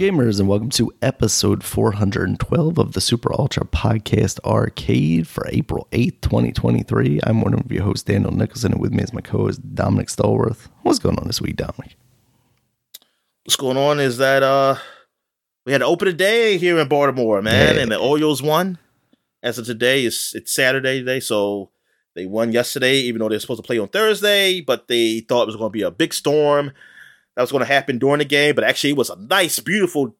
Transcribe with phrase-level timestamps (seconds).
[0.00, 6.22] gamers, and welcome to episode 412 of the Super Ultra Podcast Arcade for April 8th,
[6.22, 7.20] 2023.
[7.24, 10.08] I'm one of your hosts, Daniel Nicholson, and with me is my co host, Dominic
[10.08, 10.68] Stallworth.
[10.84, 11.96] What's going on this week, Dominic?
[13.44, 14.76] What's going on is that uh
[15.66, 18.78] we had an opening day here in Baltimore, man, and the Orioles won.
[19.42, 21.68] As of today, it's it's Saturday today, so
[22.14, 25.48] they won yesterday, even though they're supposed to play on Thursday, but they thought it
[25.48, 26.72] was going to be a big storm
[27.36, 30.16] that was going to happen during the game, but actually it was a nice, beautiful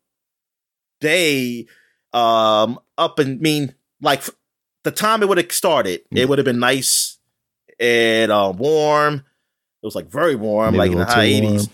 [1.01, 1.67] day.
[2.13, 4.25] Um, up and mean like
[4.83, 6.19] the time it would have started, mm.
[6.19, 7.19] it would have been nice
[7.79, 9.15] and uh, warm.
[9.83, 11.69] It was like very warm, Maybe like in the high eighties.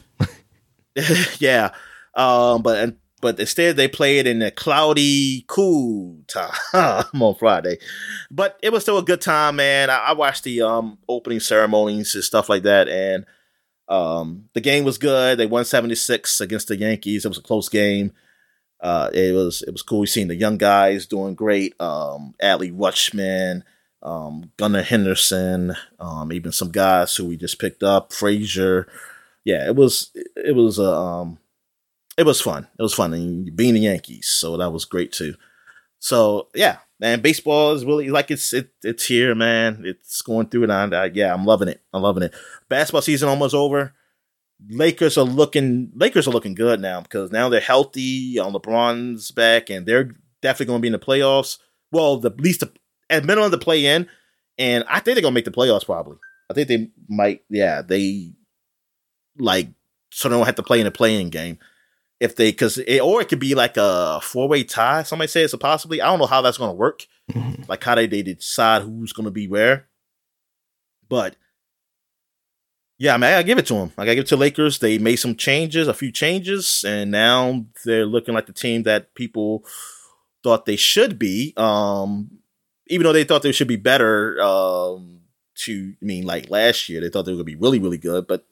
[1.41, 1.71] yeah,
[2.15, 6.53] um, but and but instead they played in a cloudy, cool time
[7.21, 7.79] on Friday.
[8.31, 9.91] But it was still a good time, man.
[9.91, 13.27] I, I watched the um opening ceremonies and stuff like that, and
[13.89, 15.39] um, the game was good.
[15.39, 17.25] They won 76 against the Yankees.
[17.25, 18.13] It was a close game.
[18.81, 21.75] Uh, it was it was cool seeing the young guys doing great.
[21.81, 23.63] Um, Adley Rutschman,
[24.03, 28.87] um, Gunnar Henderson, um, even some guys who we just picked up, Frazier.
[29.45, 31.39] Yeah, it was it was uh, um,
[32.19, 32.69] it was fun.
[32.79, 35.37] It was fun and being the Yankees, so that was great too.
[35.99, 39.83] So yeah, man, baseball is really like it's it, it's here, man.
[39.85, 40.71] It's going through it.
[40.71, 41.81] And I, yeah, I'm loving it.
[41.93, 42.35] I'm loving it.
[42.69, 43.95] Basketball season almost over.
[44.69, 48.39] Lakers are looking Lakers are looking good now because now they're healthy.
[48.39, 51.59] On LeBron's back, and they're definitely going to be in the playoffs.
[51.93, 52.73] Well, the least the,
[53.11, 54.09] at minimum the play in,
[54.59, 56.17] and I think they're going to make the playoffs probably.
[56.51, 57.43] I think they might.
[57.51, 58.33] Yeah, they
[59.39, 59.69] like
[60.11, 61.59] so they don't have to play in a playing game
[62.21, 65.03] if they because it, or it could be like a four way tie.
[65.03, 66.01] Somebody say it's a possibly.
[66.01, 67.07] I don't know how that's going to work.
[67.69, 69.89] Like how they they decide who's going to be where.
[71.09, 71.35] But
[72.99, 73.93] yeah, I mean, I give it to them.
[73.99, 74.79] I give it to Lakers.
[74.79, 79.15] They made some changes, a few changes, and now they're looking like the team that
[79.15, 79.65] people
[80.43, 81.53] thought they should be.
[81.57, 82.39] Um,
[82.89, 84.41] even though they thought they should be better.
[84.41, 85.17] Um,
[85.57, 88.27] to I mean, like last year, they thought they were to be really, really good,
[88.27, 88.47] but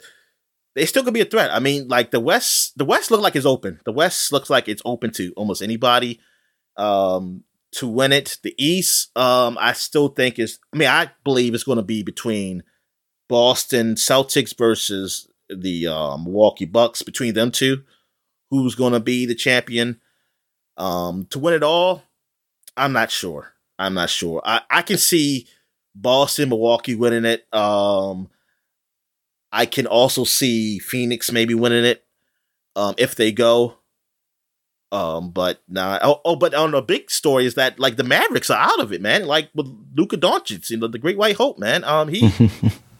[0.74, 1.52] they still could be a threat.
[1.52, 3.80] I mean, like the West, the West looks like it's open.
[3.84, 6.20] The West looks like it's open to almost anybody
[6.76, 8.38] um, to win it.
[8.42, 10.58] The East, um, I still think is.
[10.72, 12.62] I mean, I believe it's going to be between
[13.28, 17.02] Boston Celtics versus the uh, Milwaukee Bucks.
[17.02, 17.82] Between them two,
[18.50, 20.00] who's going to be the champion
[20.76, 22.02] um, to win it all?
[22.76, 23.52] I'm not sure.
[23.78, 24.42] I'm not sure.
[24.44, 25.48] I, I can see
[25.94, 27.46] Boston, Milwaukee winning it.
[27.52, 28.28] Um,
[29.52, 32.04] I can also see Phoenix maybe winning it
[32.76, 33.78] um, if they go.
[34.90, 35.98] Um, but nah.
[36.02, 38.92] Oh, oh, but on the big story is that like the Mavericks are out of
[38.92, 39.26] it, man.
[39.26, 41.82] Like with Luka Doncic, you know, the Great White Hope, man.
[41.84, 42.30] Um, he,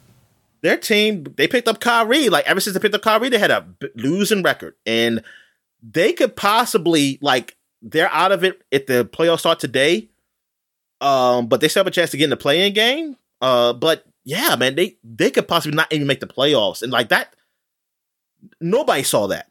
[0.65, 2.31] their team, they picked up Kyrie.
[2.31, 5.23] Like ever since they picked up Kyrie, they had a losing record, and
[5.83, 10.09] they could possibly like they're out of it if the playoffs start today.
[11.03, 13.17] Um, but they still have a chance to get in the playing game.
[13.43, 17.11] Uh, but yeah, man, they they could possibly not even make the playoffs, and like
[17.11, 17.37] that,
[18.59, 19.51] nobody saw that.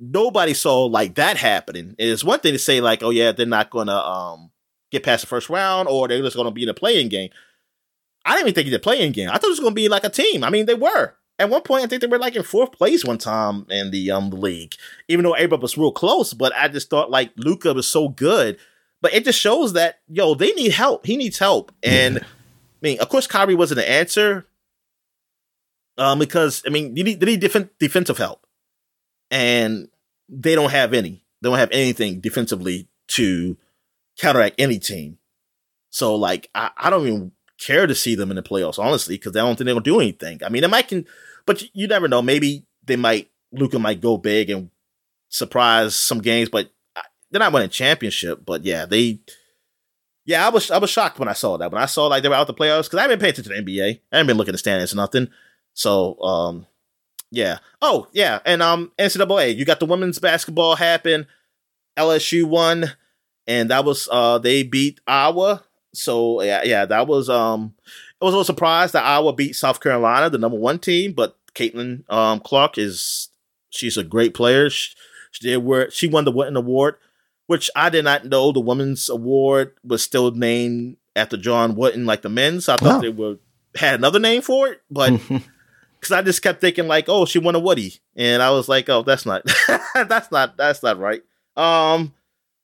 [0.00, 1.94] Nobody saw like that happening.
[1.98, 4.50] it's one thing to say like, oh yeah, they're not gonna um
[4.90, 7.28] get past the first round, or they're just gonna be in a playing game.
[8.26, 9.30] I didn't even think it's play playing game.
[9.30, 10.42] I thought it was gonna be like a team.
[10.44, 11.14] I mean, they were.
[11.38, 14.10] At one point, I think they were like in fourth place one time in the
[14.10, 14.74] um league,
[15.08, 16.34] even though everybody was real close.
[16.34, 18.58] But I just thought like Luka was so good.
[19.00, 21.06] But it just shows that yo, they need help.
[21.06, 22.22] He needs help, and I
[22.82, 24.46] mean, of course, Kyrie wasn't the answer.
[25.98, 28.46] Um, because I mean, you need they need different defensive help,
[29.30, 29.88] and
[30.28, 31.24] they don't have any.
[31.42, 33.56] They don't have anything defensively to
[34.18, 35.18] counteract any team.
[35.90, 39.36] So, like, I, I don't even care to see them in the playoffs, honestly, because
[39.36, 40.40] I don't think they're gonna do anything.
[40.44, 41.06] I mean, they might can,
[41.46, 42.22] but you, never know.
[42.22, 44.70] Maybe they might Luka might go big and
[45.28, 46.70] surprise some games, but
[47.30, 48.44] they're not winning championship.
[48.44, 49.20] But yeah, they
[50.24, 51.70] yeah, I was I was shocked when I saw that.
[51.70, 53.62] When I saw like they were out the playoffs because I haven't paid attention to
[53.62, 54.00] the NBA.
[54.12, 55.28] I haven't been looking at the standings or nothing.
[55.72, 56.66] So um,
[57.30, 57.58] yeah.
[57.80, 59.56] Oh yeah, and um, NCAA.
[59.56, 61.26] You got the women's basketball happen.
[61.96, 62.92] LSU won,
[63.46, 65.64] and that was uh they beat Iowa.
[65.96, 69.80] So yeah, yeah, that was um, it was a little surprise that Iowa beat South
[69.80, 71.12] Carolina, the number one team.
[71.12, 73.28] But Caitlin um Clark is
[73.70, 74.70] she's a great player.
[74.70, 74.94] She,
[75.30, 76.96] she did she won the Wooden Award
[77.46, 82.22] which I did not know the women's award was still named after John Wooden like
[82.22, 82.68] the men's.
[82.68, 83.00] I thought oh.
[83.00, 83.38] they were
[83.74, 87.54] had another name for it, but because I just kept thinking like, oh, she won
[87.54, 89.42] a Woody, and I was like, oh, that's not
[89.94, 91.22] that's not that's not right.
[91.56, 92.12] Um,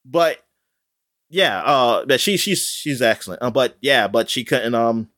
[0.04, 0.38] but
[1.32, 3.42] yeah, uh, but she she's she's excellent.
[3.42, 5.08] Uh, but yeah, but she couldn't um,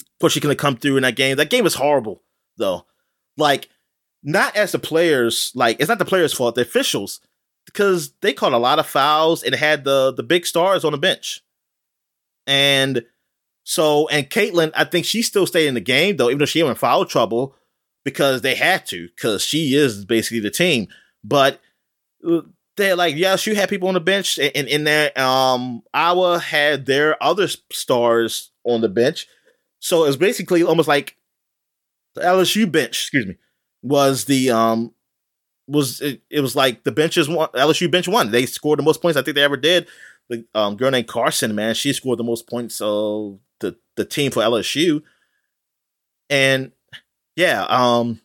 [0.00, 1.36] of course she couldn't come through in that game.
[1.36, 2.22] That game was horrible
[2.56, 2.86] though.
[3.36, 3.68] Like
[4.22, 6.54] not as the players, like it's not the players' fault.
[6.54, 7.20] The officials
[7.66, 10.98] because they caught a lot of fouls and had the the big stars on the
[10.98, 11.42] bench,
[12.46, 13.04] and
[13.64, 16.60] so and Caitlin, I think she still stayed in the game though, even though she
[16.60, 17.54] in foul trouble
[18.02, 20.88] because they had to because she is basically the team.
[21.22, 21.60] But
[22.26, 22.42] uh,
[22.76, 26.86] they're like, yes, you had people on the bench, and in there, um, Iowa had
[26.86, 29.26] their other stars on the bench,
[29.80, 31.16] so it was basically almost like
[32.14, 33.04] the LSU bench.
[33.04, 33.36] Excuse me,
[33.82, 34.92] was the um
[35.66, 38.30] was it, it was like the benches won LSU bench won.
[38.30, 39.88] They scored the most points I think they ever did.
[40.30, 44.30] The um, girl named Carson, man, she scored the most points of the the team
[44.30, 45.02] for LSU.
[46.30, 46.72] And
[47.36, 48.20] yeah, um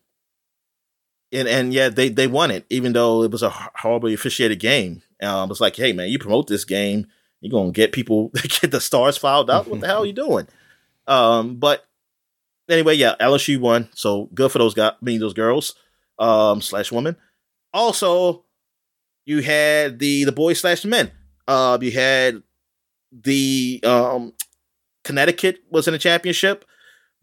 [1.31, 5.01] and and yeah, they they won it, even though it was a horribly officiated game.
[5.21, 7.07] Um, it's like, hey man, you promote this game,
[7.41, 8.29] you're gonna get people
[8.61, 9.67] get the stars filed out.
[9.67, 10.47] What the hell are you doing?
[11.07, 11.85] Um, but
[12.69, 15.75] anyway, yeah, LSU won, so good for those guys, I mean those girls,
[16.17, 17.15] um, slash women.
[17.73, 18.45] Also,
[19.25, 21.11] you had the the boys slash men.
[21.47, 22.43] Uh, you had
[23.11, 24.33] the um,
[25.03, 26.65] Connecticut was in a championship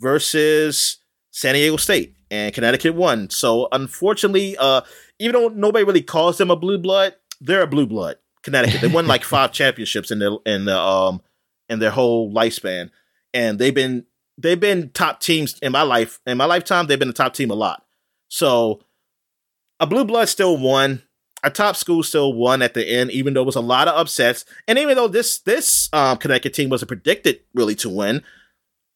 [0.01, 0.99] versus
[1.31, 3.31] San Diego State, and Connecticut won.
[3.31, 4.83] So unfortunately, uh,
[5.19, 8.17] even though nobody really calls them a blue blood, they're a blue blood.
[8.43, 8.81] Connecticut.
[8.81, 11.21] They won like five championships in their in the um
[11.69, 12.91] in their whole lifespan,
[13.35, 14.07] and they've been
[14.39, 16.87] they've been top teams in my life in my lifetime.
[16.87, 17.85] They've been the top team a lot.
[18.29, 18.81] So
[19.81, 21.03] a blue blood still won.
[21.43, 23.95] A top school still won at the end, even though it was a lot of
[23.95, 28.23] upsets, and even though this this um, Connecticut team wasn't predicted really to win,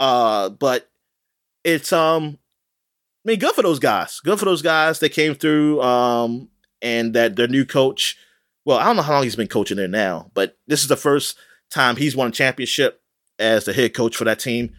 [0.01, 0.89] uh, but
[1.65, 2.39] it's um,
[3.25, 4.21] I mean, good for those guys.
[4.21, 6.49] Good for those guys that came through, um,
[6.81, 8.17] and that their new coach.
[8.65, 10.97] Well, I don't know how long he's been coaching there now, but this is the
[10.97, 11.37] first
[11.71, 13.03] time he's won a championship
[13.39, 14.75] as the head coach for that team.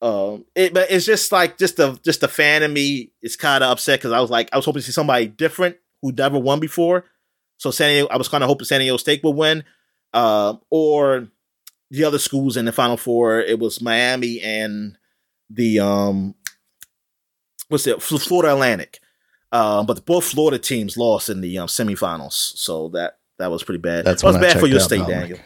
[0.00, 3.62] Um, it, but it's just like just the just the fan of me is kind
[3.62, 6.38] of upset because I was like I was hoping to see somebody different who never
[6.38, 7.04] won before.
[7.58, 9.62] So San Diego, I was kind of hoping San Diego State would win,
[10.12, 11.28] uh, or
[11.92, 13.40] the other schools in the Final Four.
[13.40, 14.98] It was Miami and
[15.48, 16.34] the um,
[17.72, 19.00] what's it, Florida Atlantic.
[19.50, 23.80] Uh, but both Florida teams lost in the um, semifinals, so that that was pretty
[23.80, 24.04] bad.
[24.04, 25.20] That's that was bad for your out, state, Dominic.
[25.20, 25.38] Daniel.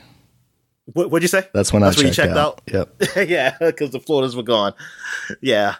[0.92, 1.48] What, what'd you say?
[1.52, 2.60] That's when That's I when checked, checked out.
[2.66, 3.02] Yep.
[3.28, 4.74] yeah, because the Floridas were gone.
[5.40, 5.76] Yeah.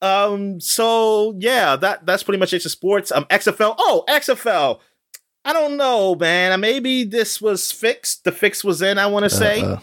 [0.00, 0.60] Um.
[0.60, 3.10] So yeah, that that's pretty much it for sports.
[3.10, 3.24] Um.
[3.24, 3.74] XFL.
[3.78, 4.78] Oh, XFL.
[5.44, 6.58] I don't know, man.
[6.60, 8.24] Maybe this was fixed.
[8.24, 8.98] The fix was in.
[8.98, 9.78] I want to say Uh,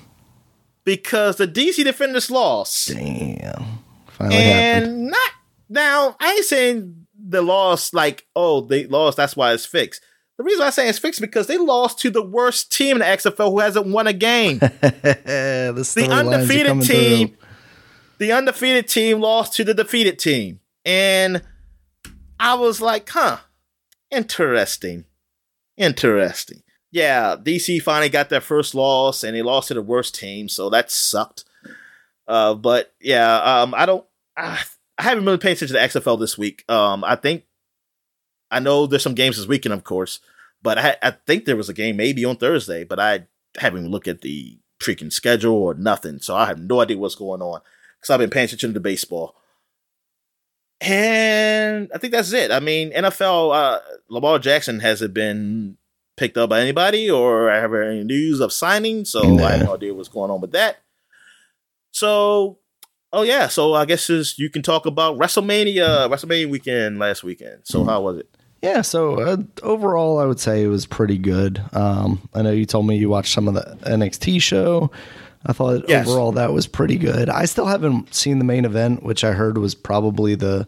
[0.86, 3.80] because the DC Defenders lost, damn.
[4.08, 4.86] Finally happened.
[4.88, 5.32] and not
[5.72, 6.16] now.
[6.20, 9.18] I ain't saying the loss like oh they lost.
[9.18, 10.02] That's why it's fixed.
[10.38, 13.00] The reason why I say it's fixed because they lost to the worst team in
[13.00, 14.58] the XFL who hasn't won a game.
[14.60, 17.38] the the undefeated team, through.
[18.18, 21.44] the undefeated team lost to the defeated team, and
[22.40, 23.38] I was like, "Huh,
[24.10, 25.06] interesting,
[25.78, 30.50] interesting." Yeah, DC finally got their first loss, and they lost to the worst team,
[30.50, 31.46] so that sucked.
[32.28, 34.60] Uh, but yeah, um, I don't, I,
[34.98, 36.64] I haven't really paid attention to the XFL this week.
[36.70, 37.44] Um, I think
[38.52, 40.20] I know there's some games this weekend, of course,
[40.62, 43.28] but I, I think there was a game maybe on Thursday, but I
[43.58, 47.16] haven't even looked at the freaking schedule or nothing, so I have no idea what's
[47.16, 47.62] going on
[48.00, 49.36] because I've been paying attention to baseball.
[50.82, 52.52] And I think that's it.
[52.52, 55.78] I mean, NFL, uh, Lamar Jackson hasn't been
[56.18, 59.76] picked up by anybody or I have any news of signing, so I have no
[59.76, 60.80] idea what's going on with that.
[61.92, 62.58] So,
[63.14, 67.62] oh yeah, so I guess is you can talk about WrestleMania, WrestleMania weekend last weekend.
[67.64, 68.30] So how was it?
[68.62, 71.62] Yeah, so uh, overall, I would say it was pretty good.
[71.74, 74.92] Um, I know you told me you watched some of the NXT show.
[75.44, 76.08] I thought Yes.
[76.08, 77.28] overall that was pretty good.
[77.28, 80.68] I still haven't seen the main event, which I heard was probably the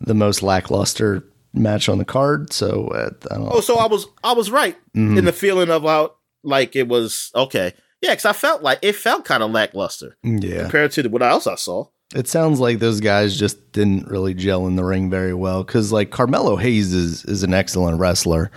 [0.00, 2.52] the most lackluster match on the card.
[2.54, 3.50] So uh, I don't know.
[3.54, 5.18] Oh, so I was I was right Mm-hmm.
[5.18, 7.74] in the feeling of how like it was okay.
[8.02, 11.22] Yeah, because I felt like it felt kind of lackluster yeah, compared to the, what
[11.22, 11.86] else I saw.
[12.14, 15.64] it sounds like those guys just didn't really gel in the ring very well.
[15.64, 18.50] Because like Carmelo Hayes is is an excellent wrestler.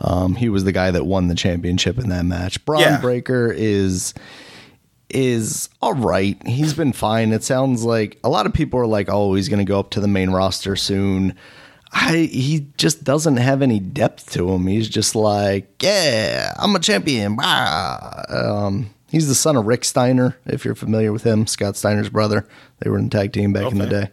[0.00, 2.64] Um, he was the guy that won the championship in that match.
[2.64, 3.00] Bron Yeah.
[3.00, 4.14] Breakker is
[5.10, 6.40] is all right.
[6.46, 7.32] He's been fine.
[7.32, 9.90] It sounds like a lot of people are like, "Oh, he's going to go up
[9.90, 11.36] to the main roster soon."
[11.92, 14.66] I he just doesn't have any depth to him.
[14.66, 18.22] He's just like, "Yeah, I'm a champion." Bah.
[18.28, 22.46] Um, he's the son of Rick Steiner, if you're familiar with him, Scott Steiner's brother.
[22.80, 24.10] They were in tag team back in the day.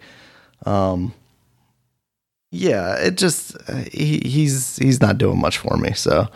[0.65, 1.13] Um,
[2.51, 5.93] yeah, it just uh, he, he's he's not doing much for me.
[5.93, 6.27] So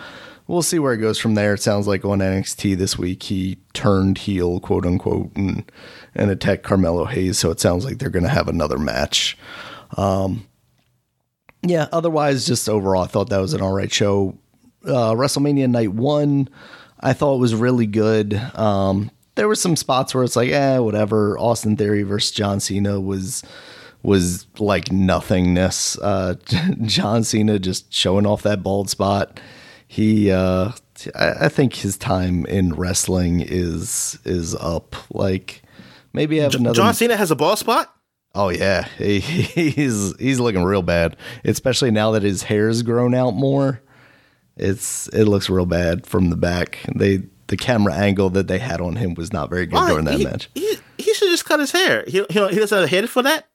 [0.48, 1.54] we'll see where it goes from there.
[1.56, 5.70] It sounds like on NXT this week he turned heel, quote unquote, and
[6.16, 7.38] and attacked Carmelo Hayes.
[7.38, 9.38] So it sounds like they're going to have another match.
[9.98, 10.48] Um,
[11.64, 14.38] yeah, otherwise, just overall, I thought that was an all right show.
[14.86, 16.50] Uh, WrestleMania Night One,
[17.00, 18.36] I thought was really good.
[18.56, 21.38] Um, there were some spots where it's like, eh, whatever.
[21.40, 23.44] Austin Theory versus John Cena was
[24.04, 25.98] was like nothingness.
[26.00, 26.36] Uh,
[26.84, 29.40] John Cena just showing off that bald spot.
[29.88, 30.72] He, uh,
[31.16, 34.96] I, I think his time in wrestling is is up.
[35.14, 35.64] Like
[36.12, 36.76] maybe have another.
[36.76, 37.93] John Cena has a bald spot.
[38.36, 43.32] Oh yeah, he, he's he's looking real bad, especially now that his hair's grown out
[43.32, 43.82] more.
[44.56, 46.80] It's it looks real bad from the back.
[46.96, 49.90] They the camera angle that they had on him was not very good Why?
[49.90, 50.50] during that he, match.
[50.56, 52.04] He, he should just cut his hair.
[52.08, 53.48] He, he, he doesn't have a head for that.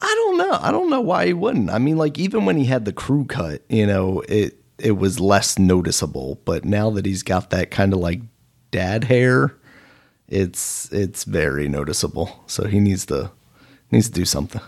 [0.00, 0.58] I don't know.
[0.60, 1.70] I don't know why he wouldn't.
[1.70, 5.18] I mean, like even when he had the crew cut, you know, it it was
[5.18, 6.40] less noticeable.
[6.44, 8.20] But now that he's got that kind of like
[8.70, 9.56] dad hair,
[10.28, 12.44] it's it's very noticeable.
[12.46, 13.32] So he needs to
[13.90, 14.60] needs to do something.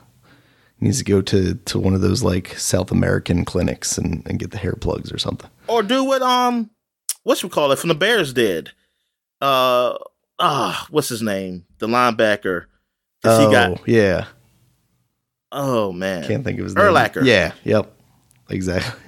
[0.79, 4.39] He needs to go to to one of those like South American clinics and, and
[4.39, 5.51] get the hair plugs or something.
[5.69, 6.71] Or do what um
[7.23, 8.71] what's we call it from the Bears did.
[9.41, 9.95] Uh
[10.39, 11.67] ah, what's his name?
[11.79, 12.67] The linebacker.
[13.25, 14.27] Oh he got yeah,
[15.53, 16.27] oh man.
[16.27, 16.87] can't think of his name.
[16.87, 17.25] Urlacher.
[17.25, 17.93] Yeah, yep,
[18.49, 18.99] exactly.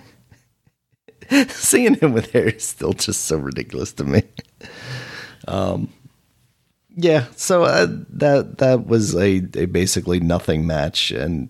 [1.49, 4.23] Seeing him with hair is still just so ridiculous to me.
[5.49, 5.91] Um,
[6.97, 11.49] yeah, so uh, that that was a, a basically nothing match, and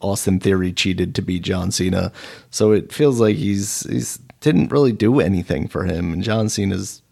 [0.00, 2.12] Austin Theory cheated to beat John Cena,
[2.50, 7.02] so it feels like he's he's didn't really do anything for him, and John Cena's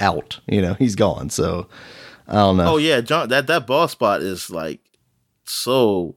[0.00, 0.40] out.
[0.46, 1.30] You know, he's gone.
[1.30, 1.68] So
[2.26, 2.74] I don't know.
[2.74, 4.80] Oh yeah, John that that bald spot is like
[5.44, 6.16] so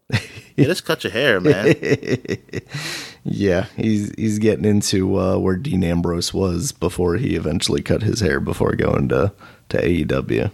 [0.56, 1.76] yeah, just cut your hair, man.
[3.24, 8.20] yeah, he's he's getting into uh, where Dean Ambrose was before he eventually cut his
[8.20, 9.34] hair before going to
[9.70, 10.52] to AEW.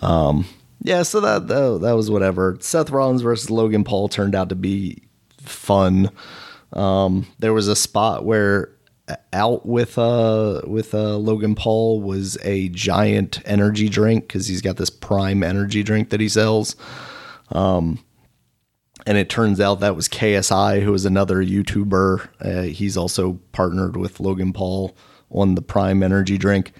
[0.00, 0.46] Um,
[0.82, 2.56] yeah, so that, that that was whatever.
[2.60, 5.02] Seth Rollins versus Logan Paul turned out to be
[5.38, 6.10] fun.
[6.72, 8.70] Um, there was a spot where
[9.32, 14.76] out with uh with uh Logan Paul was a giant energy drink because he's got
[14.76, 16.76] this prime energy drink that he sells.
[17.50, 18.02] Um,
[19.06, 22.28] and it turns out that was KSI, who is another YouTuber.
[22.40, 24.96] Uh, he's also partnered with Logan Paul
[25.30, 26.72] on the Prime Energy drink.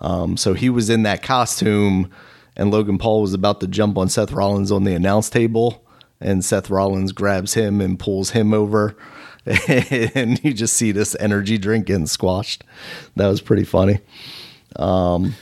[0.00, 2.10] Um, so he was in that costume,
[2.56, 5.84] and Logan Paul was about to jump on Seth Rollins on the announce table,
[6.20, 8.96] and Seth Rollins grabs him and pulls him over,
[9.68, 12.64] and you just see this energy drink getting squashed.
[13.16, 14.00] That was pretty funny.
[14.76, 15.34] Um,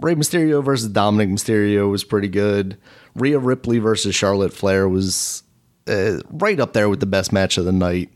[0.00, 2.78] Rey Mysterio versus Dominic Mysterio was pretty good.
[3.14, 5.42] Rhea Ripley versus Charlotte Flair was
[5.88, 8.10] uh, right up there with the best match of the night.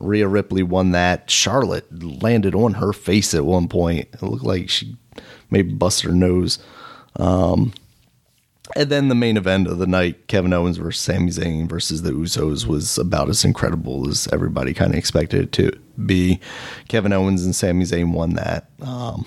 [0.00, 1.30] Rhea Ripley won that.
[1.30, 1.86] Charlotte
[2.22, 4.08] landed on her face at one point.
[4.12, 4.96] It looked like she
[5.50, 6.58] maybe bust her nose.
[7.16, 7.72] Um,
[8.74, 12.10] and then the main event of the night, Kevin Owens versus Sami Zayn versus the
[12.10, 15.72] Usos, was about as incredible as everybody kind of expected it to
[16.04, 16.40] be.
[16.88, 18.68] Kevin Owens and Sami Zayn won that.
[18.82, 19.24] Um,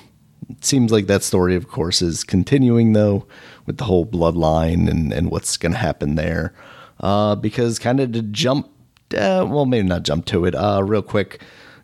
[0.49, 3.25] it seems like that story, of course, is continuing though
[3.65, 6.53] with the whole bloodline and, and what's going to happen there.
[6.99, 8.67] Uh, because kind of to jump,
[9.13, 11.41] uh, well, maybe not jump to it, uh, real quick.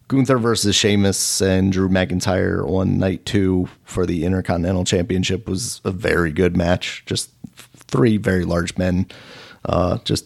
[0.07, 5.91] Gunther versus Sheamus and Drew McIntyre on night two for the Intercontinental Championship was a
[5.91, 7.03] very good match.
[7.05, 9.07] Just three very large men,
[9.65, 10.25] uh, just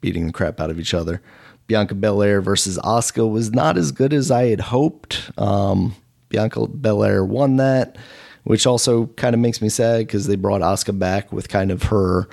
[0.00, 1.22] beating the crap out of each other.
[1.68, 5.30] Bianca Belair versus Asuka was not as good as I had hoped.
[5.38, 5.94] Um,
[6.28, 7.96] Bianca Belair won that,
[8.42, 11.84] which also kind of makes me sad because they brought Asuka back with kind of
[11.84, 12.28] her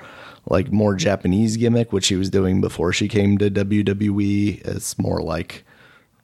[0.46, 4.60] like more Japanese gimmick, which she was doing before she came to WWE.
[4.66, 5.64] It's more like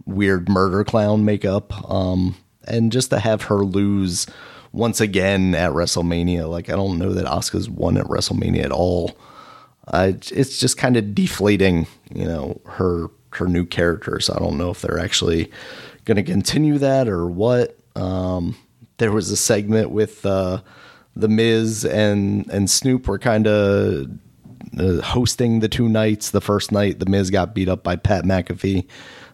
[0.04, 1.90] weird murder clown makeup.
[1.90, 2.36] Um,
[2.66, 4.26] and just to have her lose
[4.72, 9.16] once again at WrestleMania, like I don't know that Asuka's won at WrestleMania at all.
[9.88, 14.18] Uh, it's just kind of deflating, you know, her her new character.
[14.20, 15.50] So I don't know if they're actually
[16.04, 17.78] going to continue that or what.
[17.94, 18.56] Um,
[18.98, 20.62] there was a segment with uh,
[21.14, 24.08] the Miz and and Snoop were kind of
[24.78, 26.30] uh, hosting the two nights.
[26.30, 28.86] The first night, the Miz got beat up by Pat McAfee,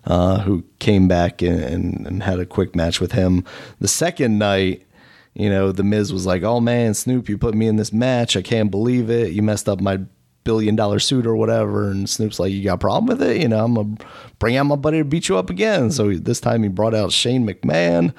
[0.05, 3.45] uh, who came back and, and, and had a quick match with him.
[3.81, 4.87] The second night,
[5.35, 8.37] you know, the Miz was like, "Oh man, Snoop, you put me in this match.
[8.37, 9.33] I can't believe it.
[9.33, 10.01] You messed up my."
[10.45, 13.47] billion dollar suit or whatever and Snoop's like you got a problem with it you
[13.47, 13.95] know I'm gonna
[14.41, 17.13] bring out my buddy to beat you up again so this time he brought out
[17.13, 18.13] Shane McMahon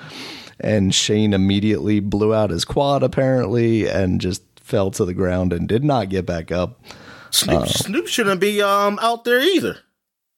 [0.63, 5.67] and Shane immediately blew out his quad apparently and just fell to the ground and
[5.67, 6.81] did not get back up.
[7.29, 9.79] Snoop, Snoop shouldn't be um out there either.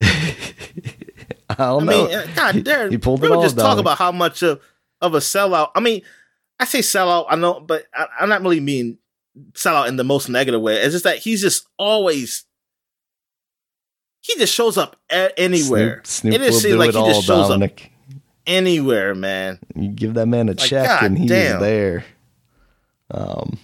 [1.58, 2.06] I don't I know.
[2.06, 4.60] mean, uh, God damn, He pulled we it were just talk about how much of,
[5.00, 5.70] of a sellout.
[5.74, 6.02] I mean,
[6.60, 8.98] I say sellout, I know, but I, I'm not really mean
[9.52, 10.76] sellout in the most negative way.
[10.76, 12.44] It's just that he's just always
[14.22, 16.00] he just shows up a- anywhere.
[16.04, 17.90] Snoop, Snoop it just will seems do like he all, just shows Dominic.
[18.10, 18.12] up
[18.46, 19.58] anywhere, man.
[19.74, 21.60] You give that man a Like, check God and he's damn.
[21.60, 22.04] there.
[23.10, 23.58] Um,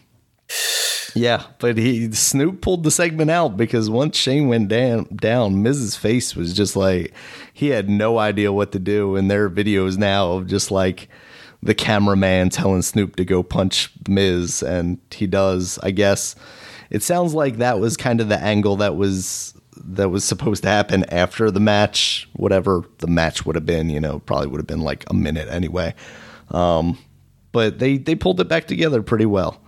[1.14, 5.96] yeah, but he Snoop pulled the segment out because once Shane went down, down, Miz's
[5.96, 7.12] face was just like
[7.52, 9.16] he had no idea what to do.
[9.16, 11.08] And there are videos now of just like
[11.62, 15.78] the cameraman telling Snoop to go punch Miz, and he does.
[15.82, 16.34] I guess
[16.90, 19.54] it sounds like that was kind of the angle that was
[19.84, 23.90] that was supposed to happen after the match, whatever the match would have been.
[23.90, 25.94] You know, probably would have been like a minute anyway.
[26.50, 26.98] Um,
[27.52, 29.61] but they they pulled it back together pretty well.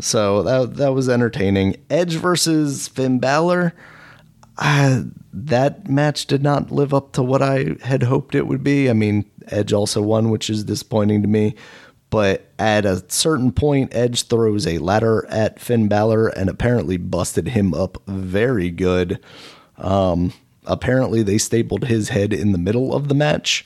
[0.00, 1.76] So that that was entertaining.
[1.90, 3.74] Edge versus Finn Balor.
[4.56, 8.88] Uh, that match did not live up to what I had hoped it would be.
[8.88, 11.56] I mean, Edge also won, which is disappointing to me.
[12.10, 17.48] But at a certain point, Edge throws a ladder at Finn Balor and apparently busted
[17.48, 19.18] him up very good.
[19.78, 20.32] Um,
[20.66, 23.64] apparently, they stapled his head in the middle of the match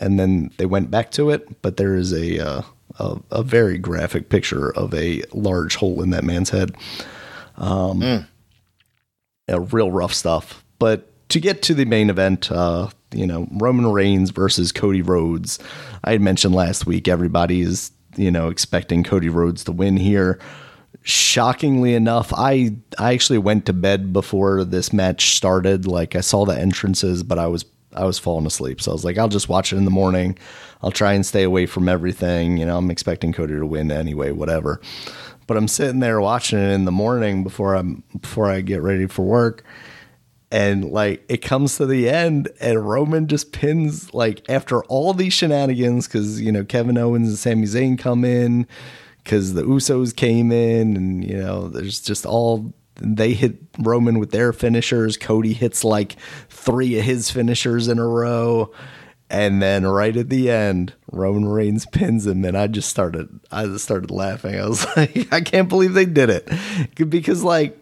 [0.00, 1.62] and then they went back to it.
[1.62, 2.62] But there is a uh,
[2.98, 6.74] a, a very graphic picture of a large hole in that man's head.
[7.56, 8.26] Um,
[9.50, 10.64] uh, real rough stuff.
[10.78, 15.58] But to get to the main event, uh, you know, Roman Reigns versus Cody Rhodes.
[16.04, 20.38] I had mentioned last week everybody is you know expecting Cody Rhodes to win here.
[21.02, 25.86] Shockingly enough, I I actually went to bed before this match started.
[25.86, 27.64] Like I saw the entrances, but I was
[27.94, 28.80] I was falling asleep.
[28.80, 30.38] So I was like, I'll just watch it in the morning.
[30.82, 32.58] I'll try and stay away from everything.
[32.58, 34.80] You know, I'm expecting Cody to win anyway, whatever.
[35.46, 39.06] But I'm sitting there watching it in the morning before I'm before I get ready
[39.06, 39.64] for work.
[40.50, 45.34] And like it comes to the end, and Roman just pins like after all these
[45.34, 48.66] shenanigans, because you know Kevin Owens and Sami Zayn come in,
[49.22, 54.30] because the Usos came in, and you know there's just all they hit Roman with
[54.30, 55.16] their finishers.
[55.16, 56.16] Cody hits like
[56.48, 58.72] three of his finishers in a row.
[59.30, 63.66] And then right at the end, Roman Reigns pins him, and I just started, I
[63.66, 64.58] just started laughing.
[64.58, 66.50] I was like, I can't believe they did it,
[67.10, 67.78] because like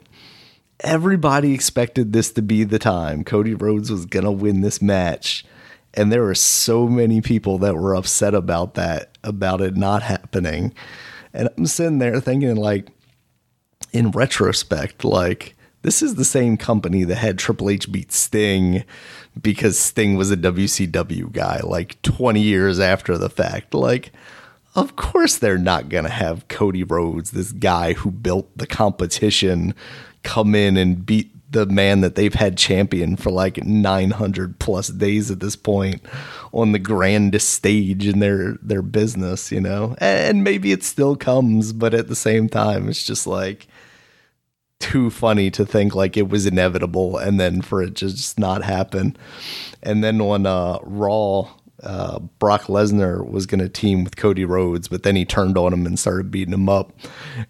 [0.81, 5.45] everybody expected this to be the time Cody Rhodes was gonna win this match,
[5.95, 10.75] and there were so many people that were upset about that, about it not happening.
[11.33, 12.89] And I'm sitting there thinking, like,
[13.97, 18.85] in retrospect, like this is the same company that had Triple H beat Sting
[19.41, 23.73] because Sting was a WCW guy like 20 years after the fact.
[23.75, 24.11] Like,
[24.75, 29.75] of course they're not going to have Cody Rhodes, this guy who built the competition,
[30.23, 35.31] come in and beat the man that they've had champion for like 900 plus days
[35.31, 36.03] at this point
[36.53, 39.95] on the grandest stage in their their business, you know.
[39.99, 43.69] And maybe it still comes, but at the same time it's just like
[44.79, 48.63] too funny to think like it was inevitable and then for it to just not
[48.63, 49.17] happen.
[49.83, 51.49] And then on uh, Raw,
[51.83, 55.73] uh, Brock Lesnar was going to team with Cody Rhodes, but then he turned on
[55.73, 56.93] him and started beating him up.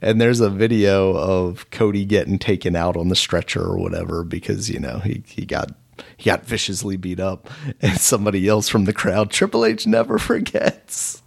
[0.02, 4.68] And there's a video of Cody getting taken out on the stretcher or whatever because
[4.68, 5.70] you know he he got
[6.16, 7.48] he got viciously beat up,
[7.80, 11.22] and somebody else from the crowd, Triple H never forgets.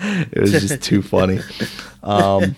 [0.00, 1.40] it was just too funny.
[2.00, 2.54] Um,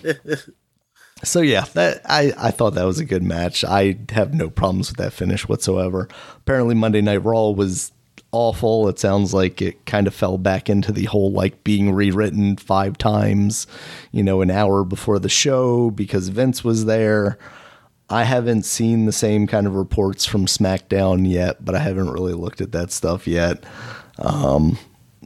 [1.23, 3.63] so yeah, that I, I thought that was a good match.
[3.63, 6.07] I have no problems with that finish whatsoever.
[6.37, 7.91] Apparently Monday Night Raw was
[8.31, 8.87] awful.
[8.87, 12.97] It sounds like it kind of fell back into the whole like being rewritten five
[12.97, 13.67] times,
[14.11, 17.37] you know, an hour before the show because Vince was there.
[18.09, 22.33] I haven't seen the same kind of reports from SmackDown yet, but I haven't really
[22.33, 23.63] looked at that stuff yet.
[24.19, 24.77] Um,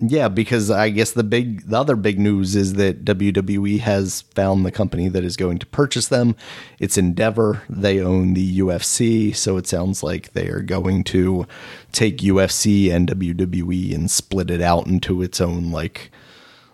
[0.01, 4.65] yeah, because I guess the big, the other big news is that WWE has found
[4.65, 6.35] the company that is going to purchase them.
[6.79, 7.61] It's Endeavor.
[7.69, 11.47] They own the UFC, so it sounds like they are going to
[11.93, 16.11] take UFC and WWE and split it out into its own like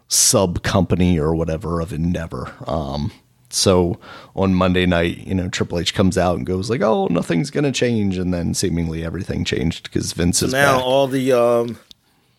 [0.07, 2.53] sub company or whatever of Endeavor.
[2.67, 3.11] Um,
[3.49, 3.99] so
[4.35, 7.65] on Monday night, you know, Triple H comes out and goes like, "Oh, nothing's going
[7.65, 10.85] to change," and then seemingly everything changed because Vince So is now back.
[10.85, 11.77] all the um,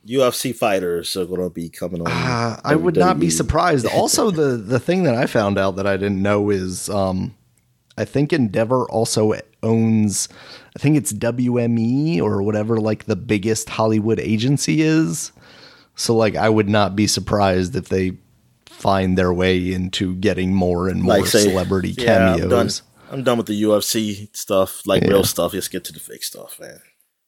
[0.06, 2.08] UFC fighters are going to be coming on.
[2.08, 3.86] Uh, I would not be surprised.
[3.92, 7.34] Also, the the thing that I found out that I didn't know is, um,
[7.96, 10.28] I think Endeavor also owns,
[10.74, 15.30] I think it's WME or whatever, like the biggest Hollywood agency is.
[15.94, 18.12] So, like, I would not be surprised if they
[18.66, 22.48] find their way into getting more and more Like, say, celebrity Yeah, I'm done.
[22.50, 22.82] cameos.
[23.10, 25.52] I'm done with the UFC stuff, like real stuff.
[25.52, 26.80] Let's get to the fake stuff, man.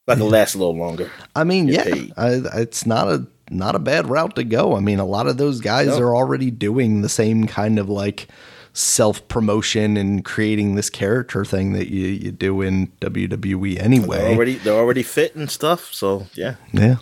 [0.06, 1.10] That can last a little longer.
[1.34, 1.84] I mean, yeah.
[2.16, 4.76] I, it's not a not a bad route to go.
[4.76, 5.98] I mean, a lot of those guys No.
[6.00, 8.28] are already doing the same kind of like
[8.72, 14.18] self promotion and creating this character thing that you, you do in WWE anyway.
[14.18, 15.92] They're already they're already fit and stuff.
[15.94, 16.96] So yeah, yeah.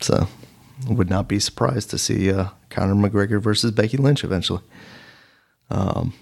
[0.00, 0.28] So
[0.88, 4.60] would not be surprised to see uh, Conor McGregor versus Becky Lynch eventually.
[5.70, 6.12] Um,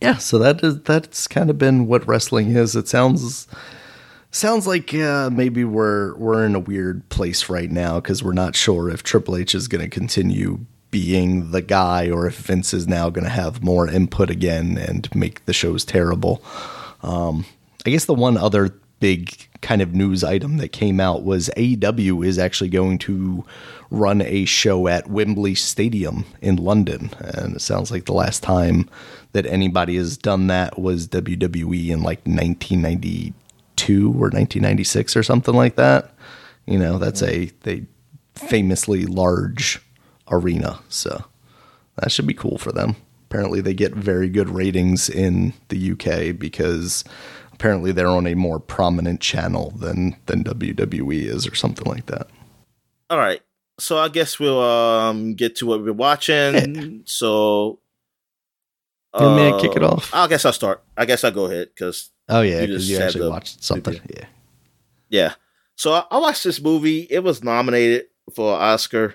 [0.00, 2.74] yeah, so that is that's kind of been what wrestling is.
[2.76, 3.46] It sounds
[4.32, 8.56] sounds like uh, maybe we're we're in a weird place right now because we're not
[8.56, 12.86] sure if Triple H is going to continue being the guy or if Vince is
[12.86, 16.42] now going to have more input again and make the shows terrible.
[17.02, 17.46] Um,
[17.86, 22.24] I guess the one other big kind of news item that came out was AEW
[22.24, 23.44] is actually going to
[23.90, 27.10] run a show at Wembley Stadium in London.
[27.18, 28.88] And it sounds like the last time
[29.32, 32.24] that anybody has done that was WWE in like
[33.82, 36.14] 1992 or 1996 or something like that.
[36.66, 37.86] You know, that's a they
[38.34, 39.80] famously large
[40.30, 41.24] arena, so
[41.96, 42.96] that should be cool for them.
[43.28, 47.04] Apparently, they get very good ratings in the UK because
[47.52, 52.28] apparently they're on a more prominent channel than than WWE is or something like that.
[53.10, 53.40] All right.
[53.78, 57.02] So I guess we'll um get to what we've been watching.
[57.06, 57.80] so
[59.18, 60.14] you uh, me kick it off?
[60.14, 60.82] I guess I'll start.
[60.96, 64.00] I guess I'll go ahead because oh yeah, because you, you actually watched something.
[64.08, 64.26] Yeah,
[65.08, 65.34] yeah.
[65.76, 67.06] So I, I, watched this movie.
[67.10, 69.14] It was nominated for an Oscar.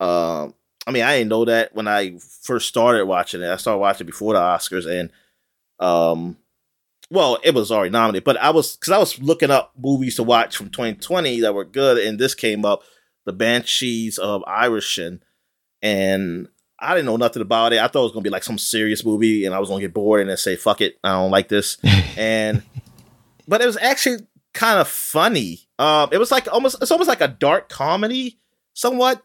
[0.00, 0.54] Um,
[0.86, 3.48] I mean, I didn't know that when I first started watching it.
[3.48, 5.10] I started watching before the Oscars, and
[5.78, 6.36] um,
[7.10, 10.22] well, it was already nominated, but I was because I was looking up movies to
[10.22, 12.82] watch from 2020 that were good, and this came up,
[13.24, 15.20] The Banshees of Inisherin,
[15.82, 16.48] and
[16.80, 17.78] I didn't know nothing about it.
[17.78, 19.94] I thought it was gonna be like some serious movie, and I was gonna get
[19.94, 21.78] bored and then say, "Fuck it, I don't like this."
[22.16, 22.62] and
[23.46, 25.68] but it was actually kind of funny.
[25.78, 28.38] Um, it was like almost it's almost like a dark comedy,
[28.74, 29.22] somewhat.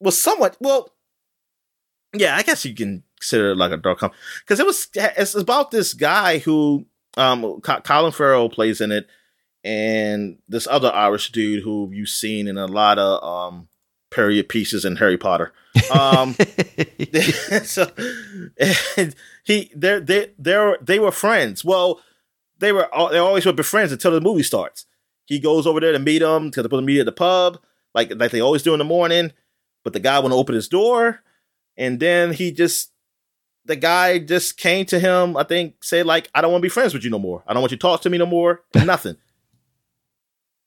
[0.00, 0.90] Was somewhat well.
[2.14, 4.88] Yeah, I guess you can consider it like a dark comedy because it was.
[4.94, 9.08] It's about this guy who um, Colin Farrell plays in it,
[9.62, 13.68] and this other Irish dude who you've seen in a lot of um,
[14.10, 15.52] period pieces in Harry Potter.
[15.92, 16.34] Um,
[17.64, 17.90] so
[19.44, 21.64] he they they they they were friends.
[21.64, 22.00] Well,
[22.58, 24.86] they were they always would be friends until the movie starts.
[25.26, 27.58] He goes over there to meet them to put the meet at the pub,
[27.94, 29.32] like like they always do in the morning.
[29.82, 31.22] But the guy wouldn't open his door,
[31.76, 32.90] and then he just
[33.64, 36.70] the guy just came to him, I think, said like, I don't want to be
[36.70, 37.42] friends with you no more.
[37.46, 38.62] I don't want you to talk to me no more.
[38.74, 39.16] Nothing.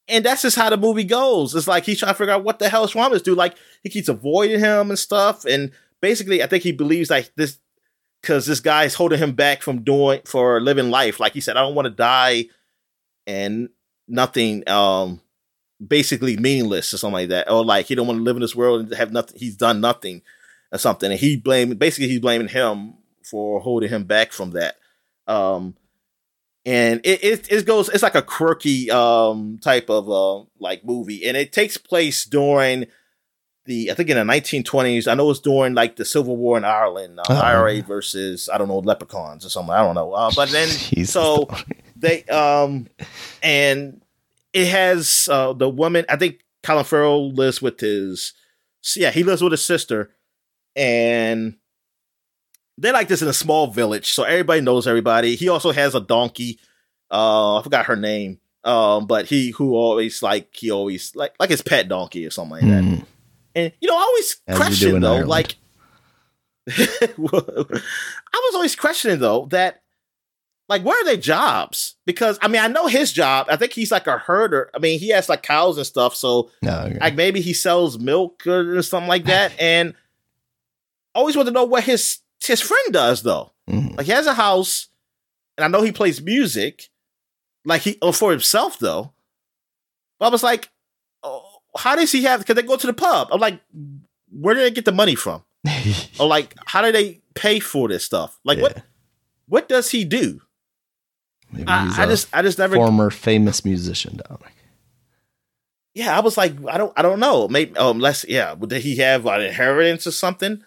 [0.07, 1.53] And that's just how the movie goes.
[1.53, 3.37] It's like he's trying to figure out what the hell is dude.
[3.37, 5.45] Like he keeps avoiding him and stuff.
[5.45, 7.59] And basically, I think he believes like this
[8.21, 11.19] because this guy's holding him back from doing for living life.
[11.19, 12.45] Like he said, I don't want to die
[13.25, 13.69] and
[14.07, 15.19] nothing um
[15.85, 17.51] basically meaningless or something like that.
[17.51, 19.81] Or like he don't want to live in this world and have nothing he's done
[19.81, 20.21] nothing
[20.71, 21.11] or something.
[21.11, 22.93] And he blamed basically he's blaming him
[23.23, 24.75] for holding him back from that.
[25.27, 25.75] Um,
[26.67, 31.25] and it, it, it goes it's like a quirky um type of uh, like movie,
[31.25, 32.87] and it takes place during
[33.63, 35.07] the I think in the 1920s.
[35.09, 37.35] I know it's during like the Civil War in Ireland, uh, oh.
[37.35, 39.73] IRA versus I don't know leprechauns or something.
[39.73, 40.67] I don't know, uh, but then
[41.05, 41.47] so
[41.95, 42.87] they um
[43.41, 44.01] and
[44.51, 46.05] it has uh, the woman.
[46.09, 48.33] I think Colin Farrell lives with his
[48.97, 50.11] yeah he lives with his sister
[50.75, 51.55] and
[52.77, 55.35] they're like this in a small village, so everybody knows everybody.
[55.35, 56.59] He also has a donkey.
[57.09, 58.39] Uh, I forgot her name.
[58.63, 62.51] Um, but he who always like he always like like his pet donkey or something
[62.51, 62.83] like that.
[62.83, 63.05] Mm.
[63.55, 65.29] And you know, I always As question though, Ireland.
[65.29, 65.55] like
[66.67, 69.83] I was always questioning though that
[70.67, 71.95] like where are their jobs?
[72.05, 73.47] Because I mean, I know his job.
[73.49, 74.69] I think he's like a herder.
[74.75, 76.97] I mean, he has like cows and stuff, so no, okay.
[76.99, 79.53] like maybe he sells milk or something like that.
[79.59, 79.93] and
[81.15, 83.51] always want to know what his his friend does though.
[83.69, 83.95] Mm-hmm.
[83.95, 84.87] Like he has a house,
[85.57, 86.89] and I know he plays music,
[87.65, 89.13] like he or for himself though.
[90.19, 90.69] But I was like,
[91.23, 91.43] oh,
[91.77, 92.39] how does he have?
[92.39, 93.29] Because they go to the pub.
[93.31, 93.59] I'm like,
[94.31, 95.43] where do they get the money from?
[96.19, 98.39] or like, how do they pay for this stuff?
[98.43, 98.63] Like, yeah.
[98.63, 98.83] what
[99.47, 100.41] what does he do?
[101.65, 104.53] I, I just I just never former famous musician, Dominic.
[105.93, 107.47] Yeah, I was like, I don't I don't know.
[107.47, 108.53] Maybe um, less yeah.
[108.55, 110.63] Did he have an inheritance or something?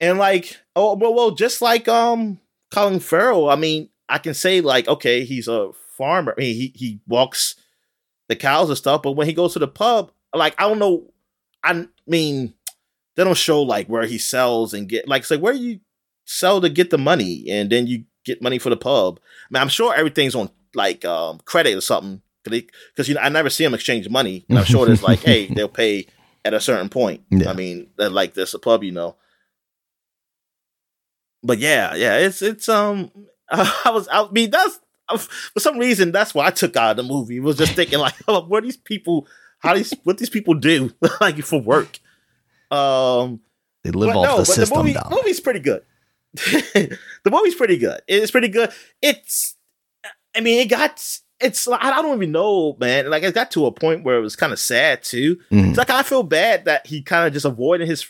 [0.00, 4.60] And like, oh well, well, just like um Colin Farrell, I mean, I can say
[4.60, 6.34] like, okay, he's a farmer.
[6.36, 7.56] I mean, he he walks
[8.28, 11.10] the cows and stuff, but when he goes to the pub, like I don't know.
[11.64, 12.54] I mean,
[13.16, 15.80] they don't show like where he sells and get like say like, where you
[16.24, 19.18] sell to get the money and then you get money for the pub.
[19.18, 23.28] I mean, I'm sure everything's on like um credit or something because you know I
[23.28, 24.44] never see them exchange money.
[24.48, 26.06] And I'm sure there's like, hey, they'll pay
[26.44, 27.22] at a certain point.
[27.30, 27.50] Yeah.
[27.50, 29.16] I mean, like this a pub, you know.
[31.42, 33.10] But yeah, yeah, it's it's um,
[33.50, 34.78] I was I mean that's
[35.16, 37.40] for some reason that's why I took out of the movie.
[37.40, 39.26] Was just thinking like, oh, what these people,
[39.60, 41.98] how these what these people do like for work.
[42.70, 43.40] Um,
[43.84, 44.78] they live off no, the system.
[44.78, 45.82] The movie, movie's pretty good.
[46.34, 46.98] the
[47.30, 48.00] movie's pretty good.
[48.06, 48.70] It's pretty good.
[49.00, 49.56] It's,
[50.36, 51.02] I mean, it got.
[51.40, 53.08] It's I don't even know, man.
[53.08, 55.36] Like it got to a point where it was kind of sad too.
[55.52, 55.70] Mm-hmm.
[55.70, 58.04] It's like I feel bad that he kind of just avoided his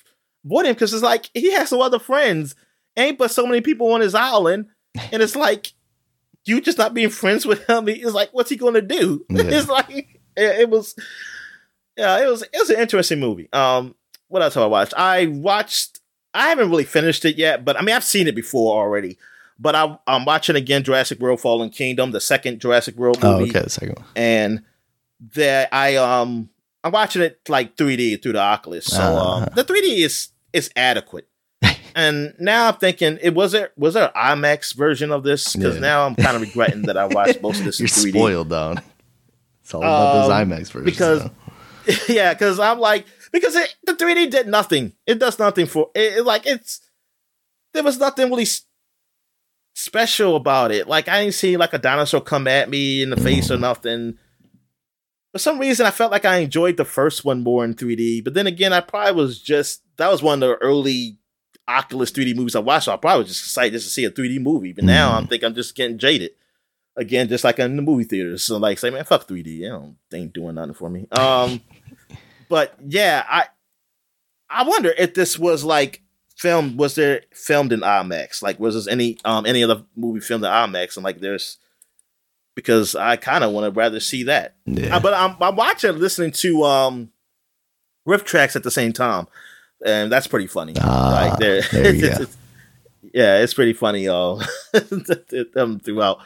[0.44, 2.54] avoiding because it's like he has some other friends,
[2.98, 4.66] ain't but so many people on his island,
[5.12, 5.72] and it's like
[6.44, 7.88] you just not being friends with him.
[7.88, 9.24] It's like what's he going to do?
[9.28, 9.42] Yeah.
[9.48, 10.94] It's like it, was,
[11.96, 13.48] yeah, it was it was an interesting movie.
[13.52, 13.94] Um,
[14.28, 14.94] what else have I watched?
[14.96, 16.00] I watched.
[16.34, 19.18] I haven't really finished it yet, but I mean, I've seen it before already.
[19.58, 23.50] But I, am watching again Jurassic World: Fallen Kingdom, the second Jurassic World oh, movie.
[23.50, 24.06] Oh, okay, the second one.
[24.14, 24.62] And
[25.34, 26.50] that I um
[26.84, 30.70] I'm watching it like 3D through the Oculus, so uh, um, the 3D is is
[30.76, 31.27] adequate.
[31.98, 35.56] And now I'm thinking, it was there was there an IMAX version of this?
[35.56, 35.80] Because yeah.
[35.80, 37.80] now I'm kind of regretting that I watched most of this.
[37.80, 38.10] You're 3D.
[38.10, 38.76] spoiled, though.
[39.62, 40.84] It's all about um, those IMAX versions.
[40.84, 41.28] Because
[42.08, 44.92] yeah, because I'm like because it, the 3D did nothing.
[45.08, 46.80] It does nothing for it, it, Like it's
[47.74, 48.46] there was nothing really
[49.74, 50.86] special about it.
[50.86, 53.62] Like I didn't see like a dinosaur come at me in the face or mm.
[53.62, 54.18] nothing.
[55.32, 58.22] For some reason, I felt like I enjoyed the first one more in 3D.
[58.22, 61.17] But then again, I probably was just that was one of the early
[61.68, 62.86] Oculus 3D movies I watched.
[62.86, 64.72] So I probably was just excited just to see a 3D movie.
[64.72, 65.14] But now mm.
[65.14, 66.32] I'm think I'm just getting jaded
[66.96, 68.42] again, just like in the movie theaters.
[68.42, 69.46] So like, say man, fuck 3D.
[69.46, 71.06] You know, they ain't doing nothing for me.
[71.12, 71.60] Um.
[72.48, 73.46] But yeah, I
[74.50, 76.02] I wonder if this was like
[76.36, 76.78] filmed.
[76.78, 78.42] Was there filmed in IMAX?
[78.42, 80.96] Like, was this any um any other movie filmed in IMAX?
[80.96, 81.58] And like, there's
[82.54, 84.56] because I kind of want to rather see that.
[84.64, 84.96] Yeah.
[84.96, 87.10] Uh, but I'm I'm watching, listening to um
[88.06, 89.28] riff tracks at the same time,
[89.84, 90.74] and that's pretty funny.
[90.80, 92.36] Ah, like there, there it's, it's,
[93.14, 94.42] yeah, it's pretty funny, y'all.
[94.72, 96.20] them throughout.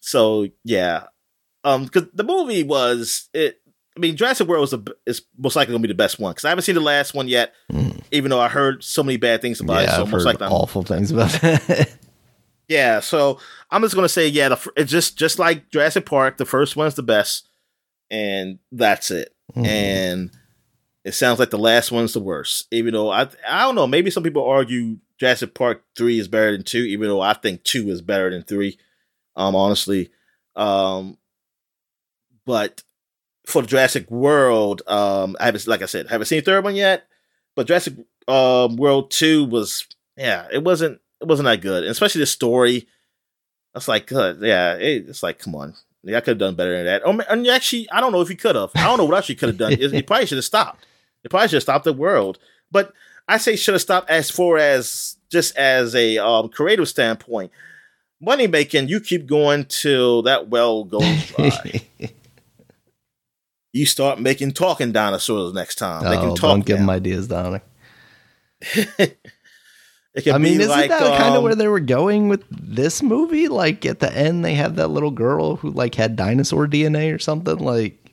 [0.00, 1.04] So yeah,
[1.64, 3.60] um, because the movie was it
[3.96, 6.32] I mean, Jurassic World is, a, is most likely going to be the best one
[6.32, 8.00] because I haven't seen the last one yet, mm.
[8.10, 9.96] even though I heard so many bad things about yeah, it.
[9.96, 11.94] So I've most likely awful things about it.
[12.68, 13.38] yeah, so
[13.70, 16.38] I'm just going to say, yeah, the, it's just just like Jurassic Park.
[16.38, 17.48] The first one's the best,
[18.10, 19.32] and that's it.
[19.54, 19.66] Mm.
[19.66, 20.30] And
[21.04, 22.66] it sounds like the last one's the worst.
[22.70, 26.52] Even though I I don't know, maybe some people argue Jurassic Park three is better
[26.52, 28.78] than two, even though I think two is better than three.
[29.36, 30.10] Um, honestly,
[30.56, 31.18] um,
[32.46, 32.82] but
[33.46, 36.76] for the Jurassic World, um, I haven't, like I said, haven't seen the third one
[36.76, 37.06] yet,
[37.54, 37.94] but Jurassic
[38.28, 39.86] um, World Two was,
[40.16, 42.88] yeah, it wasn't, it wasn't that good, and especially the story.
[43.74, 46.76] That's like, uh, yeah, it, it's like, come on, yeah, I could have done better
[46.76, 47.02] than that.
[47.04, 48.70] Oh, and actually, I don't know if he could have.
[48.76, 49.72] I don't know what else he could have done.
[49.72, 50.86] he probably should have stopped.
[51.24, 52.38] He probably should have stopped the world.
[52.70, 52.92] But
[53.26, 57.50] I say should have stopped as far as just as a um, creative standpoint.
[58.20, 61.82] Money making, you keep going till that well goes dry
[63.74, 66.06] you start making talking dinosaurs next time.
[66.06, 67.62] Oh, they can talk don't give them ideas, Dominic.
[68.76, 73.48] I mean, isn't like, that um, kind of where they were going with this movie?
[73.48, 77.18] Like at the end, they have that little girl who like had dinosaur DNA or
[77.18, 77.58] something.
[77.58, 78.12] Like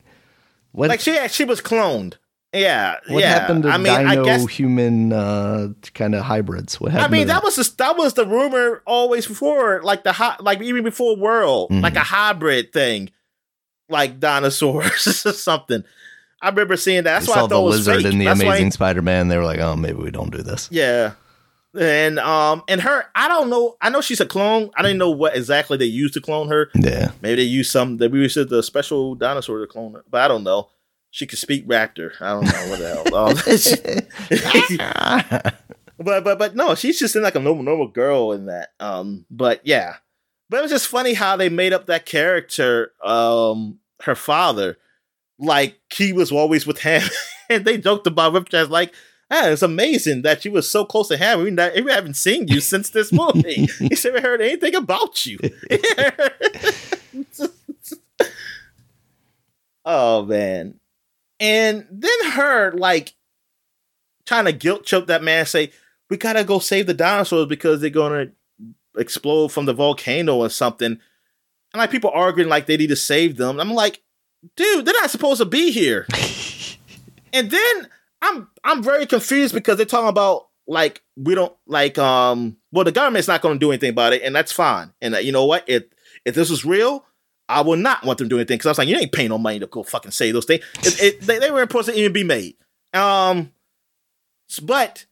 [0.71, 0.89] what?
[0.89, 2.15] Like she she was cloned.
[2.53, 2.97] Yeah.
[3.07, 3.29] What yeah.
[3.29, 6.79] happened to I mean, dino guess, human uh, kind of hybrids?
[6.81, 7.13] What happened?
[7.13, 10.43] I mean, that, that was the, that was the rumor always before, like the hot,
[10.43, 11.81] like even before World, mm-hmm.
[11.81, 13.09] like a hybrid thing
[13.91, 15.83] like dinosaurs or something.
[16.41, 17.19] I remember seeing that.
[17.19, 19.27] That's they why I thought the lizard in the That's Amazing Spider-Man.
[19.27, 21.11] They were like, "Oh, maybe we don't do this." Yeah,
[21.79, 23.77] and um, and her, I don't know.
[23.79, 24.71] I know she's a clone.
[24.75, 26.71] I didn't know what exactly they used to clone her.
[26.73, 27.97] Yeah, maybe they used some.
[27.97, 30.69] They used the special dinosaur to clone her, but I don't know.
[31.12, 32.13] She could speak raptor.
[32.21, 33.04] I don't know what the hell.
[35.43, 35.52] Um,
[35.97, 38.69] but but but no, she's just in like a normal normal girl in that.
[38.80, 39.97] Um, but yeah,
[40.50, 42.93] but it was just funny how they made up that character.
[43.04, 44.78] Um, her father,
[45.38, 47.04] like he was always with him,
[47.50, 48.93] and they joked about RiffTrax like,
[49.32, 51.43] ah, it's amazing that you were so close to him.
[51.43, 53.67] We, not, we haven't seen you since this movie.
[53.80, 55.39] he said we heard anything about you.
[59.86, 60.80] oh man.
[61.41, 63.15] And then her like
[64.25, 65.71] trying to guilt choke that man, say,
[66.10, 68.27] We gotta go save the dinosaurs because they're gonna
[68.97, 70.99] explode from the volcano or something
[71.73, 73.60] and like people arguing like they need to save them.
[73.60, 74.01] I'm like,
[74.56, 76.06] dude, they're not supposed to be here.
[77.34, 77.88] and then
[78.21, 82.91] I'm I'm very confused because they're talking about like we don't like um well the
[82.91, 84.93] government's not going to do anything about it and that's fine.
[85.01, 85.63] And uh, you know what?
[85.67, 85.84] If
[86.25, 87.06] if this was real,
[87.49, 89.30] I would not want them to do anything because I was like, you ain't paying
[89.30, 90.63] no money to go fucking say those things.
[90.84, 92.56] It, it, they, they weren't supposed to even be made.
[92.93, 93.51] Um,
[94.62, 95.06] but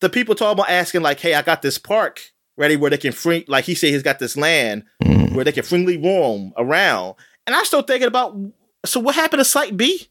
[0.00, 2.20] the people talking about asking like, hey, I got this park
[2.56, 5.34] ready where they can free like he said he's got this land Mm.
[5.34, 7.14] where they can freely roam around.
[7.46, 8.36] And I'm still thinking about
[8.84, 10.08] so what happened to Site B?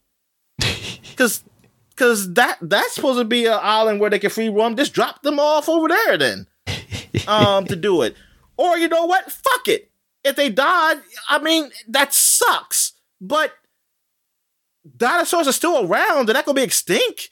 [1.12, 1.44] Because
[1.90, 4.76] because that that's supposed to be an island where they can free roam.
[4.76, 6.48] Just drop them off over there then,
[7.28, 8.16] um, to do it.
[8.58, 9.30] Or you know what?
[9.32, 9.91] Fuck it.
[10.24, 10.98] If they died,
[11.30, 12.94] I mean that sucks.
[13.20, 13.54] But
[14.98, 16.28] dinosaurs are still around.
[16.28, 17.30] They're not gonna be extinct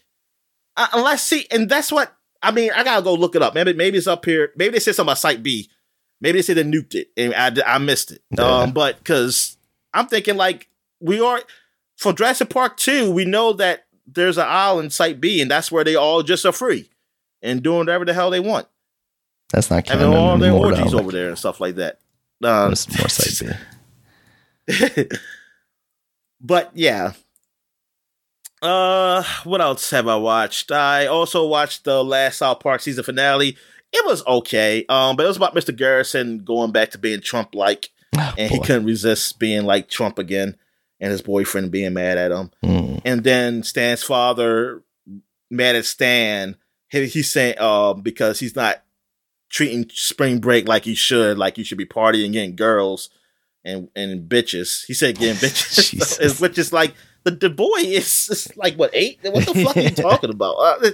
[0.75, 1.47] uh, unless see.
[1.51, 2.71] And that's what I mean.
[2.75, 3.53] I gotta go look it up.
[3.53, 4.51] Maybe maybe it's up here.
[4.55, 5.69] Maybe they said something about Site B.
[6.21, 8.21] Maybe they said they nuked it and I, I missed it.
[8.37, 8.43] Yeah.
[8.43, 9.57] Um, but because
[9.93, 11.41] I'm thinking like we are
[11.97, 15.83] for Jurassic Park 2, we know that there's an island Site B, and that's where
[15.83, 16.89] they all just are free
[17.41, 18.67] and doing whatever the hell they want.
[19.51, 21.99] That's not Having canon all their orgies over there and stuff like that.
[22.43, 23.57] Uh, That's more side
[24.67, 25.05] B.
[26.41, 27.13] but yeah.
[28.61, 30.71] Uh, what else have I watched?
[30.71, 33.57] I also watched the last South Park season finale.
[33.91, 34.85] It was okay.
[34.89, 35.75] Um, but it was about Mr.
[35.75, 40.19] Garrison going back to being Trump like, Oh, and he couldn't resist being like Trump
[40.19, 40.57] again,
[40.99, 42.51] and his boyfriend being mad at him.
[42.63, 43.01] Mm.
[43.05, 44.83] And then Stan's father
[45.49, 46.55] mad at Stan.
[46.89, 48.83] He, he's saying um because he's not
[49.49, 53.09] treating spring break like you should, like you should be partying getting girls
[53.65, 54.85] and and bitches.
[54.85, 59.19] He said getting bitches, which is like the, the boy is, is like what eight?
[59.23, 60.53] What the fuck are you talking about?
[60.53, 60.91] Uh,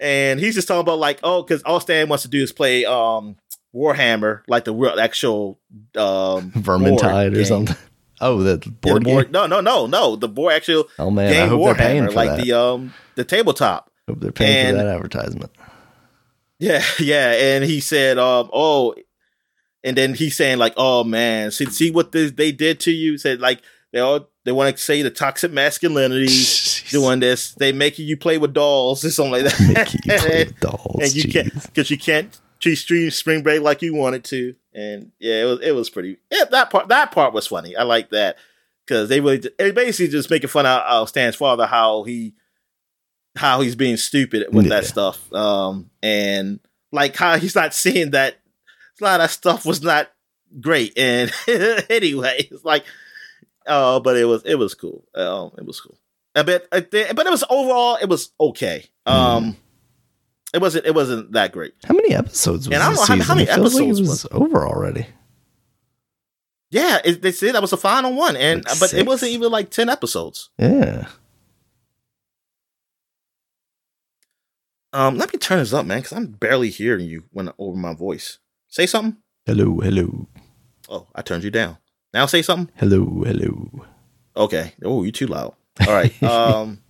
[0.00, 2.84] and he's just talking about like oh, because all Stan wants to do is play
[2.84, 3.36] um
[3.74, 5.58] Warhammer, like the real actual
[5.96, 7.44] um Vermintide or game.
[7.44, 7.76] something.
[8.22, 9.14] Oh, the Yeah, the board game.
[9.14, 10.16] board- No, no, no, no.
[10.16, 12.44] The board actual Oh man, I game hope they're paying Warhammer, for like that.
[12.44, 13.90] the um the tabletop.
[14.08, 15.50] hope they're paying and- for that advertisement.
[16.60, 17.32] Yeah, yeah.
[17.32, 18.94] And he said, um, oh,
[19.82, 23.18] and then he's saying like, oh man, see, see what this, they did to you.
[23.18, 26.28] Said like they all they want to say the toxic masculinity
[26.90, 27.54] doing this.
[27.54, 29.92] They making you play with dolls or something like that.
[29.92, 31.00] You play with dolls.
[31.00, 34.54] and you can't because you can't treat stream spring break like you wanted to.
[34.74, 36.18] And yeah, it was it was pretty.
[36.30, 37.74] Yeah, that part that part was funny.
[37.74, 38.36] I like that
[38.86, 42.34] because they really they basically just making fun of uh, Stan's father how he
[43.36, 45.32] how he's being stupid with that stuff.
[45.32, 46.60] Um, and
[46.92, 48.36] like how he's not seeing that
[49.00, 50.10] a lot of stuff was not
[50.60, 50.98] great.
[50.98, 51.32] And
[51.90, 52.84] anyway, it's like,
[53.66, 55.04] oh, but it was it was cool.
[55.14, 55.98] Um, it was cool.
[56.34, 58.84] A bit, uh, but it was overall it was okay.
[59.06, 59.56] Um,
[60.54, 61.74] it wasn't it wasn't that great.
[61.84, 64.00] How many episodes was And I don't know how- how many feels like it episodes
[64.08, 65.06] was over already.
[66.72, 69.50] Yeah, it, they said that was the final one, and Like but it wasn't even
[69.50, 70.50] like ten episodes.
[70.58, 71.08] Yeah.
[74.92, 77.94] Um, let me turn this up, man, because I'm barely hearing you when over my
[77.94, 78.38] voice.
[78.68, 79.16] Say something.
[79.46, 80.26] Hello, hello,
[80.88, 81.78] Oh, I turned you down.
[82.12, 82.72] Now say something.
[82.76, 83.84] hello, hello.
[84.36, 84.74] Okay.
[84.84, 85.54] Oh, you too loud.
[85.86, 86.12] All right.
[86.22, 86.80] Um.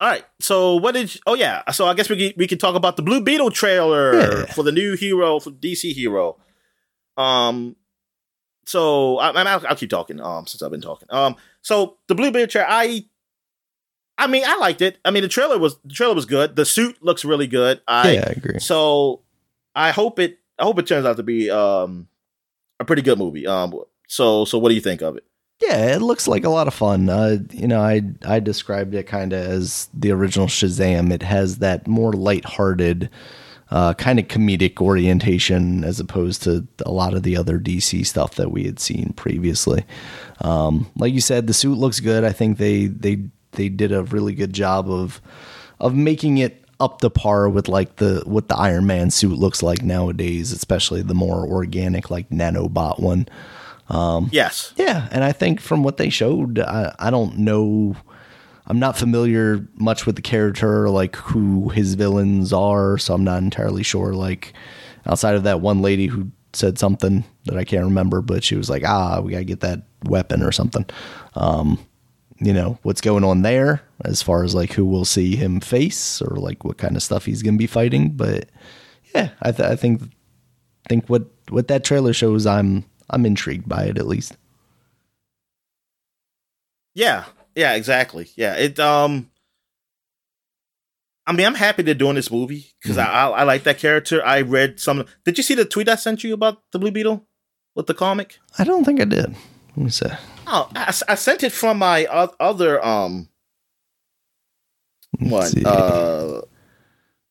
[0.00, 0.24] all right.
[0.40, 1.14] So what did?
[1.14, 1.62] You, oh yeah.
[1.70, 4.46] So I guess we can, we can talk about the Blue Beetle trailer Yeah.
[4.52, 6.36] for the new hero for DC hero.
[7.16, 7.76] Um.
[8.66, 10.20] So I, I- I'll, I'll keep talking.
[10.20, 11.08] Um, since I've been talking.
[11.10, 11.36] Um.
[11.62, 13.04] So the Blue Beetle trailer, I.
[14.18, 14.98] I mean, I liked it.
[15.04, 16.56] I mean, the trailer was the trailer was good.
[16.56, 17.80] The suit looks really good.
[17.86, 18.58] I yeah, I agree.
[18.58, 19.20] so
[19.74, 22.08] I hope it I hope it turns out to be um
[22.80, 23.46] a pretty good movie.
[23.46, 23.74] Um
[24.08, 25.24] so so what do you think of it?
[25.60, 27.08] Yeah, it looks like a lot of fun.
[27.08, 31.10] Uh, you know, I I described it kind of as the original Shazam.
[31.10, 33.08] It has that more lighthearted,
[33.70, 38.34] uh, kind of comedic orientation as opposed to a lot of the other DC stuff
[38.34, 39.84] that we had seen previously.
[40.42, 42.22] Um, like you said, the suit looks good.
[42.22, 43.20] I think they they
[43.56, 45.20] they did a really good job of
[45.80, 49.62] of making it up to par with like the what the Iron Man suit looks
[49.62, 53.28] like nowadays, especially the more organic like nanobot one.
[54.32, 54.72] Yes.
[54.76, 57.96] Yeah, and I think from what they showed, I, I don't know.
[58.66, 63.38] I'm not familiar much with the character, like who his villains are, so I'm not
[63.42, 64.12] entirely sure.
[64.12, 64.52] Like
[65.06, 68.68] outside of that one lady who said something that I can't remember, but she was
[68.68, 70.84] like, "Ah, we gotta get that weapon or something."
[71.34, 71.78] Um,
[72.38, 76.20] you know what's going on there as far as like who we'll see him face
[76.20, 78.10] or like what kind of stuff he's gonna be fighting.
[78.10, 78.48] But
[79.14, 80.02] yeah, I, th- I think
[80.88, 84.36] think what what that trailer shows, I'm I'm intrigued by it at least.
[86.94, 87.24] Yeah.
[87.54, 88.28] Yeah, exactly.
[88.36, 88.54] Yeah.
[88.54, 89.30] It um
[91.26, 94.24] I mean, I'm happy they're doing this movie because I, I I like that character.
[94.24, 95.04] I read some.
[95.24, 97.26] Did you see the tweet I sent you about the Blue Beetle
[97.74, 98.38] with the comic?
[98.58, 99.34] I don't think I did.
[99.76, 100.06] Let me see.
[100.46, 103.28] Oh, I, I sent it from my other um
[105.18, 105.50] one.
[105.64, 106.42] Uh,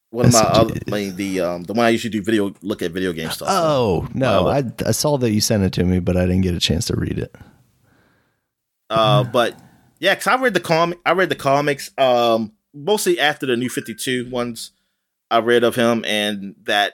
[0.10, 2.92] one of my other, mean, the um the one I usually do video look at
[2.92, 3.48] video game stuff.
[3.52, 6.42] oh no, Uh, I I saw that you sent it to me, but I didn't
[6.42, 7.36] get a chance to read it.
[8.90, 9.60] Uh, but
[10.00, 11.00] yeah, because I read the comic.
[11.06, 11.92] I read the comics.
[11.98, 14.72] Um, mostly after the new Fifty Two ones.
[15.32, 16.94] I read of him, and that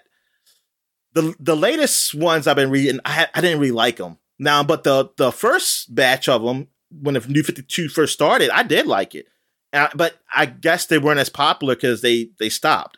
[1.14, 4.84] the the latest ones I've been reading, I I didn't really like them now, but
[4.84, 8.88] the the first batch of them when the New Fifty Two first started, I did
[8.88, 9.28] like it,
[9.72, 12.98] uh, but I guess they weren't as popular because they they stopped.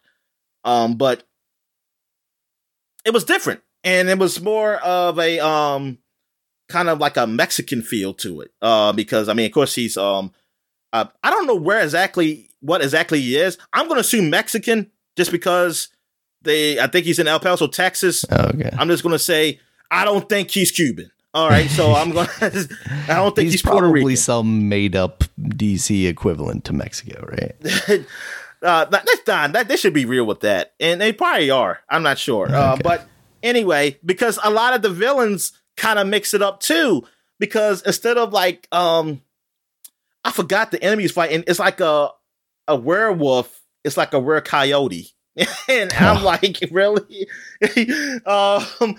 [0.64, 1.24] Um, but
[3.04, 5.98] it was different, and it was more of a um
[6.70, 8.52] kind of like a Mexican feel to it.
[8.62, 10.32] Uh, because I mean, of course, he's um,
[10.94, 13.58] uh, I don't know where exactly what exactly he is.
[13.74, 15.90] I'm going to assume Mexican just because
[16.42, 16.80] they.
[16.80, 18.24] I think he's in El Paso, Texas.
[18.32, 18.70] Okay.
[18.78, 19.60] I'm just going to say
[19.92, 21.12] I don't think he's Cuban.
[21.36, 22.28] All right, so I'm going.
[22.40, 22.78] to
[23.08, 24.18] I don't think he's, he's probably Rican.
[24.18, 27.56] some made up DC equivalent to Mexico, right?
[28.62, 29.54] uh, that, that's not.
[29.54, 31.80] That they should be real with that, and they probably are.
[31.90, 33.08] I'm not sure, uh, but
[33.42, 37.04] anyway, because a lot of the villains kind of mix it up too.
[37.40, 39.22] Because instead of like, um,
[40.24, 41.44] I forgot the enemies fighting.
[41.48, 42.10] It's like a
[42.68, 43.60] a werewolf.
[43.84, 45.10] It's like a rare coyote,
[45.68, 47.28] and I'm like, really?
[48.28, 48.96] um,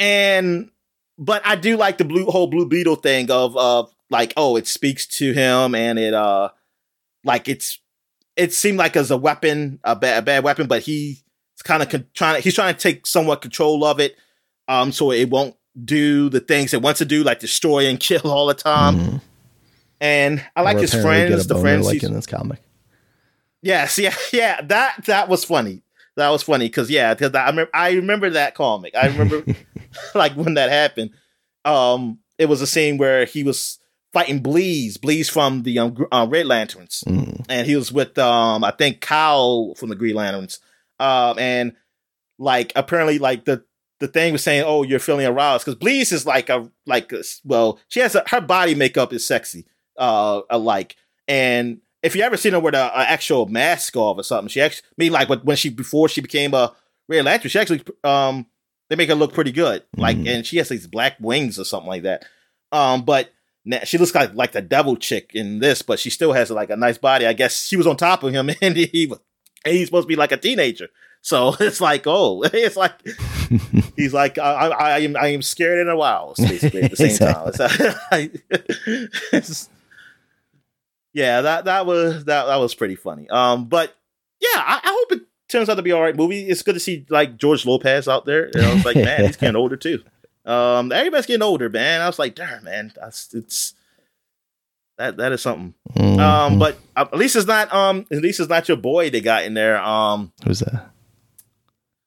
[0.00, 0.70] and
[1.18, 4.66] but I do like the blue whole blue beetle thing of of like, oh, it
[4.66, 6.50] speaks to him, and it uh,
[7.24, 7.78] like it's
[8.36, 11.22] it seemed like as a weapon, a bad a bad weapon, but he's
[11.64, 12.42] kind of con- trying.
[12.42, 14.16] He's trying to take somewhat control of it,
[14.68, 18.30] um, so it won't do the things it wants to do, like destroy and kill
[18.30, 18.96] all the time.
[18.98, 19.20] Mhm.
[20.00, 21.44] And I like Or his friends.
[21.44, 22.60] a The friends, like in this comic.
[23.62, 24.60] Yes, yeah, yeah.
[24.62, 25.82] That that was funny.
[26.16, 28.94] That was funny because yeah, because I remember I remember that comic.
[28.94, 29.44] I remember
[30.14, 31.10] like when that happened.
[31.64, 33.78] Um, it was a scene where he was
[34.12, 37.44] fighting Bleez, Bleez from the um, uh, Red Lanterns, Mm.
[37.48, 40.58] and he was with um I think Kyle from the Green Lanterns.
[41.00, 41.72] Um, and
[42.38, 43.64] like apparently like the
[44.00, 47.22] the thing was saying, oh, you're feeling aroused because Bleez is like a like a,
[47.44, 49.66] well, she has a, her body makeup is sexy,
[49.96, 50.96] uh, alike,
[51.28, 54.60] and if you ever seen her with a, a actual mask off or something, she
[54.60, 56.72] actually I mean like when when she before she became a
[57.08, 58.46] Red Lantern, she actually um
[58.90, 60.28] they make her look pretty good, like Mhm.
[60.28, 62.24] and she has these black wings or something like that.
[62.72, 63.30] Um, but
[63.84, 66.76] she looks like like the devil chick in this, but she still has like a
[66.76, 67.26] nice body.
[67.26, 69.18] I guess she was on top of him, and he was
[69.64, 70.88] and he's supposed to be like a teenager.
[71.22, 72.92] So it's like, oh, it's like
[73.96, 77.16] he's like, I, I, I am, I am scared and aroused, basically at the same
[77.16, 77.48] time.
[77.48, 78.38] It's-
[79.32, 79.68] it's-
[81.12, 83.28] yeah, that that was that that was pretty funny.
[83.30, 83.94] Um, but
[84.40, 85.22] yeah, I, I hope it
[85.54, 86.46] turns out to be all right movie.
[86.46, 88.50] It's good to see like George Lopez out there.
[88.54, 90.02] And I was like, man, he's getting older too.
[90.44, 92.02] Um, everybody's getting older, man.
[92.02, 93.72] I was like, darn, man, that's it's
[94.98, 95.72] that that is something.
[95.96, 96.58] Um, Mhm.
[96.58, 99.44] but uh, at least it's not um, at least it's not your boy they got
[99.44, 99.78] in there.
[99.82, 100.90] Um, who's that?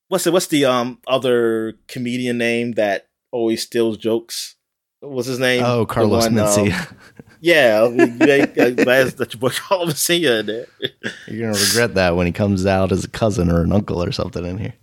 [0.10, 4.56] what's the what's the um other comedian name that always steals jokes?
[5.02, 5.64] What's his name?
[5.66, 6.96] Oh, Carlos one, um, Mencia.
[7.40, 10.66] yeah, that's that your boy Carlos Mencia in there.
[11.28, 14.12] You're gonna regret that when he comes out as a cousin or an uncle or
[14.12, 14.74] something in here.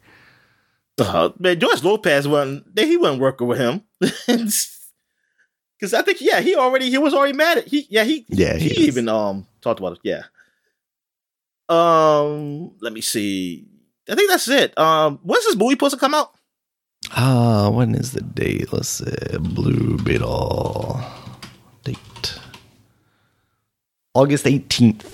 [0.99, 6.55] Uh, man, George Lopez wasn't he wasn't working with him because I think yeah he
[6.55, 9.81] already he was already mad at he yeah he Yeah, he, he even um talked
[9.81, 10.23] about it yeah.
[11.69, 13.67] Um, let me see.
[14.09, 14.77] I think that's it.
[14.79, 16.31] Um, when's this movie supposed to come out?
[17.13, 18.73] Ah, when is the date?
[18.73, 19.39] Let's see.
[19.39, 21.01] Blue Beetle
[21.83, 22.34] date.
[24.15, 25.05] August 18th.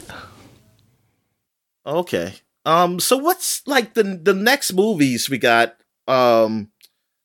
[1.86, 2.34] Okay.
[2.66, 3.00] Um.
[3.00, 5.76] So what's like the the next movies we got?
[6.06, 6.70] Um,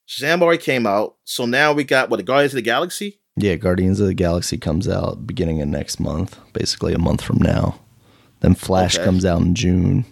[0.08, 3.20] Shazam already came out, so now we got what the Guardians of the Galaxy.
[3.36, 7.40] Yeah, Guardians of the Galaxy comes out beginning of next month, basically a month from
[7.40, 7.80] now.
[8.40, 9.04] Then Flash Okay.
[9.04, 10.06] comes out in June.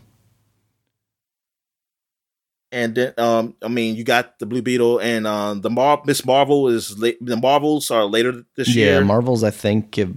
[2.71, 6.25] And then, um, I mean, you got the Blue Beetle and um, the Mar- Miss
[6.25, 8.93] Marvel is la- the Marvels are later this Yeah, year.
[8.95, 10.13] Yeah, Marvels I think have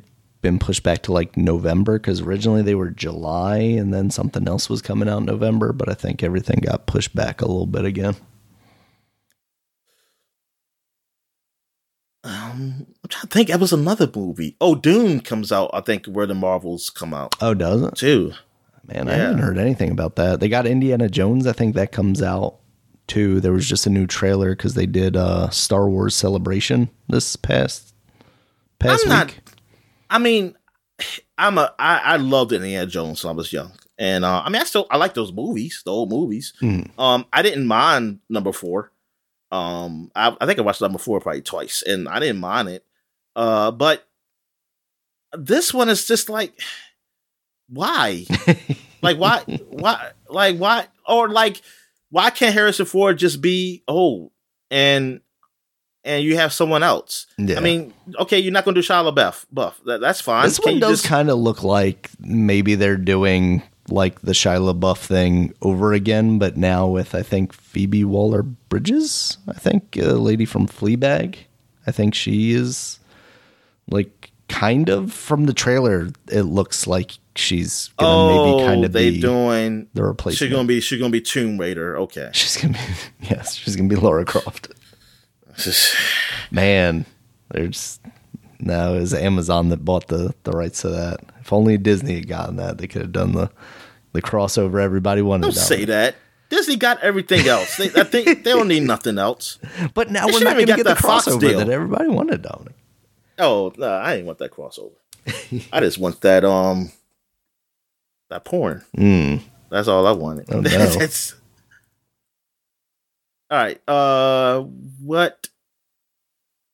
[0.47, 4.69] been pushed back to like November because originally they were July and then something else
[4.71, 7.85] was coming out in November, but I think everything got pushed back a little bit
[7.85, 8.15] again.
[12.25, 13.51] um, I'm trying to think.
[13.51, 14.57] It was another movie.
[14.61, 15.71] Oh, Dune comes out.
[15.73, 17.95] I think where the Marvels come out Oh, does it?
[17.97, 18.33] too.
[18.87, 19.17] Man, I Yeah.
[19.25, 20.39] haven't heard anything about that.
[20.41, 21.47] They got Indiana Jones.
[21.47, 22.57] I think that comes out
[23.09, 23.41] too.
[23.41, 27.95] There was just a new trailer because they did a Star Wars Celebration this past
[28.79, 29.41] past I'm not- week.
[30.11, 30.55] I mean,
[31.39, 34.61] I'm a I, I loved Indiana Jones when I was young, and uh, I mean,
[34.63, 36.55] I still I like those movies, the old movies.
[36.63, 36.91] Mm.
[36.99, 38.91] Um, I didn't mind number four.
[39.53, 42.85] Um, I, I think I watched number four probably twice, and I didn't mind it.
[43.35, 44.07] Uh, but
[45.37, 46.59] this one is just like,
[47.69, 48.25] why?
[49.03, 49.43] like why?
[49.71, 50.11] Why?
[50.29, 50.87] Like why?
[51.07, 51.61] Or like,
[52.11, 54.33] why can't Harrison Ford just be old
[54.71, 55.21] and
[56.07, 57.27] and you have someone else?
[57.37, 57.59] Yeah.
[57.59, 59.45] I mean, okay, you're not going to do Shia LaBeouf.
[59.53, 60.45] Buff, that, that's fine.
[60.47, 64.73] this Can one does just- kind of look like maybe they're doing like the Shia
[64.73, 69.39] LaBeouf thing over again, but now with I think Phoebe Waller Bridges.
[69.49, 71.37] I think a lady from Fleabag.
[71.87, 72.99] I think she is
[73.89, 76.09] like kind of from the trailer.
[76.31, 79.87] It looks like she's gonna oh, maybe kind of they be doing.
[79.95, 80.39] the replacement.
[80.39, 80.81] She's gonna be.
[80.81, 81.97] She's gonna be Tomb Raider.
[81.99, 82.31] Okay.
[82.33, 82.81] She's gonna be
[83.31, 84.69] yes, she's gonna be Laura Croft.
[86.51, 87.05] Man,
[87.51, 88.01] there's
[88.61, 91.21] no, it was Amazon that bought the the rights to that.
[91.41, 93.51] If only Disney had gotten that, they could have done the
[94.13, 95.43] the crossover everybody wanted.
[95.43, 96.17] Don't say that.
[96.49, 97.77] Disney got everything else.
[97.77, 99.59] They, I think they don't need nothing else.
[99.95, 102.75] But now They we're shouldn't going to get the crossover that everybody wanted, Dominic.
[103.39, 104.93] Oh no, I ain't want that crossover.
[105.73, 106.93] I just want that um
[108.31, 108.85] that porn.
[108.97, 109.43] Mm.
[109.71, 110.47] That's all I wanted.
[110.51, 110.69] Oh, no.
[110.71, 111.35] That's-
[113.51, 113.81] all right.
[113.89, 114.63] Uh,
[115.03, 115.49] what?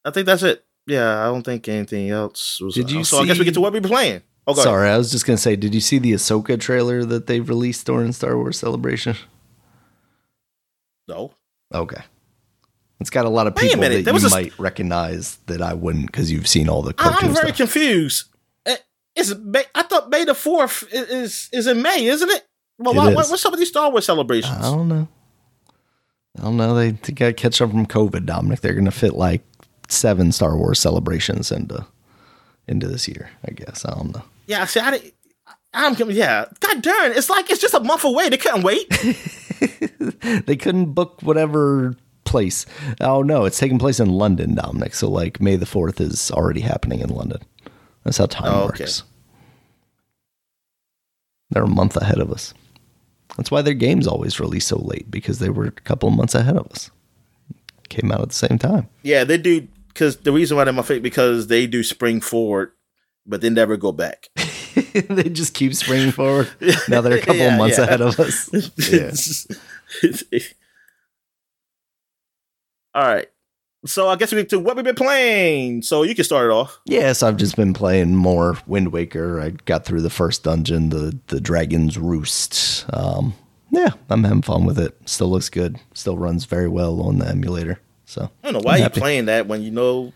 [0.04, 0.64] I think that's it.
[0.86, 2.74] Yeah, I don't think anything else was.
[2.74, 4.22] Did you so I guess we get to what we're playing.
[4.46, 4.64] Oh, go ahead.
[4.64, 7.38] Sorry, I was just going to say, did you see the Ahsoka trailer that they
[7.38, 9.14] released during Star Wars Celebration?
[11.06, 11.32] No.
[11.72, 12.02] Okay.
[13.00, 16.06] It's got a lot of people minute, that you a- might recognize that I wouldn't
[16.06, 17.56] because you've seen all the I'm very stuff.
[17.56, 18.26] confused.
[18.66, 18.76] Eh,
[19.16, 22.46] Is May, I thought May the fourth is, is is in May, isn't it?
[22.78, 24.56] Well, It why, what's some of these Star Wars celebrations?
[24.58, 25.08] I don't know.
[26.38, 26.74] I don't know.
[26.74, 28.60] They, they got to catch up from COVID, Dominic.
[28.60, 29.42] They're going to fit like
[29.88, 31.86] seven Star Wars celebrations into
[32.66, 33.30] into this year.
[33.46, 34.22] I guess I don't know.
[34.46, 35.12] Yeah, see, I.
[35.74, 36.14] I'm coming.
[36.16, 37.12] Yeah, God darn!
[37.12, 38.28] It's like it's just a month away.
[38.28, 38.86] They couldn't wait.
[40.46, 42.66] They couldn't book whatever place.
[43.00, 44.94] Oh no, it's taking place in London, Dominic.
[44.94, 47.38] So like May the fourth is already happening in London.
[48.04, 48.84] That's how time Oh, okay.
[48.84, 49.02] works.
[51.50, 52.54] They're a month ahead of us.
[53.36, 56.34] That's why their games always release so late because they were a couple of months
[56.34, 56.90] ahead of us.
[57.88, 58.88] Came out at the same time.
[59.02, 59.68] Yeah, they do.
[59.88, 62.72] Because the reason why they're my favorite because they do spring forward,
[63.26, 64.28] but they never go back.
[65.08, 66.48] they just keep springing forward.
[66.88, 67.84] Now they're a couple Yeah, of months yeah.
[67.84, 68.50] ahead of us.
[68.90, 69.12] Yeah.
[72.94, 73.28] All right.
[73.84, 75.82] So I guess we get to what we've been playing.
[75.82, 76.78] So you can start it off.
[76.84, 79.40] Yes, I've just been playing more Wind Waker.
[79.40, 82.86] I got through the first dungeon, the the Dragon's Roost.
[82.92, 83.34] Um,
[83.70, 84.96] yeah, I'm having fun with it.
[85.06, 85.78] Still looks good.
[85.94, 87.80] Still runs very well on the emulator.
[88.04, 89.00] So I don't know why you happy.
[89.00, 90.12] playing that when you know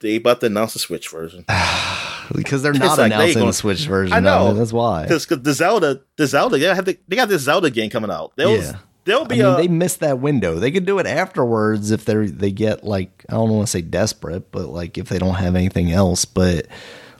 [0.00, 1.44] they about to announce the Switch version.
[2.34, 4.14] because they're not like they announcing gonna- the Switch version.
[4.16, 4.54] I know.
[4.54, 5.02] that's why.
[5.04, 8.32] Because the Zelda, the Zelda, they they got this Zelda game coming out.
[8.36, 8.76] There'll, Yeah.
[9.08, 10.56] There'll I be mean, a they missed that window.
[10.58, 13.82] They could do it afterwards if they they get like I don't want to say
[13.82, 16.24] desperate, but like if they don't have anything else.
[16.24, 16.66] But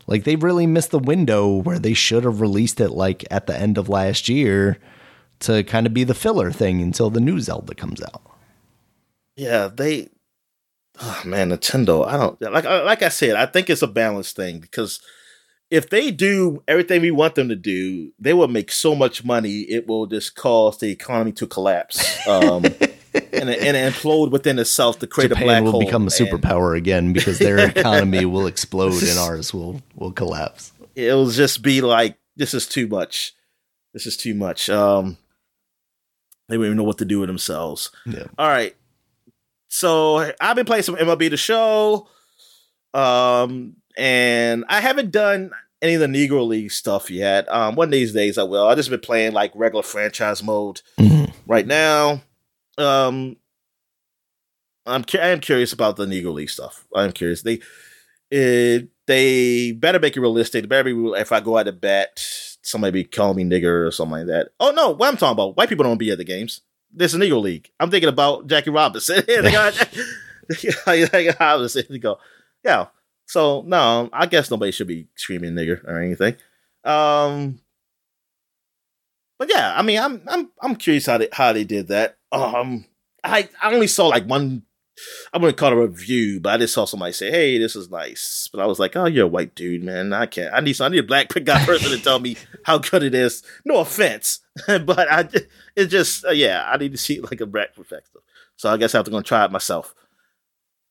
[0.07, 3.57] like they really missed the window where they should have released it like at the
[3.59, 4.78] end of last year
[5.41, 8.22] to kind of be the filler thing until the new Zelda comes out.
[9.36, 10.09] yeah they.
[11.01, 12.05] Oh man, Nintendo.
[12.07, 13.36] I don't like like I said.
[13.36, 15.01] I think it's a balance thing because
[15.70, 19.60] if they do everything we want them to do, they will make so much money.
[19.60, 22.64] It will just cause the economy to collapse um,
[23.14, 25.80] and, and implode within itself to create a black Japan will hole.
[25.80, 30.72] become a and superpower again because their economy will explode and ours will will collapse.
[30.94, 33.34] It'll just be like this is too much.
[33.92, 34.70] This is too much.
[34.70, 35.18] Um,
[36.48, 37.90] they don't even know what to do with themselves.
[38.06, 38.24] Yeah.
[38.38, 38.74] All right.
[39.68, 42.08] So I've been playing some MLB the Show,
[42.94, 45.51] um, and I haven't done
[45.82, 47.46] any of the Negro League stuff yet.
[47.53, 48.66] Um, one of these days I will.
[48.66, 51.32] I just been playing like regular franchise mode Mhm.
[51.46, 52.22] right now.
[52.78, 53.36] Um,
[54.86, 56.86] I'm cu- I am curious about the Negro League stuff.
[56.94, 57.42] I'm curious.
[57.42, 57.61] They
[58.30, 60.62] it, they better make it realistic.
[60.62, 62.18] They better be real- if I go out to bet,
[62.62, 64.49] somebody be calling me nigger or something like that.
[64.61, 65.57] Oh no, what I'm talking about?
[65.57, 66.61] White people don't be at the games.
[66.92, 67.70] This is Negro League.
[67.80, 69.22] I'm thinking about Jackie Robinson.
[69.26, 69.74] they got
[70.53, 71.84] Jackie Robinson.
[72.01, 72.18] Go,
[72.64, 72.86] yeah.
[73.28, 76.36] So no, I guess nobody should be screaming nigger or anything.
[76.82, 77.60] Um,
[79.38, 82.16] but yeah, I mean, I'm I'm I'm curious how they how they did that.
[82.32, 82.86] Um,
[83.22, 84.62] I I only saw like one.
[85.32, 87.90] I wouldn't call it a review, but I just saw somebody say, "Hey, this is
[87.90, 90.14] nice." But I was like, "Oh, you're a white dude, man.
[90.14, 90.52] I can't.
[90.52, 90.86] I need some.
[90.86, 94.40] I need a black guy person to tell me how good it is." No offense,
[94.66, 95.28] but I
[95.76, 96.66] it's just uh, yeah.
[96.66, 98.22] I need to see like a black perspective.
[98.56, 99.94] So I guess I have to go and try it myself.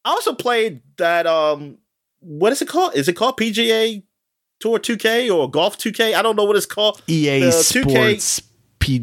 [0.06, 1.26] I also played that.
[1.26, 1.80] Um,
[2.20, 2.96] what is it called?
[2.96, 4.04] Is it called PGA
[4.60, 6.14] Tour 2K or Golf 2K?
[6.14, 7.02] I don't know what it's called.
[7.08, 8.42] EA The 2K E Sports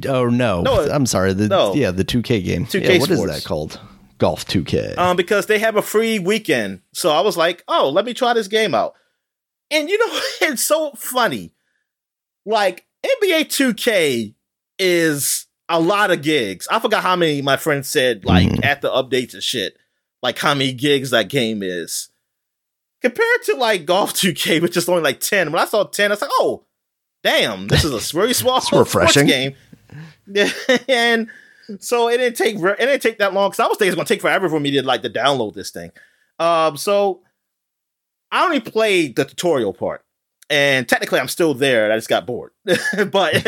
[0.07, 0.63] oh no.
[0.63, 1.33] No, I'm sorry.
[1.33, 1.75] The no.
[1.75, 2.67] yeah, the 2K game.
[2.67, 3.81] 2K yeah, what is that called?
[4.19, 4.97] Golf 2K.
[4.97, 6.81] um, because they have a free weekend.
[6.93, 8.95] So I was like, oh, let me try this game out.
[9.71, 11.53] And you know, it's so funny.
[12.47, 14.35] Like NBA 2K
[14.79, 16.69] is a lot of gigs.
[16.71, 18.65] I forgot how many my friend said, like Mhm.
[18.65, 19.77] at the updates and shit,
[20.23, 22.11] like how many gigs that game is.
[23.05, 25.53] Compared to like Golf 2K, which is only like 10.
[25.53, 26.65] When I saw 10, I was like, oh,
[27.23, 29.27] damn, this is a very small refreshing.
[29.27, 29.55] game.
[30.89, 31.29] And
[31.81, 34.07] so it didn't take it didn't take that long because I was thinking it's gonna
[34.07, 35.93] take forever for me to like to download this thing.
[36.39, 37.21] Um, so
[38.33, 40.03] I only played the tutorial part,
[40.49, 41.93] and technically I'm still there.
[41.93, 42.53] I just got bored,
[43.13, 43.47] but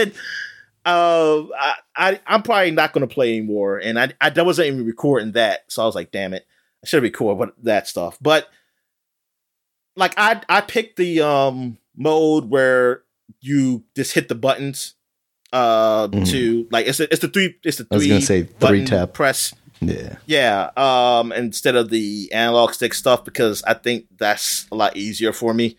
[0.85, 3.79] uh, I, I I'm probably not gonna play anymore.
[3.79, 6.47] And I I wasn't even recording that, so I was like, damn it,
[6.85, 8.19] I should record what that stuff.
[8.21, 8.49] But
[9.97, 13.03] like I I picked the um mode where
[13.41, 14.95] you just hit the buttons
[15.53, 16.31] uh Mhm.
[16.31, 18.85] to like it's a, it's the three it's the three I was gonna say three
[18.85, 19.15] tap.
[19.15, 20.17] press Yeah.
[20.27, 25.33] yeah um instead of the analog stick stuff because I think that's a lot easier
[25.33, 25.77] for me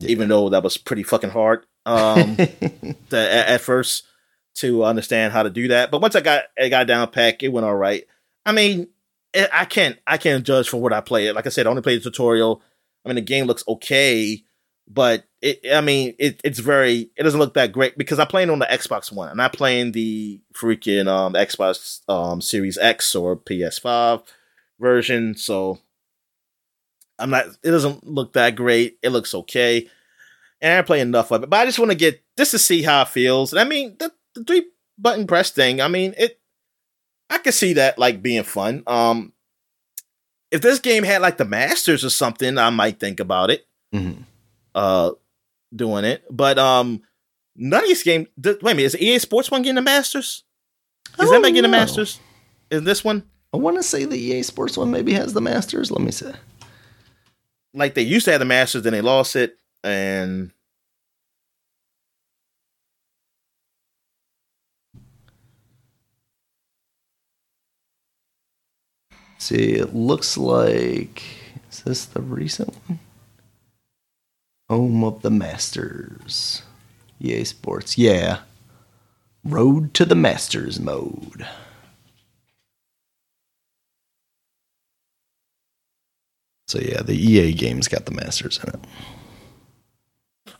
[0.00, 4.04] even though that was pretty fucking hard um to, at, at first
[4.56, 7.48] to understand how to do that but once I got I got down pack it
[7.52, 8.04] went all right
[8.46, 8.88] I mean
[9.34, 11.82] it, I can't I can't judge for what I played like I said I only
[11.82, 12.62] played the tutorial
[13.04, 14.44] I mean the game looks okay
[14.88, 18.50] but it I mean it, it's very it doesn't look that great because I'm playing
[18.50, 19.28] on the Xbox One.
[19.28, 24.22] I'm not playing the freaking um Xbox um Series X or PS5
[24.78, 25.78] version, so
[27.18, 28.98] I'm not it doesn't look that great.
[29.02, 29.88] It looks okay.
[30.60, 31.50] And I play enough of it.
[31.50, 33.52] But I just want to get just to see how it feels.
[33.52, 34.66] And I mean the, the three
[34.98, 36.38] button press thing, I mean it
[37.30, 38.82] I could see that like being fun.
[38.86, 39.32] Um
[40.52, 44.24] if this game had like the Masters or something, I might think about it Mhm.
[44.74, 45.10] uh
[45.74, 46.22] doing it.
[46.30, 47.02] But um
[47.56, 50.44] none of these games th- wait a minute, is EA Sports one getting the Masters?
[51.18, 51.76] Is anybody getting the.
[51.76, 52.20] Masters?
[52.70, 53.24] Is this one?
[53.52, 55.90] I want to say the EA Sports one maybe has the Masters.
[55.90, 56.30] Let me see.
[57.74, 60.52] Like they used to have the Masters, then they lost it, and
[69.42, 71.24] See, it looks like
[71.68, 73.00] is this the recent one?
[74.68, 76.62] Home of the Masters.
[77.20, 77.98] EA Sports.
[77.98, 78.42] Yeah.
[79.42, 81.44] Road to the Masters mode.
[86.68, 88.80] So yeah, the EA game's got the Masters in it.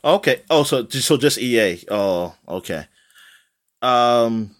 [0.03, 0.41] okay.
[0.49, 1.85] Oh, so so just EA.
[1.89, 2.87] Oh, okay.
[3.81, 4.53] Um,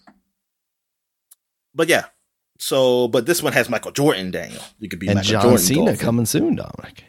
[1.74, 2.06] but yeah.
[2.64, 4.30] So, but this one has Michael Jordan.
[4.30, 5.58] Daniel, you could be and Michael John Jordan.
[5.58, 5.96] Cena golfing.
[6.00, 7.04] coming soon, Dominic.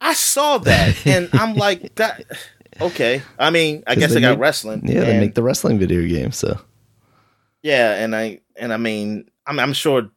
[0.00, 2.24] I saw that, and I'm like, that.
[2.80, 4.82] Okay, I mean, I guess they they got make- wrestling.
[4.84, 6.58] Yeah, they make the wrestling video game, so
[7.62, 10.10] Yeah, and I and I mean, I'm I'm sure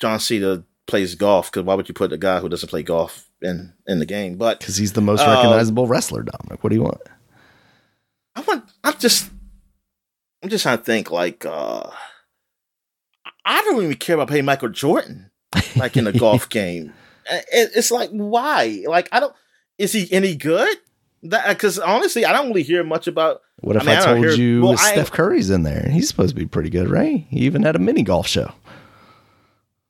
[0.00, 3.30] John Cena plays golf because why would you put a guy who doesn't play golf
[3.42, 4.38] in in the game?
[4.38, 6.64] But because he's the most Uh, recognizable wrestler, Dominic.
[6.64, 7.00] What do you want?
[8.34, 9.30] I want I'm just
[10.42, 11.90] I'm just trying to think like uh
[13.48, 15.30] I don't even care about playing Michael Jordan
[15.76, 16.92] like in a golf game.
[17.52, 18.84] It's like why?
[18.86, 19.34] Like I don't
[19.78, 20.76] is he any good?
[21.24, 23.40] That because honestly, I don't really hear much about.
[23.60, 25.88] What if I mean, I, I told hear- you well, I- Steph Curry's in there?
[25.90, 27.26] He's supposed to be pretty good, right?
[27.30, 28.52] He even had a mini golf show.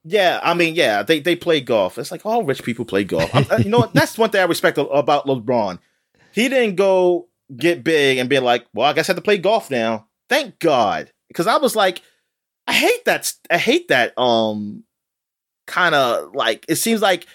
[0.05, 1.99] Yeah, I mean, yeah, they they play golf.
[1.99, 3.35] It's like all rich people play golf.
[3.35, 3.93] Uh, you know what?
[3.93, 5.79] That's one thing I respect about LeBron.
[6.33, 9.37] He didn't go get big and be like, "Well, I guess I have to play
[9.39, 12.01] golf now." Thank God, because I was like,
[12.69, 13.33] I hate that.
[13.51, 14.17] I hate that.
[14.19, 14.85] Um,
[15.67, 17.27] kind of like it seems like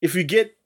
[0.00, 0.56] if you get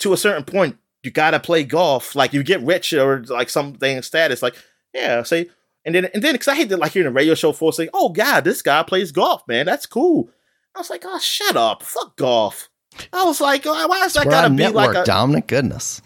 [0.00, 2.16] to a certain point, you gotta play golf.
[2.16, 4.42] Like you get rich or like something status.
[4.42, 4.56] Like
[4.92, 5.48] yeah, say.
[5.84, 7.90] And then, and then, because I hate that like hearing a radio show for saying,
[7.94, 9.66] "Oh God, this guy plays golf, man.
[9.66, 10.28] That's cool."
[10.74, 12.68] I was like, "Oh, shut up, fuck golf."
[13.12, 15.46] I was like, "Why why is that gotta be network, like a Dominic.
[15.46, 16.02] Goodness.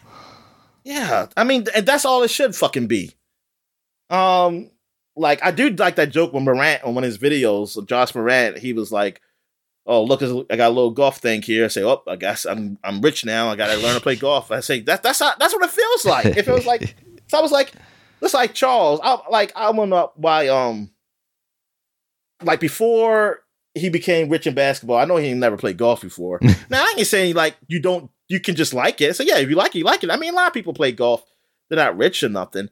[0.84, 3.12] yeah?" I mean, and that's all it should fucking be.
[4.08, 4.70] Um,
[5.16, 8.58] like I do like that joke when Morant on one of his videos, Josh Morant,
[8.58, 9.20] he was like,
[9.86, 12.78] "Oh, look, I got a little golf thing here." I say, "Oh, I guess I'm
[12.84, 13.48] I'm rich now.
[13.48, 15.70] I got to learn to play golf." I say, "That that's how, that's what it
[15.70, 16.94] feels like." If It feels like
[17.28, 17.72] so I was like,
[18.20, 20.90] "It's like Charles." I like I wonder why um
[22.42, 23.42] like before
[23.74, 24.96] he became rich in basketball.
[24.96, 26.40] I know he never played golf before.
[26.70, 29.14] now I ain't saying like you don't you can just like it.
[29.16, 30.10] So yeah, if you like it, you like it.
[30.10, 31.24] I mean, a lot of people play golf.
[31.68, 32.70] They're not rich or nothing,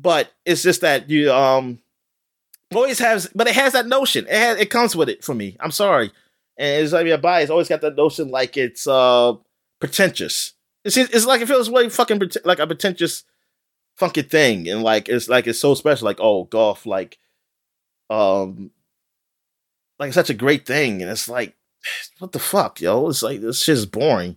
[0.00, 1.78] but it's just that you um
[2.74, 4.26] always has, but it has that notion.
[4.26, 5.56] It has it comes with it for me.
[5.60, 6.10] I'm sorry,
[6.56, 9.34] and it's like your bias always got that notion like it's uh
[9.80, 10.54] pretentious.
[10.84, 13.24] It's it's like it feels really fucking prete- like a pretentious
[13.96, 16.06] funky thing, and like it's like it's so special.
[16.06, 17.18] Like oh, golf, like
[18.08, 18.70] um,
[19.98, 21.54] like such a great thing, and it's like
[22.18, 23.08] what the fuck, yo?
[23.08, 24.36] It's like this shit's boring.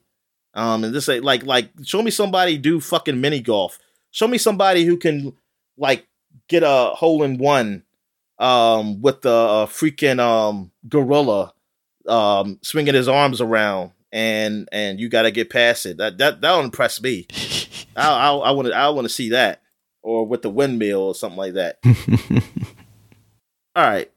[0.56, 3.80] Um, and this like like like show me somebody do fucking mini golf.
[4.12, 5.34] Show me somebody who can
[5.78, 6.08] like
[6.48, 7.84] get a hole in one
[8.40, 11.54] um with the uh, freaking um gorilla
[12.08, 15.98] um swinging his arms around and and you got to get past it.
[15.98, 17.28] That that that'll impress me.
[17.96, 19.62] I I I want to I want to see that.
[20.02, 21.80] or with the windmill or something like that.
[23.76, 24.12] all right.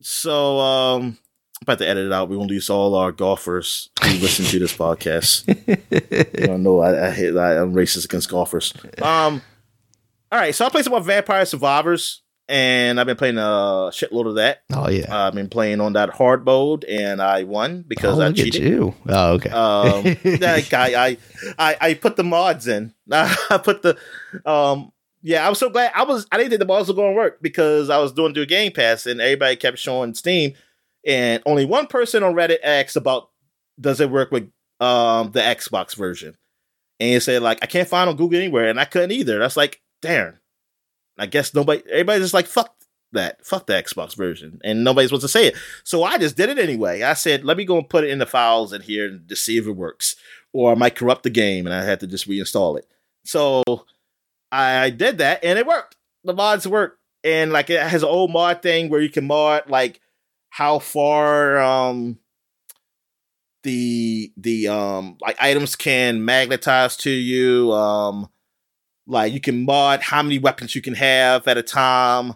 [0.00, 1.18] So um
[1.60, 2.28] I'm about to edit it out.
[2.28, 5.44] We're gonna lose all our golfers who listen to this podcast.
[6.46, 6.80] Don't know.
[6.80, 8.72] I, I hate I, I'm racist against golfers.
[9.02, 9.42] Um
[10.30, 14.28] all right, so I played some more Vampire Survivors, and I've been playing a shitload
[14.28, 14.62] of that.
[14.72, 15.26] Oh yeah.
[15.26, 18.62] I've been playing on that hard mode, and I won because oh, I cheated.
[18.62, 18.94] you.
[19.06, 19.50] Oh okay.
[19.50, 20.02] Um,
[20.38, 21.16] that guy, I,
[21.58, 22.94] I, I put the mods in.
[23.12, 23.98] I put the,
[24.46, 25.92] um, yeah, I was so glad.
[25.94, 28.34] I was, I didn't think the mods were going to work because I was doing
[28.34, 30.54] through Game Pass, and everybody kept showing Steam,
[31.06, 33.30] and only one person on Reddit asked about
[33.80, 34.50] does it work with
[34.80, 36.36] um the Xbox version,
[36.98, 39.38] and he said like I can't find on Google anywhere, and I couldn't either.
[39.38, 40.38] That's like, damn.
[41.18, 42.74] I guess nobody, everybody's just like fuck
[43.12, 45.56] that, fuck the Xbox version, and nobody's supposed to say it.
[45.84, 47.02] So I just did it anyway.
[47.02, 49.36] I said, let me go and put it in the files in here and to
[49.36, 50.16] see if it works,
[50.52, 52.86] or I might corrupt the game, and I had to just reinstall it.
[53.24, 53.62] So
[54.52, 55.96] I did that, and it worked.
[56.24, 59.68] The mods work, and like it has an old mod thing where you can mod
[59.68, 60.00] like
[60.50, 62.18] how far um
[63.62, 67.72] the the um like items can magnetize to you.
[67.72, 68.28] Um,
[69.08, 72.34] like you can mod how many weapons you can have at a time.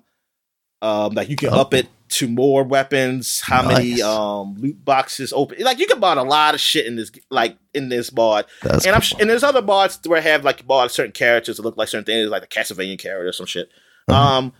[0.80, 1.60] Um, like you can Oh.
[1.60, 3.40] up it to more weapons.
[3.40, 5.58] How many um loot boxes open?
[5.62, 8.46] Like you can mod a lot of shit in this like in this mod.
[8.62, 11.56] That's and I'm sh- and there's other mods where I have like mod certain characters
[11.58, 13.68] that look like certain things, like the Castlevania character or some shit.
[14.08, 14.20] Uh-huh.
[14.38, 14.52] Um,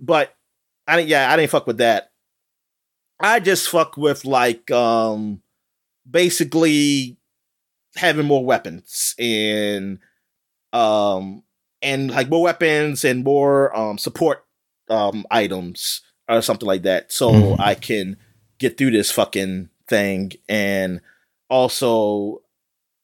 [0.00, 0.34] but
[0.88, 1.08] I didn't.
[1.10, 2.10] Yeah, I didn't fuck with that.
[3.20, 5.42] I just fuck with like um
[6.10, 7.18] basically
[7.96, 9.98] having more weapons and
[10.72, 11.42] um
[11.82, 14.44] and like more weapons and more um support
[14.88, 17.56] um items or something like that so Mhm.
[17.60, 18.16] I can
[18.58, 21.00] get through this fucking thing and
[21.48, 22.42] also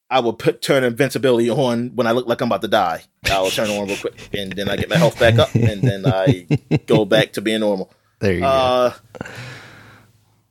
[0.08, 3.02] I will put turn invincibility on when I look like I'm about to die.
[3.28, 5.52] I will turn it on real quick and then I get my health back up
[5.56, 6.46] and then I
[6.86, 7.92] go back to being normal.
[8.20, 8.92] there you Uh,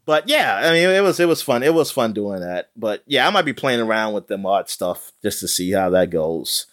[0.06, 1.64] but yeah, I mean, it was it was fun.
[1.64, 2.70] It was fun doing that.
[2.76, 5.90] But yeah, I might be playing around with the mod stuff just to see how
[5.92, 6.68] that goes.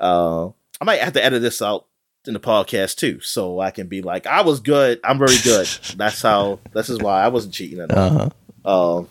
[0.00, 0.48] Uh,
[0.80, 1.86] I might have to edit this out
[2.26, 5.00] in the podcast too, so I can be like, I was good.
[5.04, 5.66] I'm very good.
[5.96, 6.60] That's how.
[6.72, 8.30] This is why I wasn't cheating at all.
[8.64, 8.98] Uh-huh.
[8.98, 9.08] Um,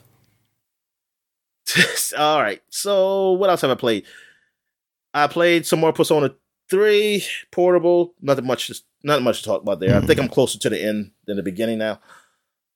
[2.18, 2.62] all right.
[2.70, 4.06] So what else have I played?
[5.14, 6.34] I played some more Persona
[6.70, 8.14] Three Portable.
[8.22, 8.72] Nothing much.
[9.04, 9.96] Not much to talk about there.
[9.96, 12.00] I think I'm closer to the end than the beginning now.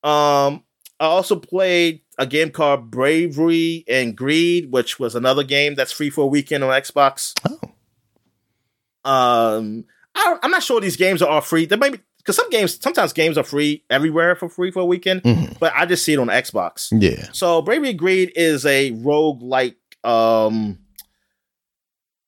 [0.04, 0.64] Um,
[1.00, 6.10] I also played a game called Bravery and Greed, which was another game that's free
[6.10, 7.34] for a weekend on Xbox.
[7.48, 7.60] Oh.
[9.06, 9.86] Um,
[10.16, 11.66] I, I'm not sure these games are all free.
[11.66, 15.22] They maybe because some games, sometimes games are free everywhere for free for a weekend,
[15.24, 15.60] Mhm.
[15.60, 16.88] but I just see it on Xbox.
[16.92, 17.28] Yeah.
[17.34, 20.80] So Bravery Greed is a rogue like um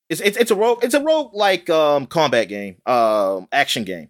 [0.09, 4.09] it's, it's it's a rogue it's a rogue like um combat game, um action game.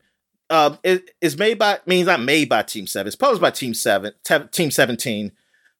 [0.49, 3.07] Um it, it's made by means not made by Team 7.
[3.07, 5.31] It's published by Team 7, Te- Team 17.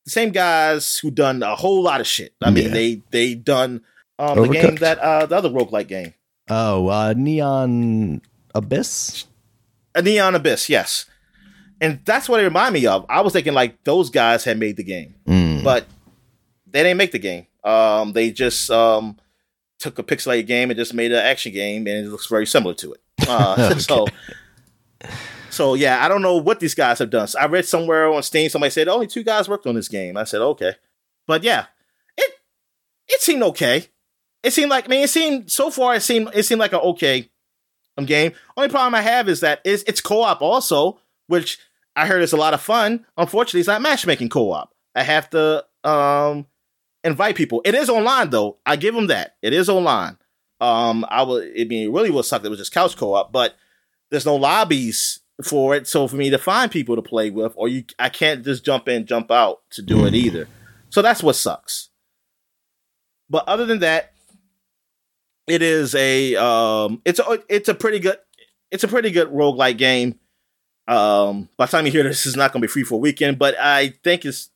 [0.05, 2.33] The same guys who done a whole lot of shit.
[2.41, 2.73] I mean, Yeah.
[2.73, 3.81] they they done
[4.19, 6.13] um the game that uh the other rogue like game.
[6.49, 8.21] Oh, uh, Neon
[8.55, 9.25] Abyss.
[9.95, 11.05] A Neon Abyss, yes.
[11.79, 13.05] And that's what it reminded me of.
[13.09, 15.15] I was thinking like those guys had made the game.
[15.27, 15.63] Mm.
[15.63, 15.85] but
[16.69, 17.47] they didn't make the game.
[17.63, 19.17] Um, they just um,
[19.79, 22.73] took a pixelated game and just made an action game, and it looks very similar
[22.75, 23.01] to it.
[23.27, 23.79] Uh, Okay.
[23.79, 24.05] So,
[25.49, 27.27] so yeah, I don't know what these guys have done.
[27.27, 30.15] So I read somewhere on Steam somebody said only two guys worked on this game.
[30.17, 30.73] I said okay,
[31.25, 31.65] but yeah,
[32.15, 32.31] it
[33.07, 33.87] it seemed okay.
[34.43, 36.79] It seemed like I mean, it seemed so far it seemed it seemed like an
[36.79, 37.29] okay
[37.97, 38.33] um, game.
[38.55, 41.59] Only problem I have is that it's, it's co-op also, which
[41.95, 43.05] I heard is a lot of fun.
[43.17, 44.73] Unfortunately, it's not matchmaking co-op.
[44.95, 46.45] I have to um
[47.03, 47.61] invite people.
[47.65, 48.57] It is online though.
[48.65, 49.35] I give them that.
[49.41, 50.17] It is online.
[50.59, 51.51] Um, I would.
[51.59, 52.41] I mean, it really suck.
[52.41, 53.55] That it was just couch co-op, but
[54.09, 55.87] there's no lobbies for it.
[55.87, 58.87] So for me to find people to play with, or you, I can't just jump
[58.87, 60.47] in, jump out to do it either.
[60.89, 61.89] So that's what sucks.
[63.29, 64.13] But other than that,
[65.47, 68.17] it is a um, it's a it's a pretty good
[68.71, 70.19] it's a pretty good roguelike game.
[70.87, 72.99] Um, by the time you hear this, it's not going to be free for a
[72.99, 74.49] weekend, but I think it's.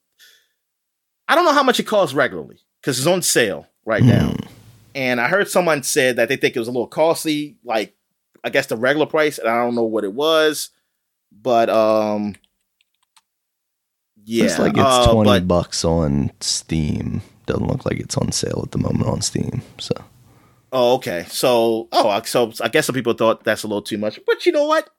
[1.27, 4.31] I don't know how much it costs regularly because it's on sale right now.
[4.31, 4.47] Mm.
[4.93, 7.95] And I heard someone said that they think it was a little costly, like
[8.43, 10.69] I guess the regular price, and I don't know what it was,
[11.31, 12.35] but um,
[14.25, 17.21] yeah, Looks like it's uh, twenty but- bucks on Steam.
[17.45, 19.61] Doesn't look like it's on sale at the moment on Steam.
[19.79, 19.93] So
[20.71, 21.25] Oh, okay.
[21.27, 24.51] So, oh, so I guess some people thought that's a little too much, but you
[24.51, 24.89] know what?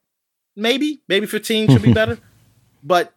[0.55, 2.19] Maybe, maybe fifteen should be better.
[2.83, 3.15] But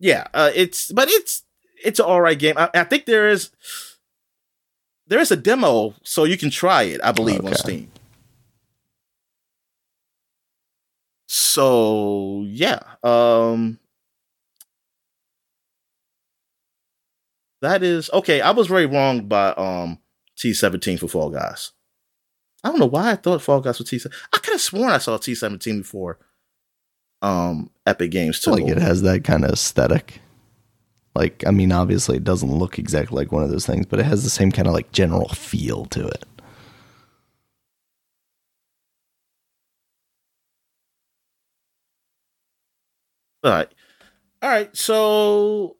[0.00, 1.44] yeah, uh, it's but it's
[1.84, 2.58] it's an all right game.
[2.58, 3.50] I, I think there is
[5.06, 7.00] there is a demo, so you can try it.
[7.04, 7.90] I believe on Steam.
[11.28, 13.78] So yeah, um,
[17.60, 18.40] that is okay.
[18.40, 19.98] I was very wrong by um
[20.36, 21.72] T seventeen for Fall Guys.
[22.64, 24.00] I don't know why I thought Fall Guys was T.
[24.32, 26.18] I could have sworn I saw T seventeen before.
[27.22, 28.50] Um, Epic Games too.
[28.50, 30.20] Like it has that kind of aesthetic.
[31.14, 34.04] Like, I mean, obviously it doesn't look exactly like one of those things, but it
[34.04, 36.24] has the same kind of like general feel to it.
[43.44, 43.68] All right.
[44.40, 44.76] All right.
[44.76, 45.76] So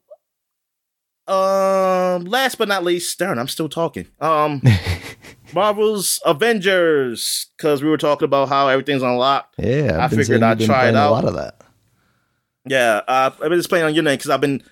[1.29, 4.09] um last but not least, darn, I'm still talking.
[4.21, 4.61] Um
[5.53, 9.57] Marvel's Avengers, because we were talking about how everything's unlocked.
[9.59, 11.11] Yeah, I've i figured I'd try it out.
[11.11, 11.61] A lot of that.
[12.67, 14.63] Yeah, uh, I've been just playing on your name because I've been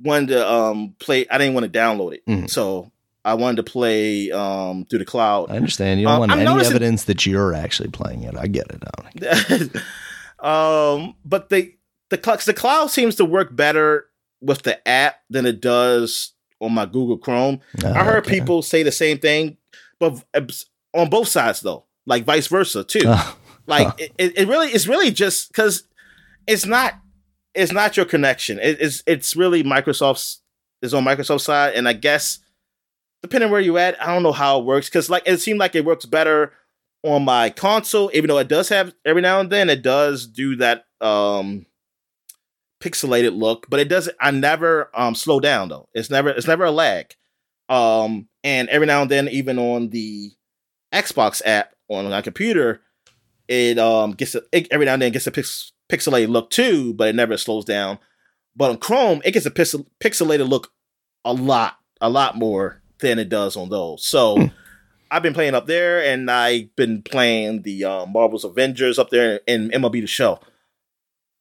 [0.00, 1.26] wanting to um play.
[1.28, 2.50] I didn't want to download it, mm.
[2.50, 2.90] so
[3.24, 5.50] I wanted to play um through the cloud.
[5.50, 6.00] I understand.
[6.00, 8.36] You don't um, want I'm any noticing- evidence that you're actually playing it.
[8.36, 9.76] I get it.
[10.44, 11.74] um, but the
[12.10, 14.06] the the cloud seems to work better
[14.40, 17.60] with the app than it does on my Google Chrome.
[17.84, 18.38] Oh, I heard okay.
[18.38, 19.56] people say the same thing
[20.10, 23.06] but on both sides though, like vice versa too.
[23.06, 23.32] Uh,
[23.66, 23.92] like uh.
[24.18, 25.84] It, it really, it's really just because
[26.46, 26.94] it's not,
[27.54, 28.58] it's not your connection.
[28.58, 30.40] It, it's it's really Microsoft's
[30.82, 32.40] is on Microsoft's side, and I guess
[33.22, 35.74] depending where you at, I don't know how it works because like it seemed like
[35.74, 36.52] it works better
[37.02, 40.56] on my console, even though it does have every now and then it does do
[40.56, 41.66] that um
[42.80, 44.16] pixelated look, but it doesn't.
[44.20, 45.88] I never um slow down though.
[45.94, 47.14] It's never it's never a lag.
[47.68, 50.32] Um, and every now and then, even on the
[50.92, 52.80] Xbox app on my computer,
[53.48, 56.94] it um gets a, it, every now and then gets a pix, pixelated look too,
[56.94, 57.98] but it never slows down.
[58.56, 60.72] But on Chrome, it gets a pixel, pixelated look
[61.24, 64.04] a lot, a lot more than it does on those.
[64.06, 64.46] So hmm.
[65.10, 69.40] I've been playing up there, and I've been playing the uh, Marvel's Avengers up there
[69.46, 70.40] in MLB The Show.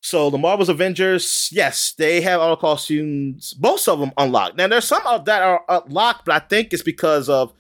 [0.04, 4.58] So the Marvel's Avengers, yes, they have all costumes, most of them unlocked.
[4.58, 7.54] Now there's some of that are unlocked, but I think it's because of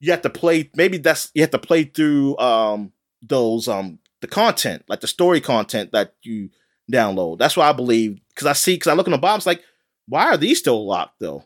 [0.00, 0.70] you have to play.
[0.74, 5.42] Maybe that's you have to play through um those um the content, like the story
[5.42, 6.48] content that you
[6.90, 7.38] download.
[7.38, 9.62] That's why I believe because I see because I look in the it's like
[10.08, 11.44] why are these still locked though?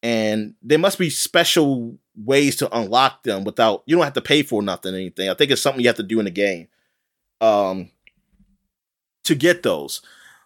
[0.00, 4.44] And there must be special ways to unlock them without you don't have to pay
[4.44, 5.28] for nothing anything.
[5.28, 6.68] I think it's something you have to do in the game.
[7.40, 7.90] Um,
[9.26, 10.00] to get those.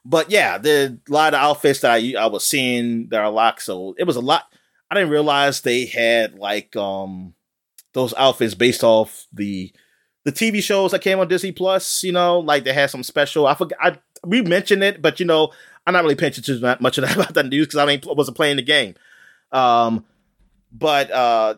[0.04, 3.62] But yeah, the a lot of outfits that I I was seeing that are locked,
[3.62, 4.44] so it was a lot.
[4.90, 7.34] I didn't realize they had like um
[7.92, 9.72] those outfits based off the
[10.24, 12.02] the TV shows that came on Disney Plus.
[12.02, 13.46] You know, like they had some special.
[13.46, 13.78] I forgot.
[13.80, 15.52] I we mentioned it, but you know,
[15.86, 18.00] I'm not really paying attention to much of that about that news because I mean,
[18.04, 18.94] wasn't playing the game.
[19.52, 20.04] Um,
[20.72, 21.56] but uh,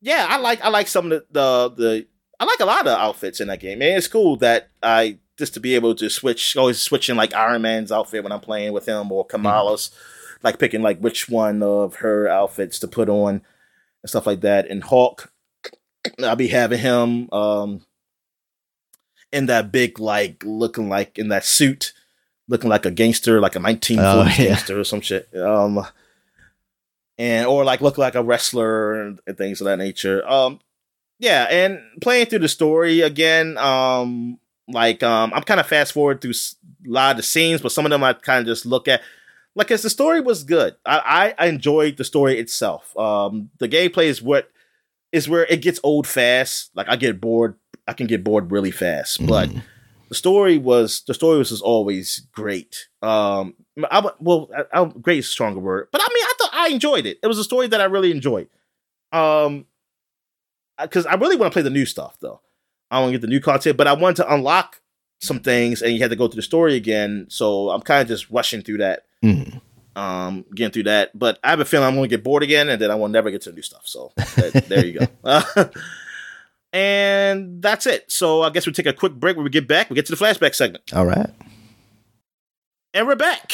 [0.00, 2.06] yeah, I like I like some of the, the the
[2.40, 3.80] I like a lot of outfits in that game.
[3.82, 7.62] And it's cool that I just to be able to switch, always switching like Iron
[7.62, 10.38] Man's outfit when I'm playing with him or Kamala's, mm-hmm.
[10.46, 13.42] like picking like which one of her outfits to put on
[14.02, 14.68] and stuff like that.
[14.68, 15.32] And Hulk,
[16.22, 17.84] I'll be having him um
[19.32, 21.92] in that big like looking like in that suit,
[22.48, 24.48] looking like a gangster, like a 1940s oh, yeah.
[24.48, 25.28] gangster or some shit.
[25.36, 25.84] Um,
[27.18, 30.26] and or like look like a wrestler and, and things of that nature.
[30.28, 30.60] Um,
[31.18, 33.56] yeah, and playing through the story again.
[33.58, 37.72] Um, like um, I'm kind of fast forward through a lot of the scenes, but
[37.72, 39.02] some of them I kind of just look at.
[39.56, 40.74] Like, cause the story was good.
[40.84, 42.96] I, I enjoyed the story itself.
[42.96, 44.50] Um, the gameplay is what
[45.12, 46.70] is where it gets old fast.
[46.74, 47.54] Like I get bored.
[47.86, 49.20] I can get bored really fast.
[49.20, 49.28] Mm.
[49.28, 49.50] But
[50.08, 52.88] the story was the story was always great.
[53.00, 53.54] Um,
[53.90, 56.68] I well, I, I, great is a stronger word, but I mean, I thought I
[56.68, 57.18] enjoyed it.
[57.22, 58.48] It was a story that I really enjoyed.
[59.12, 59.66] Um,
[60.80, 62.40] because I really want to play the new stuff though.
[62.94, 64.80] I want to get the new content, but I wanted to unlock
[65.20, 67.26] some things, and you had to go through the story again.
[67.28, 69.58] So I'm kind of just rushing through that, mm-hmm.
[70.00, 71.18] um, getting through that.
[71.18, 73.08] But I have a feeling I'm going to get bored again, and then I will
[73.08, 73.82] never get to the new stuff.
[73.84, 75.08] So that, there you go.
[76.72, 78.10] and that's it.
[78.12, 79.36] So I guess we will take a quick break.
[79.36, 80.92] When we get back, we get to the flashback segment.
[80.92, 81.30] All right.
[82.92, 83.52] And we're back.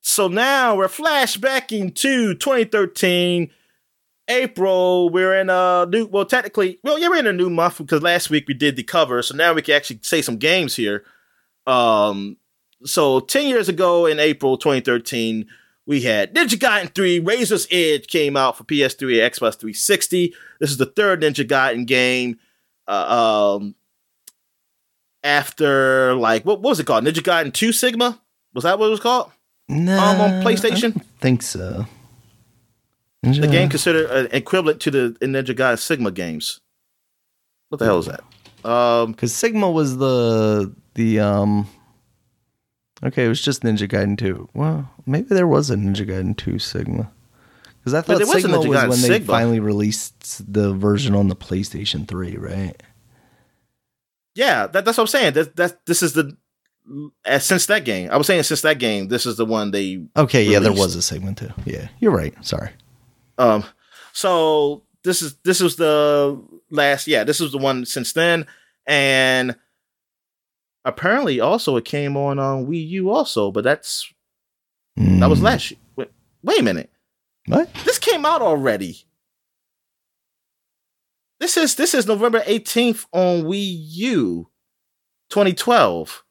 [0.00, 3.50] So now we're flashbacking to 2013
[4.28, 6.06] April, we're in a new.
[6.06, 8.82] Well, technically, well, yeah, we're in a new month because last week we did the
[8.82, 11.04] cover, so now we can actually say some games here.
[11.66, 12.36] Um,
[12.84, 15.46] so ten years ago in April 2013,
[15.86, 20.34] we had Ninja Gaiden 3, Razor's Edge came out for PS3 and Xbox 360.
[20.60, 22.38] This is the third Ninja Gaiden game.
[22.86, 23.74] Uh, um,
[25.24, 27.04] after like what, what was it called?
[27.04, 28.20] Ninja Gaiden 2 Sigma?
[28.54, 29.30] Was that what it was called?
[29.68, 30.96] No, um, on PlayStation.
[30.96, 31.86] I think so.
[33.24, 33.40] Ninja.
[33.40, 36.60] The game considered uh, equivalent to the Ninja Gaiden Sigma games.
[37.68, 38.22] What the hell is that?
[38.68, 41.68] Um, Because Sigma was the the um.
[43.04, 44.48] Okay, it was just Ninja Gaiden two.
[44.54, 47.10] Well, maybe there was a Ninja Gaiden two Sigma.
[47.78, 51.28] Because I thought there was Sigma was Gaiden when they finally released the version on
[51.28, 52.80] the PlayStation three, right?
[54.34, 55.32] yeah, that, that's what I'm saying.
[55.34, 56.36] That that this is the
[57.26, 58.10] uh, since that game.
[58.10, 60.94] I was saying since that game, this is the one they Okay, yeah, there was
[60.96, 61.50] a Sigma too.
[61.64, 62.34] Yeah, you're right.
[62.44, 62.70] Sorry.
[63.38, 63.64] Um,
[64.12, 67.06] so this is this was the last.
[67.06, 68.46] Yeah, this was the one since then,
[68.86, 69.56] and
[70.84, 74.12] apparently also it came on on Wii U also, but that's
[74.96, 75.44] that was Mm.
[75.44, 75.70] last.
[75.70, 75.80] year.
[75.96, 76.10] Wait,
[76.42, 76.90] wait a minute,
[77.46, 77.72] What?
[77.84, 79.04] this came out already.
[81.40, 84.48] This is this is November eighteenth on Wii U,
[85.30, 86.24] twenty twelve.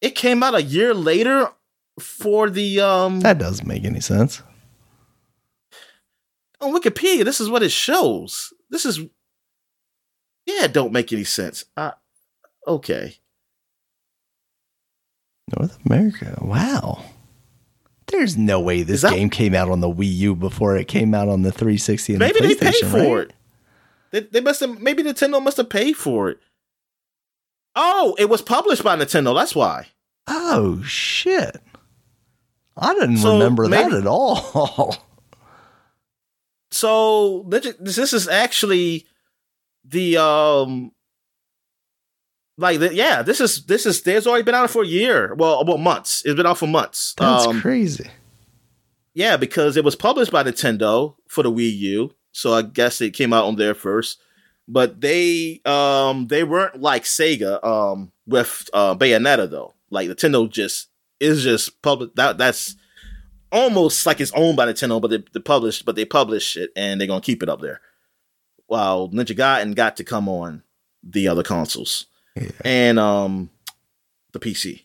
[0.00, 1.50] It came out a year later
[1.98, 4.42] for the um That doesn't make any sense.
[6.60, 8.52] On Wikipedia, this is what it shows.
[8.70, 8.98] This is
[10.46, 11.64] yeah, it don't make any sense.
[11.76, 11.92] Uh,
[12.66, 13.16] okay.
[15.58, 16.38] North America.
[16.40, 17.04] Wow.
[18.06, 21.14] There's no way this that- game came out on the Wii U before it came
[21.14, 23.26] out on the 360 and Maybe the they paid for right?
[23.28, 23.34] it.
[24.12, 24.80] They, they must have.
[24.80, 26.38] Maybe Nintendo must have paid for it.
[27.76, 29.32] Oh, it was published by Nintendo.
[29.34, 29.86] That's why.
[30.26, 31.56] Oh shit!
[32.76, 34.96] I didn't So, remember that at all.
[36.70, 39.06] So this is actually
[39.84, 40.92] the um.
[42.56, 44.02] Like the, yeah, this is this is.
[44.02, 45.34] There's already been out for a year.
[45.34, 46.22] Well, well, months.
[46.26, 47.14] It's been out for months.
[47.16, 48.10] That's Um, crazy.
[49.14, 53.10] Yeah, because it was published by Nintendo for the Wii U, so I guess it
[53.14, 54.20] came out on there first.
[54.68, 59.74] But they um they weren't like Sega um with uh Bayonetta though.
[59.90, 62.76] Like Nintendo just is just public that that's
[63.52, 67.00] almost like it's owned by Nintendo, but they, they published but they publish it and
[67.00, 67.80] they're gonna keep it up there.
[68.66, 70.62] While Ninja Gaiden got to come on
[71.02, 72.50] the other consoles Yeah.
[72.64, 73.50] and um
[74.32, 74.82] the PC.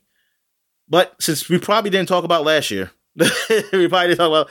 [0.88, 4.48] But since we probably didn't talk about last year, we probably didn't talk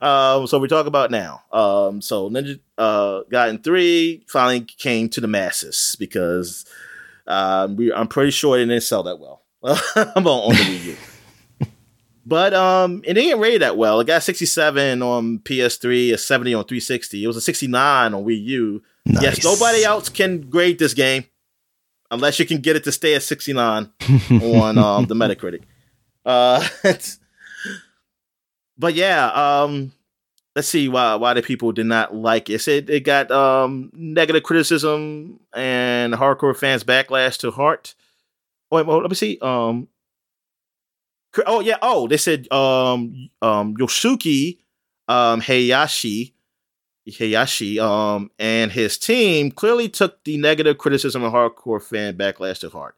[0.00, 0.40] about.
[0.40, 1.42] Um, so we talk about now.
[1.52, 6.64] Um, so Ninja uh, Gaiden three finally came to the masses because
[7.26, 9.42] um, we I'm pretty sure it didn't sell that well.
[9.64, 10.96] I'm on, on the Wii U.
[12.28, 14.00] But um, it didn't rate that well.
[14.00, 17.22] It got 67 on PS3, a 70 on 360.
[17.22, 18.82] It was a 69 on Wii U.
[19.06, 19.22] Nice.
[19.22, 21.26] Yes, nobody else can grade this game
[22.10, 23.92] unless you can get it to stay at 69
[24.42, 25.62] on um, the Metacritic.
[26.24, 26.66] Uh,
[28.76, 29.92] but yeah, um,
[30.56, 32.66] let's see why why the people did not like it.
[32.66, 37.94] It it got um, negative criticism and hardcore fans backlash to heart.
[38.72, 39.38] Wait, well, let me see.
[39.40, 39.86] Um,
[41.46, 41.78] oh yeah.
[41.82, 44.58] Oh, they said um, um, Yosuke
[45.08, 46.34] um, Hayashi
[47.12, 52.70] Hayashi um, and his team clearly took the negative criticism and hardcore fan backlash to
[52.70, 52.96] heart,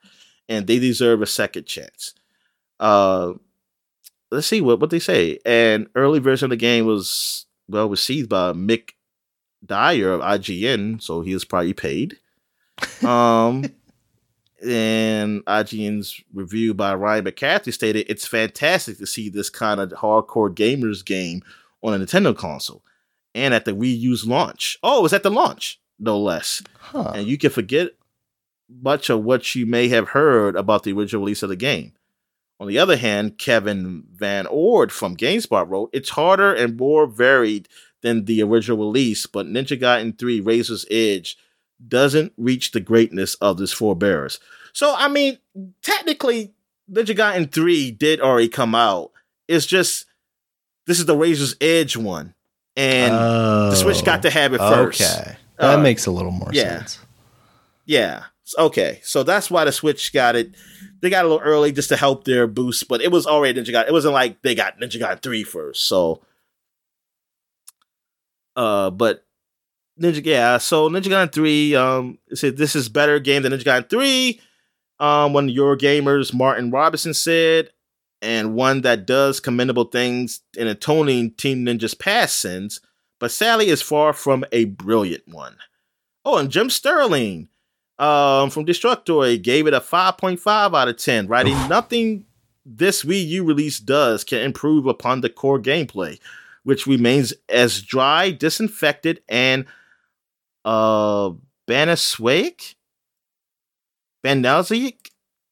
[0.48, 2.14] and they deserve a second chance.
[2.80, 3.34] Uh,
[4.30, 5.38] let's see what what they say.
[5.44, 8.90] An early version of the game was well received by Mick
[9.64, 12.18] Dyer of IGN, so he was probably paid.
[13.04, 13.64] Um,
[14.62, 20.52] and IGN's review by Ryan McCaffrey stated it's fantastic to see this kind of hardcore
[20.52, 21.42] gamers game
[21.82, 22.82] on a Nintendo console
[23.34, 24.78] and at the Wii U's launch.
[24.82, 26.62] Oh, it was at the launch, no less.
[26.78, 27.12] Huh.
[27.14, 27.90] And you can forget
[28.68, 31.92] much of what you may have heard about the original release of the game.
[32.60, 37.68] On the other hand, Kevin VanOrd from GameSpot wrote, It's harder and more varied
[38.02, 41.36] than the original release, but Ninja Gaiden 3 Razor's Edge
[41.86, 44.38] doesn't reach the greatness of this forebearers.
[44.72, 45.38] So, I mean,
[45.82, 46.52] technically,
[46.90, 49.10] Ninja Gaiden 3 did already come out.
[49.46, 50.06] It's just,
[50.86, 52.34] this is the Razor's Edge one.
[52.76, 55.00] And the Switch got to have it first.
[55.02, 55.36] Oh, Okay.
[55.58, 56.78] That Uh, makes a little more yeah.
[56.78, 56.98] sense.
[57.84, 58.24] Yeah.
[58.56, 59.00] Okay.
[59.02, 60.52] So that's why the Switch got it.
[61.00, 63.72] They got a little early just to help their boost, but it was already Ninja
[63.74, 63.88] Gaiden.
[63.88, 65.84] It wasn't like they got Ninja Gaiden 3 first.
[65.88, 66.22] So
[68.56, 69.24] uh but
[70.00, 73.90] Ninja yeah, so Ninja Gaiden 3 um said this is better game than Ninja Gaiden
[73.90, 74.40] 3.
[75.00, 77.70] Um one of your gamers Martin Robinson said
[78.20, 82.80] and one that does commendable things in atoning Team Ninja's past sins,
[83.18, 85.56] but sadly is far from a brilliant one.
[86.24, 87.48] Oh, and Jim Sterling
[87.98, 92.24] um, from Destructoid gave it a 5.5 out of 10, writing nothing
[92.64, 96.18] this Wii U release does can improve upon the core gameplay,
[96.64, 99.64] which remains as dry, disinfected, and
[100.64, 101.30] uh
[101.68, 102.74] Banaswaic?
[104.24, 104.94] Banasic?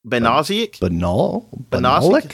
[0.06, 0.78] Banasic?
[0.80, 1.48] Banal?
[1.70, 2.10] Banasic?
[2.22, 2.32] Banalic?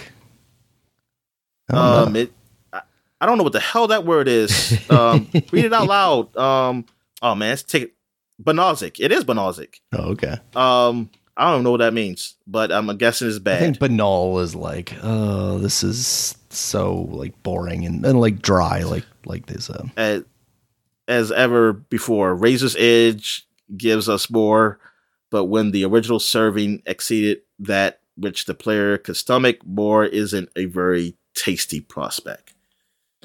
[1.70, 2.20] I don't Um know.
[2.20, 2.32] it
[2.72, 2.82] I,
[3.20, 4.78] I don't know what the hell that word is.
[4.90, 6.36] Um read it out loud.
[6.36, 6.86] Um
[7.22, 7.92] oh man, let's take it.
[8.44, 9.76] It is Banalzic.
[9.92, 10.36] Oh, okay.
[10.56, 13.56] Um, I don't know what that means, but I'm guessing it's bad.
[13.58, 18.82] I think banal is like, oh, this is so like boring and, and like dry,
[18.82, 19.70] like like this.
[19.70, 20.22] Uh,
[21.09, 23.46] as, ever before, Razor's Edge
[23.76, 24.78] gives us more,
[25.30, 30.66] but when the original serving exceeded that which the player could stomach, more isn't a
[30.66, 32.55] very tasty prospect.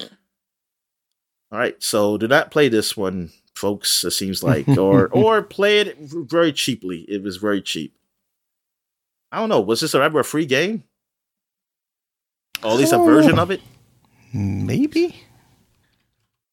[0.00, 4.04] All right, so do not play this one, folks.
[4.04, 7.06] It seems like, or or play it very cheaply.
[7.08, 7.94] It was very cheap.
[9.32, 9.60] I don't know.
[9.60, 10.84] Was this ever a free game?
[12.62, 13.60] Or at least a version of it?
[14.32, 15.22] maybe.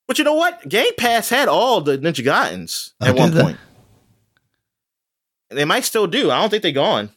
[0.07, 0.67] But you know what?
[0.67, 3.41] Game Pass had all the Ninja Gaidens Oh, at one they?
[3.41, 3.57] point.
[5.49, 6.31] They might still do.
[6.31, 7.09] I don't think they're gone.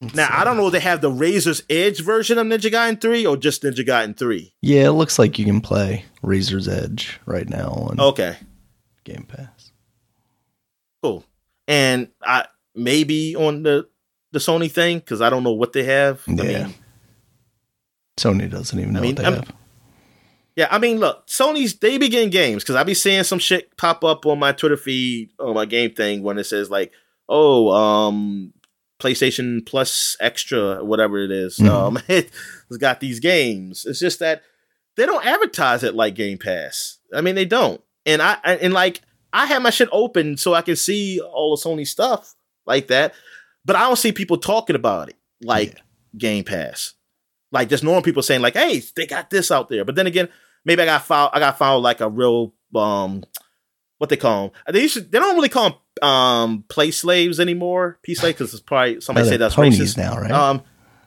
[0.00, 0.32] Let's Now, see.
[0.34, 3.36] I don't know if they have the Razor's Edge version of Ninja Gaiden 3 or
[3.36, 4.54] just Ninja Gaiden 3.
[4.60, 8.36] Yeah, it looks like you can play Razor's Edge right now on Okay,
[9.04, 9.72] Game Pass.
[11.02, 11.24] cool.
[11.68, 13.88] And I maybe on the
[14.32, 16.22] the Sony thing because I don't know what they have.
[16.28, 16.66] I Yeah.
[16.66, 16.74] mean,
[18.18, 19.52] Sony doesn't even know mean, what they I'm- have.
[20.56, 23.76] Yeah, I mean, look, Sony's they be getting games because I be seeing some shit
[23.76, 26.92] pop up on my Twitter feed on my game thing when it says like,
[27.28, 28.52] oh, um,
[29.00, 31.58] PlayStation Plus Extra, whatever it is.
[31.58, 31.68] Mhm.
[31.68, 33.84] Um, it's got these games.
[33.84, 34.42] It's just that
[34.96, 36.98] they don't advertise it like Game Pass.
[37.12, 37.80] I mean, they don't.
[38.06, 39.00] And I I- and like
[39.32, 42.34] I have my shit open so I can see all the Sony stuff
[42.66, 43.12] like that,
[43.64, 45.76] but I don't see people talking about it like
[46.16, 46.94] Game Pass.
[47.50, 50.28] Like just normal people saying like, "Hey, they got this out there." But then again,
[50.64, 51.30] maybe I got found.
[51.34, 53.24] I got found like a real um,
[53.98, 54.74] what they call them.
[54.74, 57.98] They used to, they don't really call them um play slaves anymore.
[58.02, 59.96] P slaves because it's probably somebody say that's ponies racist.
[59.96, 60.30] now, right?
[60.30, 60.62] Um,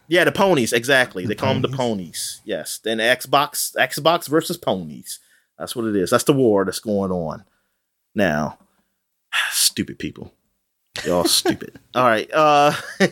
[0.08, 1.24] yeah, the ponies exactly.
[1.24, 1.78] The they call them the ponies.
[1.78, 2.42] ponies.
[2.46, 2.80] Yes.
[2.82, 5.20] Then Xbox, Xbox versus ponies.
[5.60, 6.10] That's what it is.
[6.12, 7.44] That's the war that's going on
[8.16, 8.58] now.
[9.52, 10.34] Stupid people.
[11.06, 11.80] Y'all stupid.
[11.96, 12.30] All right.
[12.34, 12.74] Uh,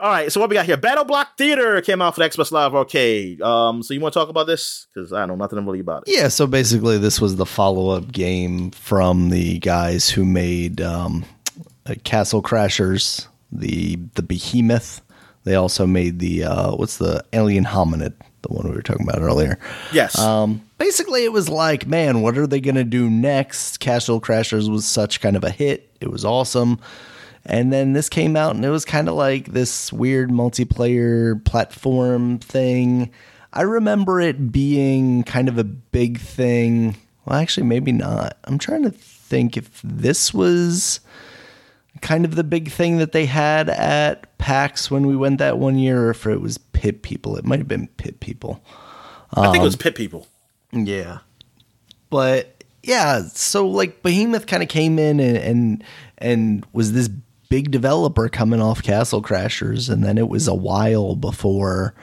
[0.00, 0.32] all right.
[0.32, 0.76] So what we got here?
[0.76, 3.42] Battle Block Theater came out for the Xbox Live Arcade.
[3.42, 4.86] Um, so you want to talk about this?
[4.92, 6.14] Because I don't know nothing really about it.
[6.14, 11.24] Yeah, so basically, this was the follow up game from the guys who made um,
[11.86, 15.02] uh, Castle Crashers, the the Behemoth.
[15.44, 19.22] They also made the uh, what's the Alien Hominid, the one we were talking about
[19.22, 19.58] earlier.
[19.92, 20.18] Yes.
[20.18, 23.80] Um, basically, it was like, man, what are they going to do next?
[23.80, 25.90] Castle Crashers was such kind of a hit.
[26.00, 26.80] It was awesome.
[27.50, 32.38] And then this came out, and it was kind of like this weird multiplayer platform
[32.38, 33.10] thing.
[33.52, 36.96] I remember it being kind of a big thing.
[37.24, 38.38] Well, actually, maybe not.
[38.44, 41.00] I'm trying to think if this was
[42.00, 45.76] kind of the big thing that they had at PAX when we went that one
[45.76, 47.36] year, or if it was Pit People.
[47.36, 48.62] It might have been Pit People.
[49.34, 50.28] I think it um, was Pit People.
[50.70, 51.18] Yeah.
[52.10, 55.84] But yeah, so like Behemoth kind of came in and, and
[56.18, 57.08] and was this
[57.50, 61.94] big developer coming off Castle Crashers and then it was a while before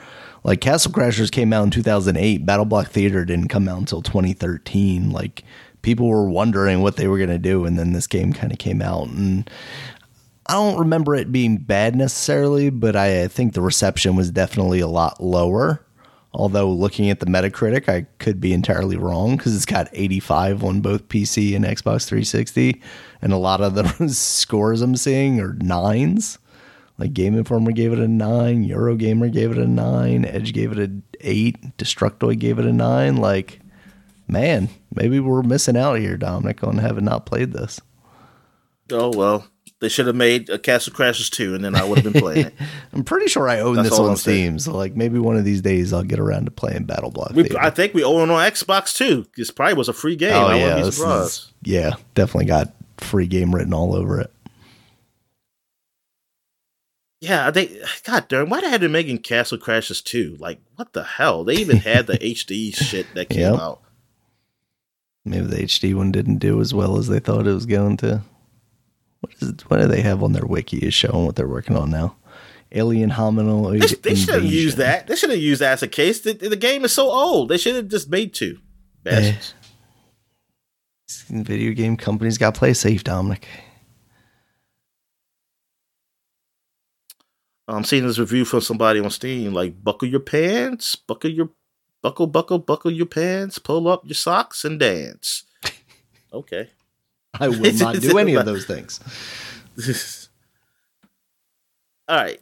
[0.44, 5.10] like Castle Crashers came out in 2008, Battle Block Theater didn't come out until 2013.
[5.10, 5.42] Like
[5.82, 8.58] people were wondering what they were going to do and then this game kind of
[8.58, 9.50] came out and
[10.46, 14.80] I don't remember it being bad necessarily, but I, I think the reception was definitely
[14.80, 15.84] a lot lower.
[16.32, 20.80] Although looking at the Metacritic, I could be entirely wrong because it's got 85 on
[20.80, 22.82] both PC and Xbox 360,
[23.22, 26.38] and a lot of the scores I'm seeing are nines.
[26.98, 30.78] Like Game Informer gave it a nine, Eurogamer gave it a nine, Edge gave it
[30.78, 33.16] an eight, Destructoid gave it a nine.
[33.16, 33.60] Like,
[34.26, 37.80] man, maybe we're missing out here, Dominic, on having not played this.
[38.90, 39.46] Oh well,
[39.80, 42.46] they should have made a Castle Crashers 2 and then I would have been playing
[42.46, 42.54] it.
[42.92, 44.58] I'm pretty sure I own That's this on I'm saying.
[44.60, 47.32] So like maybe one of these days I'll get around to playing Battle Block.
[47.32, 49.26] We, I think we own it on Xbox too.
[49.36, 50.32] This probably was a free game.
[50.34, 51.30] Oh I yeah, wouldn't be surprised.
[51.32, 54.32] is, yeah, definitely got free game written all over it.
[57.20, 60.36] Yeah, they God darn, why they had to making Castle Crashers 2?
[60.38, 61.42] Like, what the hell?
[61.44, 63.54] They even had the HD shit that came Yep.
[63.58, 63.82] out.
[65.24, 68.22] Maybe the HD one didn't do as well as they thought it was going to.
[69.20, 71.76] What is it, what do they have on their wiki is showing what they're working
[71.76, 72.16] on now?
[72.72, 73.70] Alien hominal.
[73.70, 75.06] They, they should have used that.
[75.06, 76.20] They should have used that as a case.
[76.20, 77.48] The, the game is so old.
[77.48, 78.58] They should have just made two.
[79.02, 79.54] Bastards.
[79.54, 81.42] Eh.
[81.42, 83.46] Video game companies got to play safe, Dominic.
[87.66, 89.52] I'm seeing this review from somebody on Steam.
[89.52, 91.50] Like, buckle your pants, buckle your,
[92.02, 95.44] buckle, buckle, buckle your pants, pull up your socks and dance.
[96.30, 96.68] Okay.
[97.40, 99.00] I will not do any of those things.
[102.08, 102.40] All right.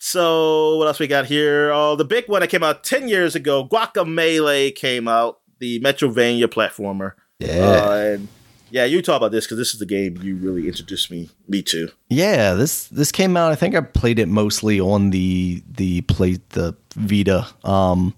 [0.00, 1.70] So what else we got here?
[1.72, 6.44] Oh, the big one that came out ten years ago, Guacamelee came out, the Metroidvania
[6.44, 7.12] platformer.
[7.38, 7.64] Yeah.
[7.64, 8.28] Uh, and
[8.70, 11.62] Yeah, you talk about this because this is the game you really introduced me me
[11.62, 11.90] to.
[12.10, 13.50] Yeah, this this came out.
[13.50, 17.46] I think I played it mostly on the the play the Vita.
[17.64, 18.14] Um,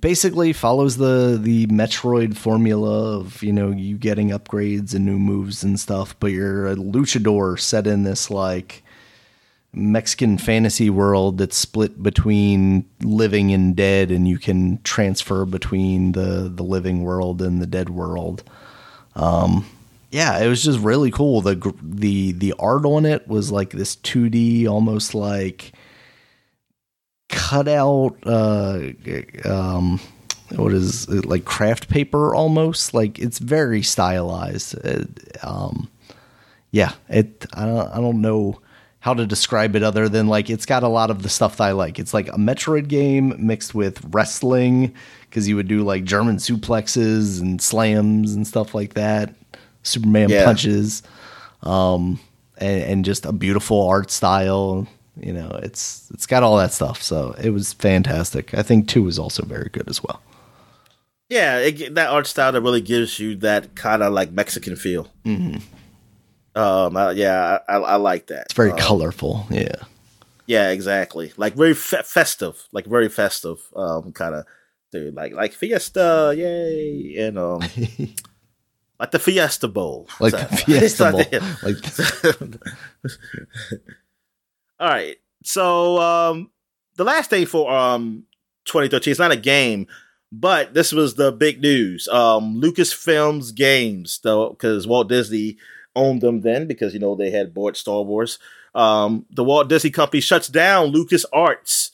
[0.00, 5.62] basically follows the the Metroid formula of you know you getting upgrades and new moves
[5.62, 8.82] and stuff, but you're a luchador set in this like
[9.72, 16.50] Mexican fantasy world that's split between living and dead, and you can transfer between the
[16.52, 18.42] the living world and the dead world.
[19.14, 19.66] Um,
[20.10, 21.42] yeah, it was just really cool.
[21.42, 25.72] the the The art on it was like this two D, almost like
[27.28, 28.16] cut out.
[28.24, 28.90] Uh,
[29.44, 30.00] um,
[30.54, 32.94] what is it, like craft paper almost?
[32.94, 34.74] Like it's very stylized.
[34.84, 35.88] It, um,
[36.70, 37.46] yeah, it.
[37.54, 37.88] I don't.
[37.88, 38.60] I don't know
[39.06, 41.64] how to describe it other than like it's got a lot of the stuff that
[41.64, 42.00] I like.
[42.00, 44.92] It's like a Metroid game mixed with wrestling
[45.22, 49.32] because you would do like German suplexes and slams and stuff like that,
[49.84, 50.44] Superman yeah.
[50.44, 51.04] punches,
[51.62, 52.18] um,
[52.58, 54.88] and, and just a beautiful art style.
[55.18, 57.02] You know, it's it's got all that stuff.
[57.02, 58.54] So it was fantastic.
[58.54, 60.20] I think two was also very good as well.
[61.28, 65.08] Yeah, it, that art style that really gives you that kind of like Mexican feel.
[65.24, 65.58] Mm-hmm.
[66.58, 68.46] Um, I, yeah, I, I, like that.
[68.46, 69.46] It's very um, colorful.
[69.50, 69.74] Yeah.
[70.46, 71.32] Yeah, exactly.
[71.36, 74.46] Like very fe- festive, like very festive, um, kind of
[74.92, 75.14] dude.
[75.14, 77.58] Like like Fiesta, yay, and um,
[79.00, 81.24] like the Fiesta Bowl, like so, the Fiesta Bowl.
[81.62, 81.76] like,
[84.78, 85.16] all right.
[85.44, 86.50] So um,
[86.96, 88.26] the last day for um
[88.66, 89.10] 2013.
[89.10, 89.86] It's not a game,
[90.30, 92.08] but this was the big news.
[92.08, 95.56] Um, Lucasfilms Games, though, because Walt Disney
[95.94, 98.38] owned them then because you know they had bought Star Wars.
[98.74, 101.90] Um, the Walt Disney Company shuts down LucasArts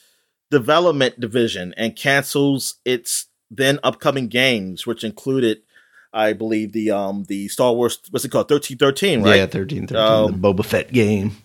[0.50, 5.62] development division and cancels its then upcoming games, which included,
[6.12, 9.36] I believe, the um the Star Wars what's it called thirteen thirteen, right?
[9.36, 11.36] Yeah, thirteen thirteen, um, the Boba Fett game.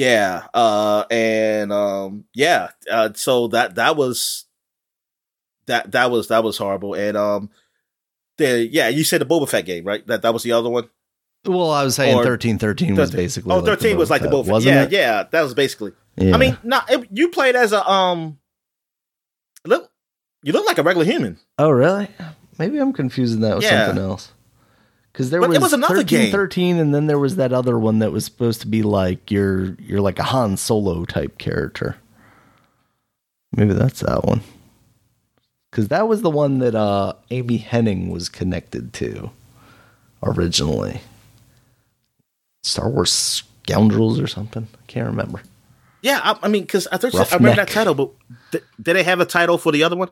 [0.00, 4.46] Yeah, uh, and um, yeah, uh, so that that was
[5.66, 7.50] that that was that was horrible, and um,
[8.38, 10.06] the yeah, you said the Boba Fett game, right?
[10.06, 10.88] That that was the other one.
[11.44, 13.52] Well, I was saying or, thirteen thirteen was basically.
[13.52, 14.62] Oh, like 13 was like the Boba Fett.
[14.62, 14.92] Yeah, it?
[14.92, 15.92] yeah, that was basically.
[16.16, 16.34] Yeah.
[16.34, 18.38] I mean, not it, you played as a um.
[19.66, 19.92] Look,
[20.42, 21.38] you look like a regular human.
[21.58, 22.08] Oh, really?
[22.58, 23.84] Maybe I'm confusing that with yeah.
[23.84, 24.32] something else.
[25.20, 26.32] Because there was, was another 13, game.
[26.32, 29.74] 13, and then there was that other one that was supposed to be like you're
[29.74, 31.98] you're like a Han Solo type character.
[33.52, 34.40] Maybe that's that one.
[35.70, 39.30] Because that was the one that uh, Amy Hennig was connected to
[40.22, 41.02] originally.
[42.62, 44.68] Star Wars Scoundrels or something.
[44.72, 45.42] I can't remember.
[46.00, 48.10] Yeah, I, I mean, because I, thought I remember that title, but
[48.52, 50.08] th- did they have a title for the other one?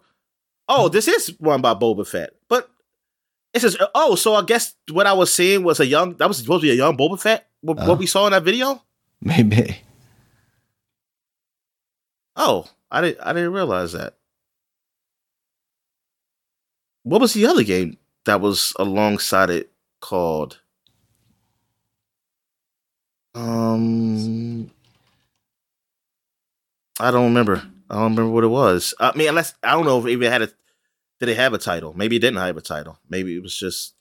[0.68, 2.70] Oh, this is one by Boba Fett, but
[3.55, 6.15] it says, oh, so I guess what I was seeing was a young.
[6.15, 7.49] That was supposed to be a young Boba Fett.
[7.61, 7.89] What, oh.
[7.89, 8.83] what we saw in that video?
[9.20, 9.79] Maybe.
[12.37, 13.20] Oh, I didn't.
[13.20, 14.15] I didn't realize that.
[17.03, 17.97] What was the other game
[18.27, 20.61] that was alongside it called?
[23.35, 24.70] Um,
[27.01, 27.62] I don't remember.
[27.91, 28.95] I don't remember what it was.
[29.01, 30.51] I mean, unless I don't know if it had a.
[31.20, 31.95] Did it have a title?
[31.97, 32.99] Maybe it didn't have a title.
[33.09, 33.95] Maybe it was just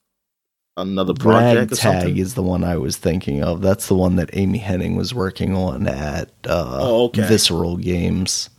[0.76, 1.76] another project.
[1.76, 3.62] Tag is the one I was thinking of.
[3.62, 7.28] That's the one that Amy Hennig was working on at uh, oh, okay.
[7.28, 8.50] Visceral Games.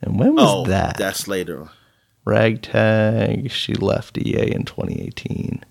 [0.00, 0.96] And when was oh, that?
[0.98, 1.68] That's later.
[2.24, 3.50] Ragtag.
[3.50, 5.64] She left EA in 2018.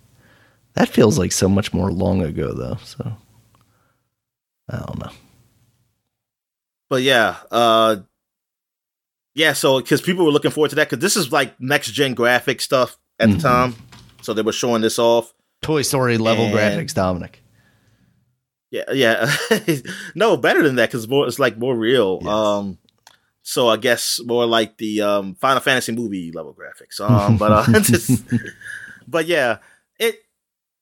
[0.76, 2.78] That feels like so much more long ago, though.
[2.84, 3.18] So
[4.70, 5.12] I don't know.
[6.90, 7.98] But yeah, uh,
[9.34, 9.54] yeah.
[9.54, 12.62] So because people were looking forward to that because this is like next gen graphic
[12.62, 13.38] stuff at mm-hmm.
[13.38, 13.76] the time,
[14.22, 15.34] so they were showing this off.
[15.62, 17.44] Toy Story level and, graphics, Dominic.
[18.72, 19.32] Yeah, yeah.
[20.16, 22.20] no, better than that because more it's like more real.
[22.22, 22.32] Yes.
[22.32, 22.78] Um,
[23.44, 27.00] so I guess more like the um, Final Fantasy movie level graphics.
[27.12, 28.24] Um, but uh, just,
[29.08, 29.58] but yeah,
[30.00, 30.16] it.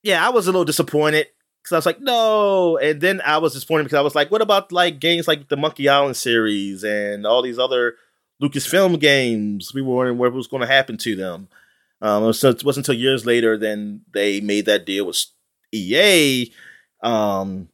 [0.02, 1.28] Yeah, I was a little disappointed
[1.62, 2.78] because I was like, no.
[2.78, 5.58] And then I was disappointed because I was like, what about like games like the
[5.58, 7.96] Monkey Island series and all these other
[8.42, 9.74] Lucasfilm games?
[9.74, 11.48] We were wondering what was going to happen to them.
[12.02, 15.26] Um, so it wasn't until years later then they made that deal with
[15.74, 16.52] EA
[17.04, 17.68] um,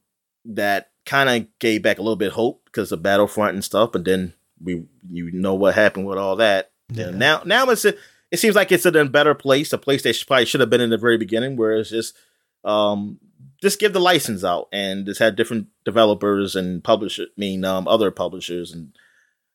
[0.46, 3.92] that kind of gave back a little bit hope because of Battlefront and stuff.
[3.92, 6.72] But then we, you know what happened with all that.
[6.90, 7.08] Yeah.
[7.08, 7.94] And now, now it's a,
[8.32, 10.82] it seems like it's in a better place, a place that probably should have been
[10.82, 12.18] in the very beginning, where it's just
[12.64, 13.20] um,
[13.62, 17.88] just give the license out and just have different developers and publishers, I mean, um,
[17.88, 18.92] other publishers and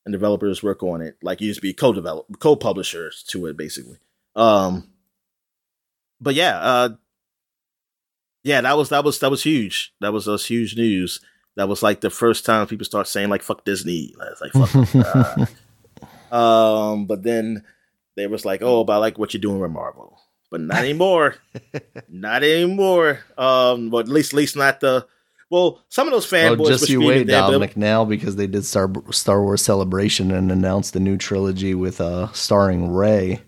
[0.05, 1.16] and developers work on it.
[1.22, 3.98] Like you used to be co-develop, co-publishers to it, basically.
[4.36, 4.89] Um,
[6.20, 6.89] but yeah, uh,
[8.43, 9.93] Yeah, that was that was that was huge.
[10.01, 11.20] That was us huge news.
[11.56, 15.51] That was like the first time people start saying like "fuck Disney." Like, "Fuck."
[16.32, 17.64] um, but then
[18.16, 20.16] they was like, "Oh, but I like what you're doing with Marvel."
[20.51, 21.36] But not anymore.
[22.09, 23.20] not anymore.
[23.39, 25.06] Um, but at least, at least not the.
[25.51, 26.60] Well, some of those fanboys.
[26.60, 30.51] Oh, just were you wait, Dominic, now because they did Star Star Wars Celebration and
[30.52, 33.43] announced the new trilogy with uh starring Rey.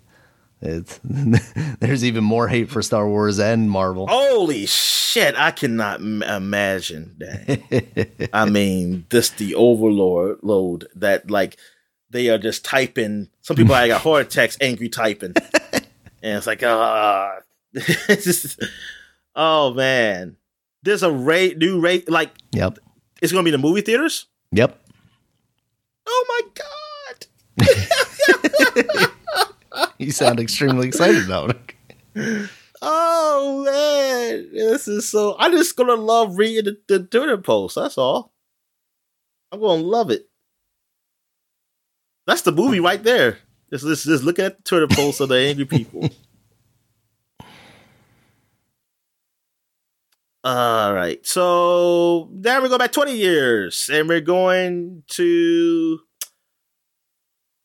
[0.60, 1.00] It's
[1.80, 4.08] there's even more hate for Star Wars and Marvel.
[4.08, 5.36] Holy shit!
[5.36, 8.28] I cannot m- imagine that.
[8.32, 11.56] I mean, this the overload load that like
[12.10, 13.28] they are just typing.
[13.42, 15.34] Some people I got heart attacks, angry typing,
[15.72, 17.38] and it's like, ah,
[17.74, 18.60] just,
[19.34, 20.36] oh man,
[20.82, 22.78] there's a rate new rate like Yep.
[23.20, 24.26] it's gonna be in the movie theaters.
[24.52, 24.78] Yep.
[26.06, 27.26] Oh my god!
[29.98, 31.76] You sound extremely excited, Dominic.
[32.82, 35.36] Oh man, this is so.
[35.38, 37.76] I'm just gonna love reading the, the Twitter posts.
[37.76, 38.32] That's all.
[39.52, 40.28] I'm gonna love it.
[42.26, 43.38] That's the movie right there.
[43.70, 46.10] Just, just, just looking at the Twitter posts of the angry people.
[50.44, 56.00] All right, so now we go back 20 years, and we're going to.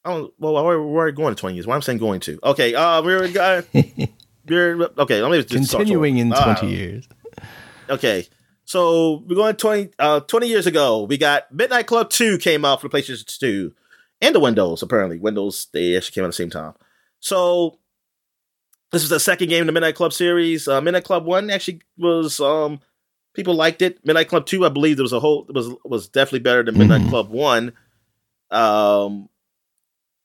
[0.05, 1.65] Oh well, we're, we're going to 20 years.
[1.67, 2.39] Why I'm saying going to?
[2.43, 3.61] Okay, uh, we're uh,
[4.47, 5.21] we're okay.
[5.21, 7.07] Let me just Continuing in 20 Uh, years.
[7.89, 8.27] Okay.
[8.65, 11.03] So we're going 20, uh, 20 years ago.
[11.03, 13.73] We got Midnight Club 2 came out for the PlayStation 2
[14.19, 15.17] and the Windows, apparently.
[15.19, 16.73] Windows, they actually came out at the same time.
[17.21, 17.79] So
[18.91, 20.67] this was the second game in the Midnight Club series.
[20.67, 22.79] Uh, Midnight Club 1 actually was, um,
[23.33, 23.99] people liked it.
[24.05, 27.01] Midnight Club 2, I believe there was a whole, was, was definitely better than Midnight
[27.01, 27.09] Mhm.
[27.09, 27.73] Club 1.
[28.49, 29.29] Um,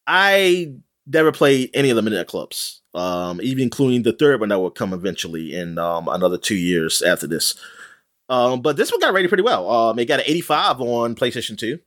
[0.07, 0.75] I
[1.07, 4.71] never played any of the Midnight Clubs, um, even including the third one that will
[4.71, 7.55] come eventually in um, another two years after this.
[8.29, 9.69] Um, but this one got rated pretty well.
[9.71, 11.79] Um, it got an 85 on PlayStation 2.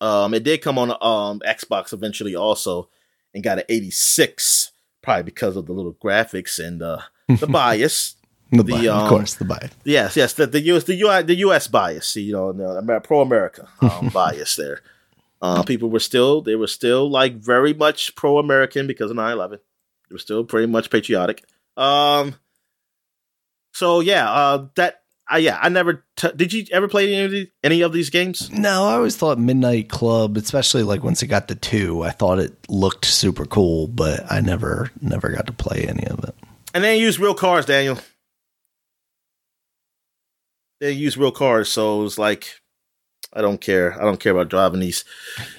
[0.00, 2.88] Um, it did come on um, Xbox eventually also
[3.34, 4.71] and got an 86,
[5.02, 6.98] probably because of the little graphics and uh,
[7.28, 8.16] the bias.
[8.50, 9.70] The, the, buy, um, of course, the bias.
[9.84, 13.68] Yes, yes, the, the US the US the US bias, you know, the pro America
[13.80, 14.80] um, bias there.
[15.40, 19.58] Uh, people were still they were still like very much pro American because of 9-11.
[20.08, 21.42] They were still pretty much patriotic.
[21.76, 22.36] Um,
[23.72, 26.52] so yeah, uh, that uh, yeah, I never t- did.
[26.52, 28.50] You ever play any of these, any of these games?
[28.50, 32.38] No, I always thought Midnight Club, especially like once it got to two, I thought
[32.38, 36.34] it looked super cool, but I never never got to play any of it.
[36.74, 37.98] And they use real cars, Daniel.
[40.80, 42.60] They use real cars, so it's like
[43.32, 43.94] I don't care.
[44.00, 45.04] I don't care about driving these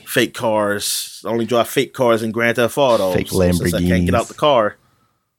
[0.05, 1.21] fake cars.
[1.25, 3.13] I only drive fake cars in Grand Theft Auto.
[3.13, 3.57] Fake Lamborghinis.
[3.57, 4.77] Since I can't get out the car.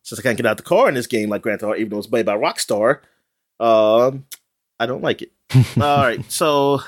[0.02, 1.90] Since I can't get out the car in this game like Grand Theft Auto, even
[1.90, 3.00] though it's made by Rockstar,
[3.60, 4.24] um,
[4.78, 5.32] I don't like it.
[5.80, 6.80] All right, so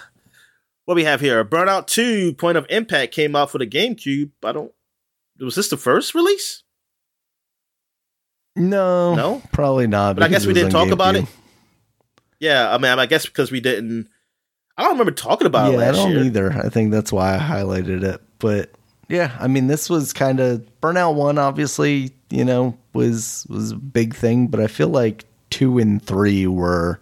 [0.85, 1.45] what we have here?
[1.45, 4.31] Burnout Two: Point of Impact came out for the GameCube.
[4.45, 4.73] I don't.
[5.39, 6.63] Was this the first release?
[8.57, 9.43] No, No?
[9.53, 10.17] probably not.
[10.17, 11.27] But I guess we didn't talk about it.
[12.41, 14.09] Yeah, I mean, I guess because we didn't.
[14.79, 16.25] I don't remember talking about it yeah, I don't year.
[16.25, 16.53] either.
[16.53, 18.21] I think that's why I highlighted it.
[18.39, 18.73] But
[19.09, 21.39] yeah, I mean, this was kind of Burnout One.
[21.39, 26.47] Obviously, you know, was was a big thing, but I feel like two and three
[26.47, 27.01] were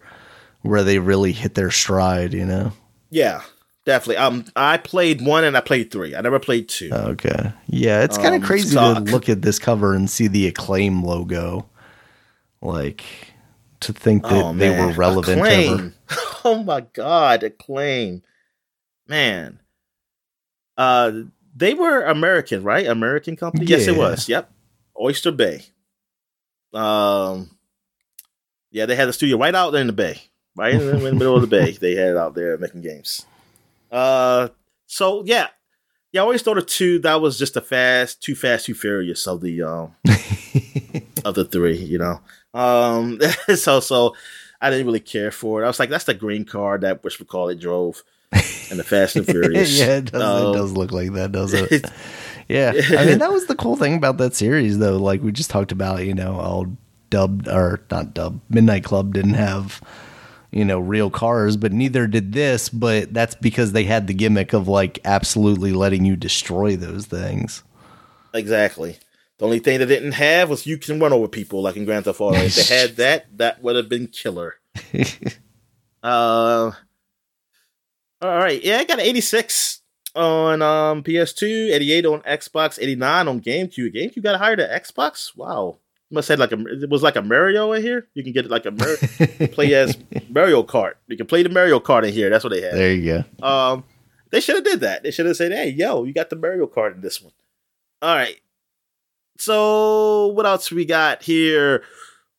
[0.63, 2.33] where they really hit their stride.
[2.35, 2.73] You know.
[3.11, 3.43] Yeah,
[3.85, 4.17] definitely.
[4.17, 6.15] Um, I played one and I played three.
[6.17, 6.91] I never played two.
[6.93, 7.53] Okay.
[7.67, 10.47] Yeah, it's kind of Um, crazy so- to look at this cover and see the
[10.49, 11.69] acclaim logo.
[12.61, 13.05] Like
[13.81, 15.47] to think that oh they were relevant ever.
[15.75, 15.95] Acclaim.
[16.47, 18.23] Oh my god, acclaim,
[19.09, 19.61] man.
[20.77, 21.13] Uh,
[21.57, 22.87] they were American, right?
[22.87, 23.65] American company.
[23.65, 24.29] Yes, it was.
[24.29, 24.51] Yep,
[25.01, 25.63] Oyster Bay.
[26.75, 27.54] Um,
[28.75, 30.21] yeah, they had a studio right out there in the bay,
[30.57, 31.71] right in the, in the middle of the bay.
[31.81, 33.25] They had it out there making games.
[33.91, 34.49] Uh,
[34.87, 35.47] so yeah,
[36.13, 36.21] yeah.
[36.21, 36.99] I always thought of two.
[36.99, 39.95] That was just a fast, too fast, too furious of the um
[41.25, 42.21] of the three, you know.
[42.53, 43.21] Um,
[43.55, 44.17] so so
[44.61, 45.67] I didn't really care for it.
[45.67, 48.03] I was like, that's the green car that which we call it drove,
[48.33, 49.79] and the Fast and Furious.
[49.79, 51.85] yeah, it does, Um, it does look like that, does it?
[52.49, 54.97] Yeah, I mean that was the cool thing about that series, though.
[54.97, 56.67] Like we just talked about, you know, all
[57.15, 58.41] dubbed or not dubbed.
[58.51, 59.81] Midnight Club didn't have,
[60.51, 62.69] you know, real cars, but neither did this.
[62.69, 67.63] But that's because they had the gimmick of like absolutely letting you destroy those things.
[68.33, 68.99] exactly.
[69.39, 72.05] The only thing they didn't have was you can run over people like in Grand
[72.05, 72.39] Theft Auto.
[72.39, 74.57] If they had that, that would have been killer.
[76.05, 76.71] Uh,
[78.21, 78.63] all right.
[78.63, 79.81] Yeah, I got an 86
[80.15, 83.95] on um, PS2, 88 on Xbox, 89 on GameCube.
[83.95, 85.35] GameCube got higher than Xbox?
[85.35, 85.79] Wow.
[86.11, 88.09] Must have like a it was like a Mario in here.
[88.15, 89.97] You can get it like a Mar- play as
[90.29, 90.95] Mario Kart.
[91.09, 92.31] You can play the Mario Kart in here.
[92.31, 92.75] That's what they had.
[92.75, 93.47] There you go.
[93.47, 93.85] Um,
[94.31, 95.03] they should have did that.
[95.03, 97.33] They should have said, "Hey, yo, you got the Mario Kart in this one."
[98.03, 98.37] All right.
[99.39, 101.83] So what else we got here?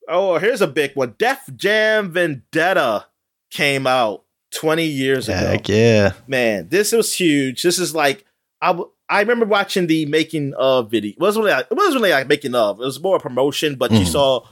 [0.07, 1.15] Oh, here's a big one.
[1.17, 3.07] Def Jam Vendetta
[3.49, 4.23] came out
[4.53, 5.37] 20 years ago.
[5.37, 6.13] Heck yeah.
[6.27, 7.63] Man, this was huge.
[7.63, 8.25] This is like
[8.61, 11.11] I I remember watching the making of video.
[11.11, 12.79] It wasn't really like, it wasn't really like making of.
[12.79, 13.99] It was more a promotion, but mm.
[13.99, 14.45] you saw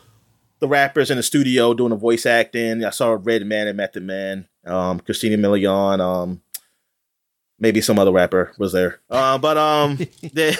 [0.59, 2.85] the rappers in the studio doing the voice acting.
[2.85, 6.41] I saw Redman and Method Man, um, Christina Milian, um,
[7.59, 8.99] maybe some other rapper was there.
[9.09, 9.97] Uh, but um,
[10.33, 10.55] they,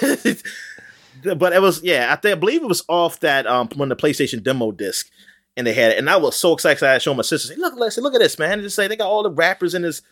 [1.36, 2.12] but it was yeah.
[2.12, 5.08] I think I believe it was off that um when the PlayStation demo disc,
[5.56, 6.82] and they had it, and I was so excited.
[6.82, 8.60] I showed my sister, hey, look, let's look at this, man.
[8.60, 10.02] Just say they got all the rappers in this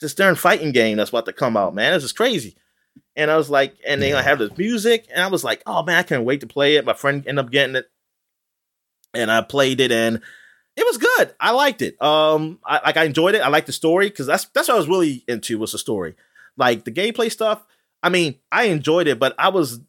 [0.00, 1.92] this darn fighting game that's about to come out, man.
[1.92, 2.56] This is crazy.
[3.16, 5.98] And I was like, and they have this music, and I was like, oh man,
[5.98, 6.84] I can't wait to play it.
[6.84, 7.90] My friend ended up getting it,
[9.14, 10.20] and I played it, and
[10.76, 11.34] it was good.
[11.40, 12.00] I liked it.
[12.02, 13.42] Um, I like I enjoyed it.
[13.42, 16.14] I liked the story because that's that's what I was really into was the story.
[16.56, 17.64] Like the gameplay stuff.
[18.02, 19.80] I mean, I enjoyed it, but I was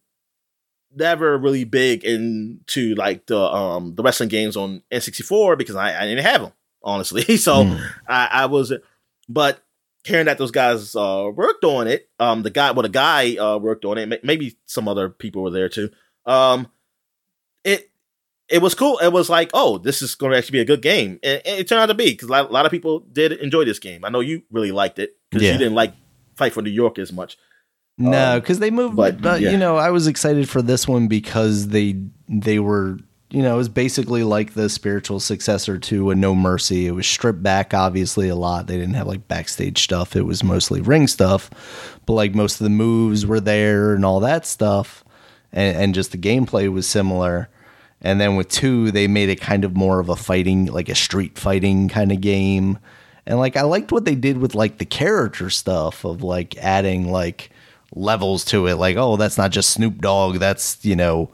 [0.95, 6.06] never really big into like the um the wrestling games on N64 because I, I
[6.06, 6.53] didn't have them
[6.84, 7.23] honestly.
[7.38, 7.91] so mm.
[8.07, 8.73] I, I was,
[9.27, 9.64] but
[10.04, 13.58] hearing that those guys uh worked on it, um the guy, well the guy uh
[13.58, 15.90] worked on it, maybe some other people were there too.
[16.26, 16.68] Um,
[17.64, 17.92] it
[18.50, 18.98] it was cool.
[19.00, 21.60] It was like, oh, this is going to actually be a good game, and, and
[21.60, 24.04] it turned out to be because a lot of people did enjoy this game.
[24.04, 25.54] I know you really liked it because yeah.
[25.54, 25.94] you didn't like
[26.36, 27.38] Fight for New York as much.
[27.98, 28.96] No, because um, they moved.
[28.96, 29.52] But, but yeah.
[29.52, 32.98] you know, I was excited for this one because they they were
[33.32, 36.88] you know it was basically like the spiritual successor to a No Mercy.
[36.88, 38.68] It was stripped back, obviously a lot.
[38.68, 40.16] They didn't have like backstage stuff.
[40.16, 41.50] It was mostly ring stuff,
[42.06, 45.04] but like most of the moves were there and all that stuff,
[45.52, 47.50] and, and just the gameplay was similar.
[48.02, 50.96] And then with two, they made it kind of more of a fighting, like a
[50.96, 52.80] street fighting kind of game.
[53.26, 57.12] And like I liked what they did with like the character stuff of like adding
[57.12, 57.52] like
[57.94, 58.76] levels to it.
[58.76, 60.38] Like, oh, that's not just Snoop Dogg.
[60.38, 61.30] That's, you know,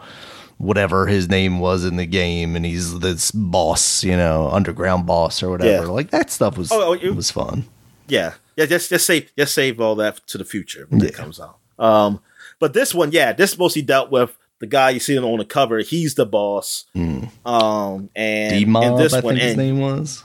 [0.57, 5.43] whatever his name was in the game and he's this boss, you know, underground boss
[5.43, 5.85] or whatever.
[5.85, 5.91] Yeah.
[5.91, 7.65] Like that stuff was oh, it, was fun.
[8.07, 8.33] Yeah.
[8.55, 11.07] Yeah, just just save just save all that to the future when yeah.
[11.07, 11.57] it comes out.
[11.77, 12.21] Um
[12.59, 15.79] but this one, yeah, this mostly dealt with the guy you see on the cover.
[15.79, 16.85] He's the boss.
[16.95, 17.29] Mm.
[17.45, 20.23] Um and D-Mob, this I one, his name was.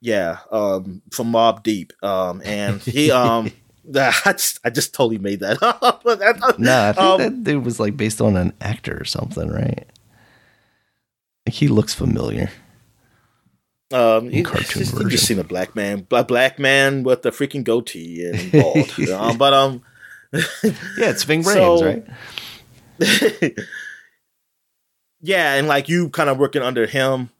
[0.00, 1.92] Yeah, um from Mobb Deep.
[2.02, 3.52] Um and he um
[3.96, 6.04] I just, I just totally made that up.
[6.58, 9.86] no, I think um, that dude was like based on an actor or something, right?
[11.46, 12.50] Like he looks familiar.
[13.92, 15.10] Um, in cartoon just, version.
[15.10, 19.10] Just seen a black man, a black man with a freaking goatee and bald.
[19.10, 19.82] um, but um,
[20.32, 20.40] yeah,
[21.10, 23.58] it's Ving Rhames, so, right?
[25.20, 27.30] yeah, and like you kind of working under him,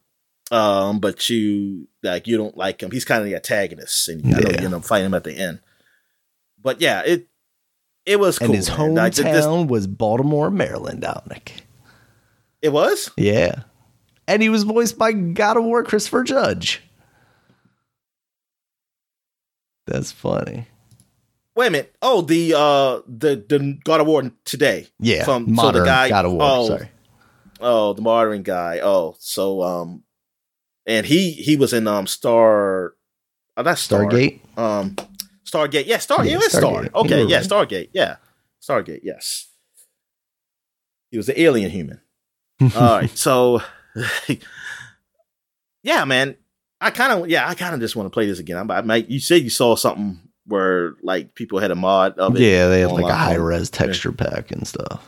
[0.51, 2.91] um, but you like you don't like him.
[2.91, 4.39] He's kind of the antagonist, and you, yeah.
[4.39, 5.61] know, you end up fighting him at the end
[6.61, 7.27] but yeah, it
[8.05, 8.47] it was cool.
[8.47, 8.95] And his man.
[8.95, 11.63] hometown was Baltimore, Maryland, Dominic.
[12.61, 13.11] It was?
[13.17, 13.63] Yeah.
[14.27, 16.81] And he was voiced by God of War Christopher Judge.
[19.87, 20.67] That's funny.
[21.55, 21.95] Wait a minute.
[22.01, 24.87] Oh, the uh the the God of War today.
[24.99, 25.25] Yeah.
[25.25, 26.89] From modern so the guy God of War, oh, sorry.
[27.59, 28.79] Oh, the modern guy.
[28.81, 30.03] Oh, so um
[30.85, 32.93] and he he was in um Star
[33.57, 34.39] oh, that's Star, Stargate.
[34.57, 34.95] Um
[35.51, 35.85] Stargate.
[35.85, 36.25] Yeah, Star.
[36.25, 36.87] Yeah, it's Star.
[36.95, 37.45] Okay, yeah, right.
[37.45, 37.89] Stargate.
[37.93, 38.17] Yeah,
[38.61, 39.01] Stargate.
[39.03, 39.47] Yes,
[41.09, 42.01] he was an alien human.
[42.75, 43.61] All right, so
[45.83, 46.35] yeah, man,
[46.79, 48.57] I kind of yeah, I kind of just want to play this again.
[48.57, 49.09] I, I might.
[49.09, 52.41] You said you saw something where like people had a mod of it.
[52.41, 55.07] Yeah, they had like a high res texture pack and stuff.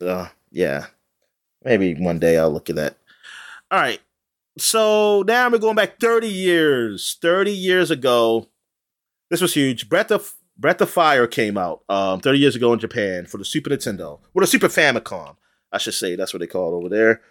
[0.00, 0.86] Uh, yeah,
[1.64, 2.96] maybe one day I'll look at that.
[3.70, 4.00] All right,
[4.58, 7.16] so now we're going back 30 years.
[7.22, 8.48] 30 years ago,
[9.32, 9.88] this was huge.
[9.88, 13.46] Breath of Breath of Fire came out um, 30 years ago in Japan for the
[13.46, 15.36] Super Nintendo, or the Super Famicom,
[15.72, 16.16] I should say.
[16.16, 17.22] That's what they call it over there.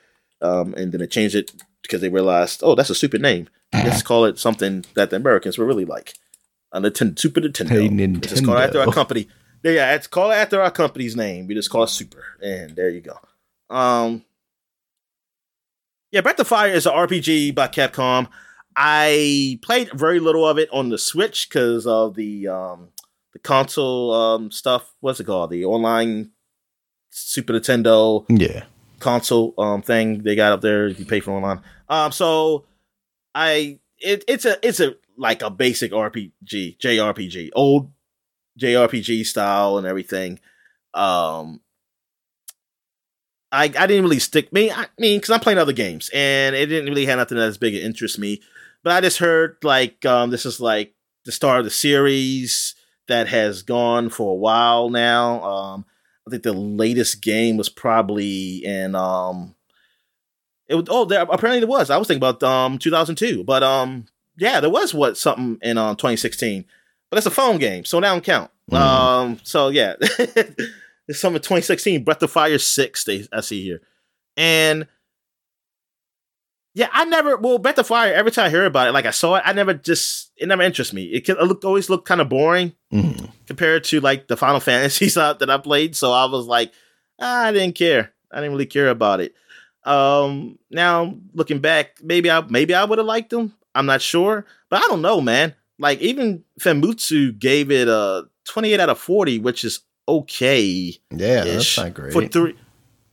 [0.41, 1.51] Um, and then they changed it
[1.83, 3.47] because they realized, oh, that's a stupid name.
[3.71, 6.15] Let's call it something that the Americans were really like.
[6.71, 7.69] A Nintendo, Super Nintendo.
[7.69, 8.27] Hey, Nintendo.
[8.27, 9.27] Just call it after our company.
[9.63, 11.45] Yeah, it's call it after our company's name.
[11.45, 13.19] We just call it Super, and there you go.
[13.69, 14.25] Um,
[16.09, 18.27] yeah, Breath of Fire is an RPG by Capcom.
[18.75, 22.89] I played very little of it on the Switch because of the um,
[23.33, 24.93] the console um, stuff.
[24.99, 25.49] What's it called?
[25.49, 26.31] The online
[27.09, 28.63] Super Nintendo yeah
[28.99, 30.87] console um, thing they got up there.
[30.87, 32.65] If you pay for online, um, so
[33.35, 37.91] I it, it's a it's a like a basic RPG JRPG old
[38.59, 40.39] JRPG style and everything.
[40.93, 41.61] Um,
[43.51, 44.71] I, I didn't really stick me.
[44.71, 47.57] I mean, because I'm playing other games, and it didn't really have nothing that as
[47.57, 48.41] big of interest me.
[48.83, 50.93] But I just heard like um, this is like
[51.25, 52.75] the start of the series
[53.07, 55.43] that has gone for a while now.
[55.43, 55.85] Um,
[56.27, 59.55] I think the latest game was probably in um,
[60.67, 61.89] it was oh there apparently there was.
[61.89, 64.05] I was thinking about um 2002, but um
[64.37, 66.65] yeah, there was what something in um 2016,
[67.09, 68.51] but it's a phone game, so that don't count.
[68.71, 68.77] Mm.
[68.77, 69.95] Um, so yeah.
[71.11, 73.81] It's something 2016, Breath of Fire 6, they, I see here.
[74.37, 74.87] And
[76.73, 79.11] yeah, I never, well, Breath of Fire, every time I hear about it, like I
[79.11, 81.03] saw it, I never just, it never interests me.
[81.05, 83.25] It, it looked, always looked kind of boring mm-hmm.
[83.45, 85.95] compared to like the Final Fantasy Fantasies that I played.
[85.95, 86.71] So I was like,
[87.19, 88.13] ah, I didn't care.
[88.31, 89.35] I didn't really care about it.
[89.83, 93.53] Um, now looking back, maybe I, maybe I would have liked them.
[93.75, 95.55] I'm not sure, but I don't know, man.
[95.79, 100.95] Like even Famitsu gave it a 28 out of 40, which is okay.
[101.09, 102.13] Yeah, that's not great.
[102.13, 102.55] For three,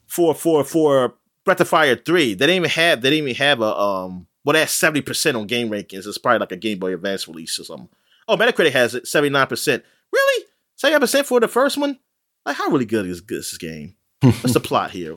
[0.07, 1.15] for for for
[1.49, 4.27] Breath of Fire three, they didn't even have they didn't even have a um.
[4.45, 6.07] Well, that's seventy percent on game rankings.
[6.07, 7.89] It's probably like a Game Boy Advance release or something.
[8.29, 9.83] Oh, Metacritic has it seventy nine percent.
[10.13, 10.45] Really,
[10.77, 11.99] seventy percent for the first one?
[12.45, 13.95] Like, how really good is this game?
[14.21, 15.17] What's the plot here?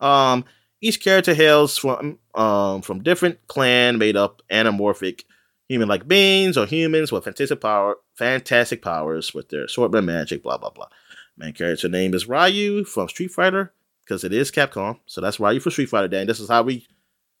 [0.00, 0.46] Um,
[0.80, 5.24] each character hails from um from different clan made up anamorphic
[5.68, 10.56] human-like beings or humans with fantastic power, fantastic powers with their assortment of magic, blah
[10.56, 10.88] blah blah.
[11.36, 13.74] Main character name is Ryu from Street Fighter
[14.06, 14.98] because it is Capcom.
[15.06, 16.08] So that's Ryu for Street Fighter.
[16.08, 16.86] Dan, this is how we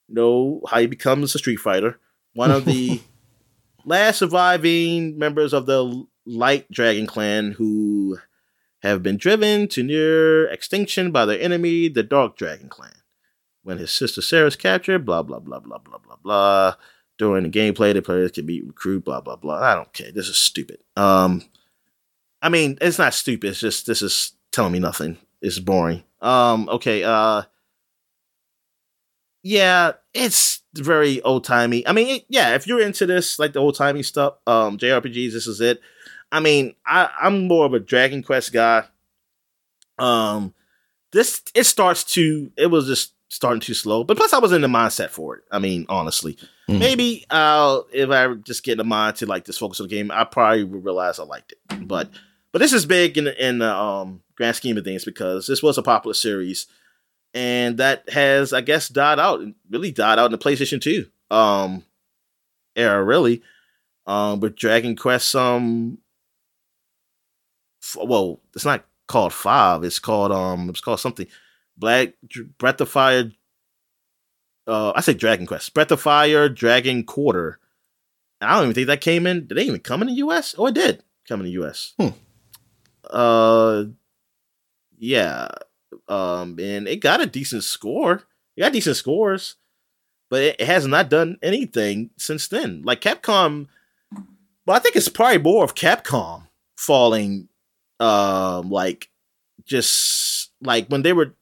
[0.08, 1.98] know how he becomes a Street Fighter.
[2.34, 3.00] One of the
[3.84, 8.18] last surviving members of the Light Dragon clan who
[8.82, 12.90] have been driven to near extinction by their enemy, the Dark Dragon clan.
[13.62, 16.74] When his sister Sarah is captured, blah blah blah blah blah blah blah.
[17.18, 19.60] During the gameplay, the players can be recruited, blah blah blah.
[19.60, 20.12] I don't care.
[20.12, 20.78] This is stupid.
[20.96, 21.42] Um,
[22.42, 23.50] I mean, it's not stupid.
[23.50, 25.16] It's just this is telling me nothing.
[25.40, 26.04] It's boring.
[26.26, 27.04] Um, okay.
[27.04, 27.42] Uh,
[29.42, 31.86] yeah, it's very old timey.
[31.86, 35.32] I mean, it, yeah, if you're into this, like the old timey stuff, um, JRPGs,
[35.32, 35.80] this is it.
[36.32, 38.84] I mean, I, I'm more of a Dragon Quest guy.
[39.98, 40.52] Um,
[41.12, 44.62] this it starts to it was just starting too slow, but plus I was in
[44.62, 45.44] the mindset for it.
[45.50, 46.36] I mean, honestly,
[46.68, 46.78] mm.
[46.78, 49.94] maybe I'll if I just get in the mind to like just focus on the
[49.94, 51.86] game, I probably would realize I liked it.
[51.86, 52.10] But
[52.50, 55.78] but this is big in in the um, grand scheme of things because this was
[55.78, 56.66] a popular series,
[57.34, 59.40] and that has, I guess, died out.
[59.70, 61.84] Really died out in the PlayStation Two um,
[62.74, 63.42] era, really.
[64.06, 65.98] Um, with Dragon Quest, um,
[67.82, 69.82] f- well, it's not called Five.
[69.82, 71.26] It's called um, it's called something.
[71.76, 72.14] Black
[72.58, 73.30] Breath of Fire.
[74.66, 77.58] Uh, I say Dragon Quest, Breath of Fire, Dragon Quarter.
[78.40, 79.46] I don't even think that came in.
[79.46, 80.54] Did they even come in the U.S.?
[80.58, 81.94] Oh, it did come in the U.S.
[81.98, 82.08] Hmm
[83.10, 83.84] uh
[84.98, 85.48] yeah
[86.08, 88.22] um and it got a decent score
[88.56, 89.56] it got decent scores
[90.28, 93.66] but it, it has not done anything since then like capcom
[94.66, 96.46] well i think it's probably more of capcom
[96.76, 97.48] falling
[98.00, 99.10] um like
[99.64, 101.34] just like when they were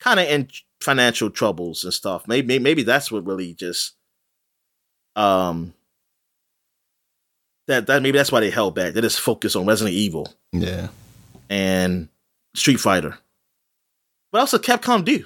[0.00, 0.48] kind of in
[0.80, 3.94] financial troubles and stuff maybe maybe that's what really just
[5.16, 5.72] um
[7.66, 8.94] that that maybe that's why they held back.
[8.94, 10.28] They just focused on Resident Evil.
[10.52, 10.88] Yeah.
[11.48, 12.08] And
[12.54, 13.18] Street Fighter.
[14.30, 15.24] What else does Capcom do?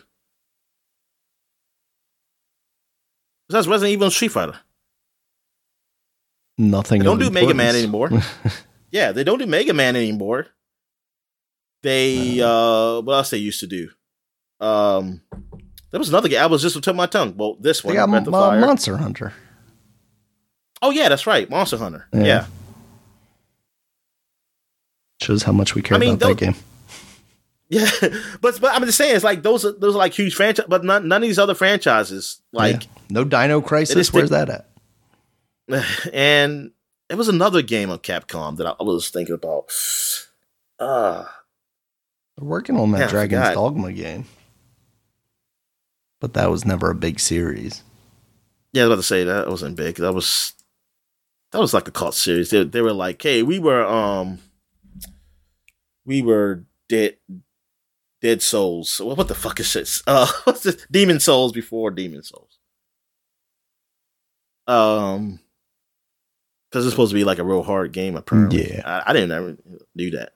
[3.49, 4.59] Besides Resident Evil and Street Fighter.
[6.59, 6.99] Nothing.
[6.99, 8.11] They don't do Mega Man anymore.
[8.91, 10.49] yeah, they don't do Mega Man anymore.
[11.83, 13.91] They uh what else they used to do?
[14.61, 15.23] Um
[15.91, 16.43] there was another game.
[16.43, 17.35] I was just on my tongue.
[17.37, 17.95] Well, this one.
[17.95, 19.33] They got M- Monster Hunter.
[20.83, 22.07] Oh yeah, that's right, Monster Hunter.
[22.13, 22.25] Yeah.
[22.25, 22.47] yeah.
[25.23, 26.55] Shows how much we care I mean, about that game.
[27.69, 27.90] Yeah,
[28.40, 30.85] but but I'm just saying it's like those are those are like huge franchise, but
[30.85, 32.90] none, none of these other franchises like yeah.
[33.11, 34.12] no Dino Crisis.
[34.12, 34.65] Where's that at?
[36.12, 36.73] And
[37.11, 39.70] it was another game of Capcom that I was thinking about.
[40.78, 41.24] Uh
[42.36, 44.24] They're working on that yeah, Dragon's Dogma game,
[46.20, 47.82] but that was never a big series.
[48.73, 49.97] Yeah, I was about to say that wasn't big.
[49.97, 50.55] That was
[51.53, 52.49] that was like a cult series.
[52.49, 54.39] They, they were like, hey, we were um
[56.07, 57.16] we were dead
[58.20, 59.01] dead souls.
[59.01, 60.03] What the fuck is this?
[60.07, 60.86] Uh what's this?
[60.90, 62.59] Demon Souls before Demon Souls.
[64.66, 65.40] Um
[66.70, 68.70] because it's supposed to be like a real hard game, apparently.
[68.70, 68.82] Yeah.
[68.85, 69.57] I, I didn't ever
[69.97, 70.32] do that.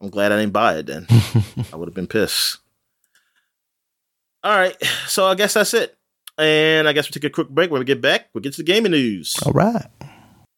[0.00, 1.06] I'm glad I didn't buy it then.
[1.72, 2.58] I would have been pissed.
[4.42, 4.76] All right.
[5.06, 5.96] So I guess that's it.
[6.38, 7.70] And I guess we'll take a quick break.
[7.70, 9.36] When we get back, we'll get to the gaming news.
[9.44, 9.86] All right.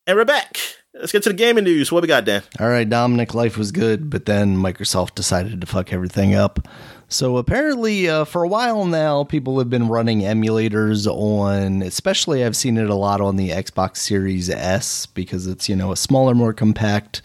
[0.07, 0.59] And we're back.
[0.95, 1.91] Let's get to the gaming news.
[1.91, 2.43] What we got, Dan?
[2.61, 6.66] All right, Dominic, life was good, but then Microsoft decided to fuck everything up.
[7.09, 12.57] So apparently, uh, for a while now, people have been running emulators on, especially I've
[12.57, 16.35] seen it a lot on the Xbox Series S because it's, you know, a smaller,
[16.35, 17.23] more compact,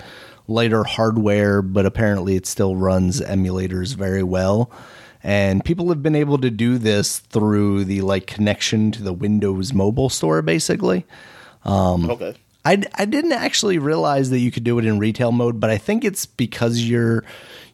[0.48, 4.70] lighter hardware, but apparently it still runs emulators very well.
[5.24, 9.74] And people have been able to do this through the like connection to the Windows
[9.74, 11.06] mobile store, basically.
[11.64, 12.36] Um, okay.
[12.66, 15.78] I, I didn't actually realize that you could do it in retail mode, but I
[15.78, 17.24] think it's because you're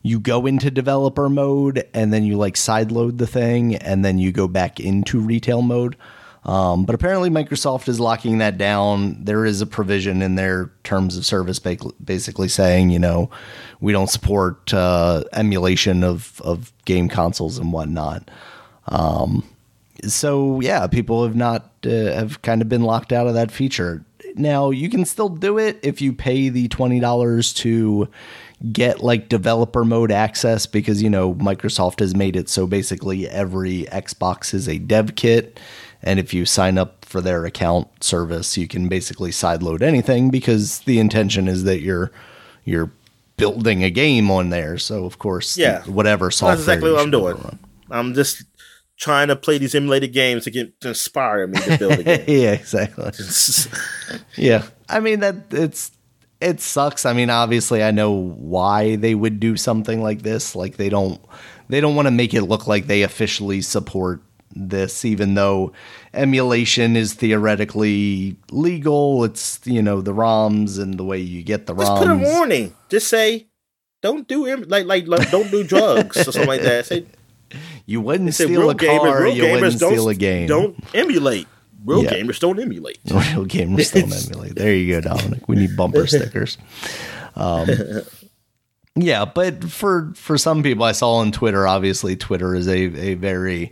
[0.04, 4.32] you go into developer mode and then you like sideload the thing and then you
[4.32, 5.96] go back into retail mode.
[6.44, 9.24] Um, but apparently, Microsoft is locking that down.
[9.24, 13.32] There is a provision in their terms of service, basically saying, you know,
[13.82, 18.30] we don't support uh, emulation of of game consoles and whatnot.
[18.88, 19.44] Um,
[20.04, 24.06] so yeah, people have not uh, have kind of been locked out of that feature.
[24.38, 28.10] Now you can still do it if you pay the twenty dollars to
[28.72, 33.84] get like developer mode access because you know Microsoft has made it so basically every
[33.86, 35.60] Xbox is a dev kit.
[36.02, 40.80] And if you sign up for their account service you can basically sideload anything because
[40.80, 42.12] the intention is that you're
[42.64, 42.92] you're
[43.38, 44.78] building a game on there.
[44.78, 45.84] So of course yeah.
[45.84, 47.60] whatever software that's exactly what I'm doing.
[47.92, 48.44] I'm just
[48.98, 52.24] trying to play these emulated games to get to inspire me to build a game
[52.28, 53.12] yeah exactly
[54.38, 55.92] yeah I mean that it's
[56.42, 57.06] it sucks.
[57.06, 60.56] I mean, obviously, I know why they would do something like this.
[60.56, 61.20] Like they don't
[61.70, 65.74] they don't want to make it look like they officially support this, even though
[66.14, 69.24] emulation is theoretically legal.
[69.24, 71.88] It's you know the ROMs and the way you get the ROMs.
[71.88, 72.76] Just put a warning.
[72.90, 73.48] Just say,
[74.02, 76.86] don't do like like, like don't do drugs or something like that.
[76.86, 77.06] Say,
[77.86, 78.88] you wouldn't steal a car.
[78.88, 80.48] Gamers, you wouldn't steal a game.
[80.48, 81.48] Don't emulate.
[81.86, 82.14] Real yeah.
[82.14, 82.98] gamers don't emulate.
[83.06, 84.56] Real gamers don't emulate.
[84.56, 85.48] There you go, Dominic.
[85.48, 86.58] We need bumper stickers.
[87.36, 87.70] Um,
[88.96, 91.68] yeah, but for for some people, I saw on Twitter.
[91.68, 93.72] Obviously, Twitter is a a very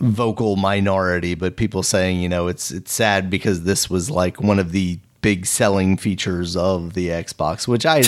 [0.00, 4.58] vocal minority, but people saying, you know, it's it's sad because this was like one
[4.58, 8.02] of the big selling features of the Xbox, which I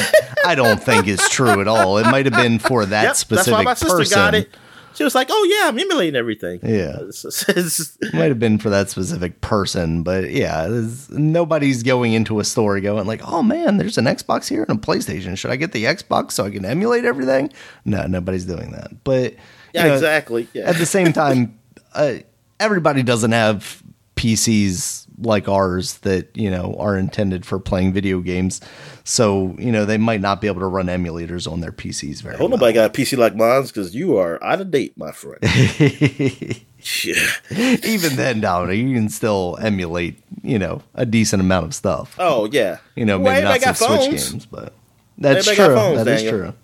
[0.44, 1.98] I don't think is true at all.
[1.98, 4.46] It might have been for that yep, specific person.
[4.94, 8.90] She was like, "Oh yeah, I'm emulating everything." Yeah, it might have been for that
[8.90, 10.68] specific person, but yeah,
[11.10, 14.80] nobody's going into a store going like, "Oh man, there's an Xbox here and a
[14.80, 15.36] PlayStation.
[15.36, 17.52] Should I get the Xbox so I can emulate everything?"
[17.84, 19.04] No, nobody's doing that.
[19.04, 19.34] But
[19.72, 20.48] yeah, know, exactly.
[20.52, 20.64] Yeah.
[20.68, 21.58] At the same time,
[21.94, 22.14] uh,
[22.60, 23.82] everybody doesn't have
[24.16, 28.60] PCs like ours that you know are intended for playing video games.
[29.04, 32.34] So you know they might not be able to run emulators on their PCs very.
[32.34, 32.50] Hope well.
[32.50, 35.38] nobody got a PC like mine because you are out of date, my friend.
[37.04, 37.78] yeah.
[37.84, 42.14] Even then, Dominic, you can still emulate you know a decent amount of stuff.
[42.18, 42.78] Oh yeah.
[42.94, 44.72] You know maybe well, not some Switch games, but
[45.18, 45.76] that's everybody true.
[45.76, 46.34] Phones, that Daniel.
[46.34, 46.54] is true.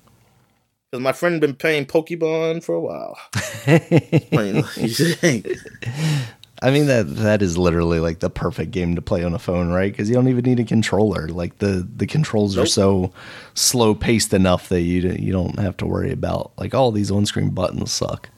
[0.91, 3.19] Because my friend been playing Pokemon for a while.
[6.61, 9.71] I mean that that is literally like the perfect game to play on a phone,
[9.71, 9.93] right?
[9.93, 11.29] Because you don't even need a controller.
[11.29, 12.65] Like the the controls nope.
[12.65, 13.13] are so
[13.55, 17.27] slow paced enough that you you don't have to worry about like all these on
[17.27, 18.29] screen buttons suck.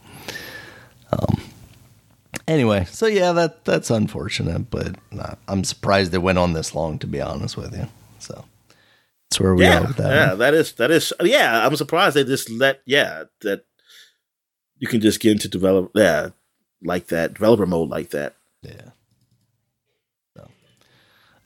[1.12, 1.40] Um.
[2.46, 4.96] Anyway, so yeah, that that's unfortunate, but
[5.48, 6.98] I'm surprised it went on this long.
[6.98, 7.86] To be honest with you,
[8.18, 8.44] so
[9.30, 10.12] that's where we yeah, are with that.
[10.12, 11.64] Yeah, that is that is yeah.
[11.64, 13.64] I'm surprised they just let yeah that
[14.78, 16.30] you can just get into develop yeah
[16.82, 18.36] like that, developer mode like that.
[18.62, 18.90] Yeah.
[20.36, 20.48] So.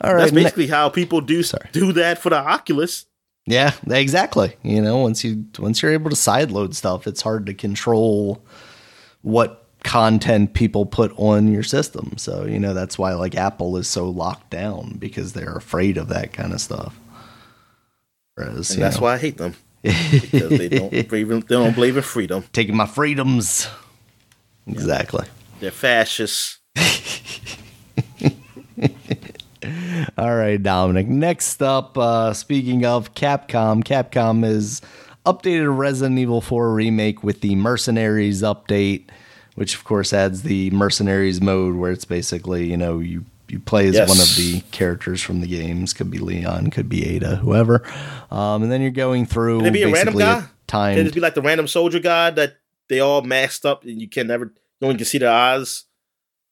[0.01, 0.21] All right.
[0.21, 1.69] That's basically how people do Sorry.
[1.73, 3.07] do that for the Oculus.
[3.47, 4.57] Yeah, exactly.
[4.63, 8.43] You know, once you once you're able to sideload stuff, it's hard to control
[9.21, 12.15] what content people put on your system.
[12.17, 16.09] So, you know, that's why like Apple is so locked down because they're afraid of
[16.09, 16.99] that kind of stuff.
[18.35, 19.55] Whereas, and that's know, why I hate them.
[19.83, 22.45] because they don't believe in, they don't believe in freedom.
[22.53, 23.69] Taking my freedoms.
[24.67, 25.27] Exactly.
[25.61, 26.59] They're fascists.
[30.19, 31.09] All right, Dominic.
[31.09, 34.83] Next up, uh, speaking of Capcom, Capcom is
[35.25, 39.09] updated Resident Evil 4 remake with the Mercenaries update,
[39.55, 43.87] which of course adds the Mercenaries mode where it's basically, you know, you you play
[43.87, 44.09] as yes.
[44.09, 45.93] one of the characters from the games.
[45.93, 47.87] Could be Leon, could be Ada, whoever.
[48.31, 49.59] Um, and then you're going through.
[49.59, 50.45] Can it be a random guy?
[50.67, 50.97] Time.
[50.97, 52.57] Can it be like the random soldier guy that
[52.95, 55.85] they all masked up and you can never no one can see their eyes.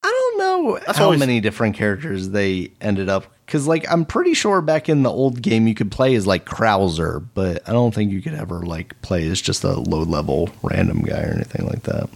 [0.03, 4.03] I don't know That's how always, many different characters they ended up because like I'm
[4.03, 7.71] pretty sure back in the old game you could play as like Krauser, but I
[7.71, 11.33] don't think you could ever like play as just a low level random guy or
[11.33, 12.09] anything like that.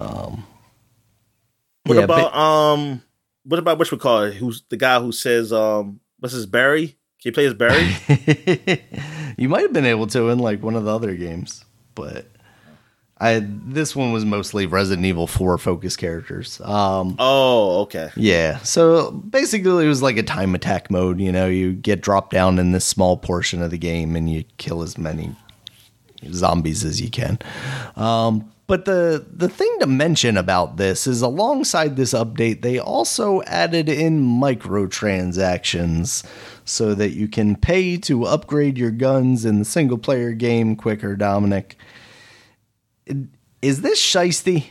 [0.00, 0.44] Um.
[1.84, 3.02] What yeah, about but, um?
[3.44, 4.34] What about which we call it?
[4.34, 6.98] Who's the guy who says um What's his Barry?
[7.22, 7.96] Can you play as Barry?
[9.38, 11.64] you might have been able to in like one of the other games,
[11.94, 12.26] but
[13.20, 16.60] I this one was mostly Resident Evil 4 focus characters.
[16.60, 18.10] Um, oh, okay.
[18.16, 18.58] Yeah.
[18.58, 21.20] So basically, it was like a time attack mode.
[21.20, 24.44] You know, you get dropped down in this small portion of the game and you
[24.58, 25.34] kill as many
[26.32, 27.38] zombies as you can.
[27.96, 33.42] Um, but the the thing to mention about this is alongside this update, they also
[33.44, 36.24] added in microtransactions
[36.66, 41.16] so that you can pay to upgrade your guns in the single player game quicker,
[41.16, 41.78] Dominic.
[43.62, 44.66] Is this shisty?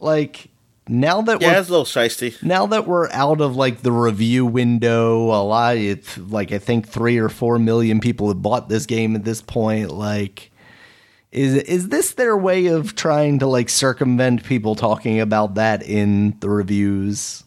[0.00, 0.48] Like
[0.88, 2.42] now that yeah, we're it's a little shisty.
[2.42, 6.88] now that we're out of like the review window, a lot it's like I think
[6.88, 9.90] three or four million people have bought this game at this point.
[9.90, 10.50] Like
[11.32, 16.38] is is this their way of trying to like circumvent people talking about that in
[16.40, 17.44] the reviews?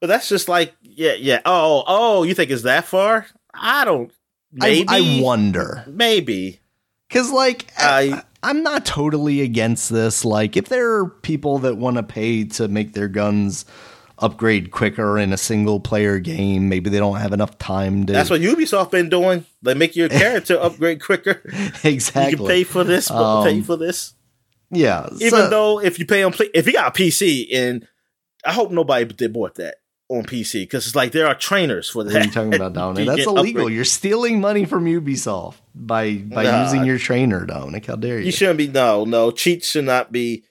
[0.00, 1.40] But that's just like yeah, yeah.
[1.44, 3.26] Oh, oh, you think it's that far?
[3.54, 4.10] I don't.
[4.52, 4.88] Maybe.
[4.88, 5.84] I, I wonder.
[5.86, 6.60] Maybe.
[7.08, 10.24] Cause like I, I'm not totally against this.
[10.24, 13.64] Like if there are people that want to pay to make their guns
[14.18, 18.12] upgrade quicker in a single player game, maybe they don't have enough time to.
[18.12, 19.44] That's what Ubisoft been doing.
[19.62, 21.42] They make your character upgrade quicker.
[21.84, 22.30] exactly.
[22.30, 24.14] You can pay for this, um, pay for this.
[24.70, 25.08] Yeah.
[25.14, 27.86] Even so, though if you pay on play, if you got a PC, and
[28.44, 29.76] I hope nobody did bought that
[30.08, 32.12] on PC because it's like there are trainers for that.
[32.12, 33.06] What are you talking about, Dominic?
[33.06, 33.62] That's illegal.
[33.62, 33.76] Upgrade.
[33.76, 37.86] You're stealing money from Ubisoft by by nah, using your trainer, Dominic.
[37.86, 38.26] How dare you?
[38.26, 38.68] You shouldn't be.
[38.68, 39.30] No, no.
[39.30, 40.44] Cheats should not be.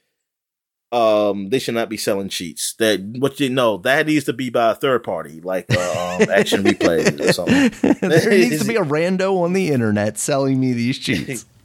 [0.90, 2.74] Um, they should not be selling cheats.
[2.76, 6.30] That what you know that needs to be by a third party, like uh, um,
[6.32, 8.00] Action Replay or something.
[8.00, 11.46] there needs to be a rando on the internet selling me these cheats.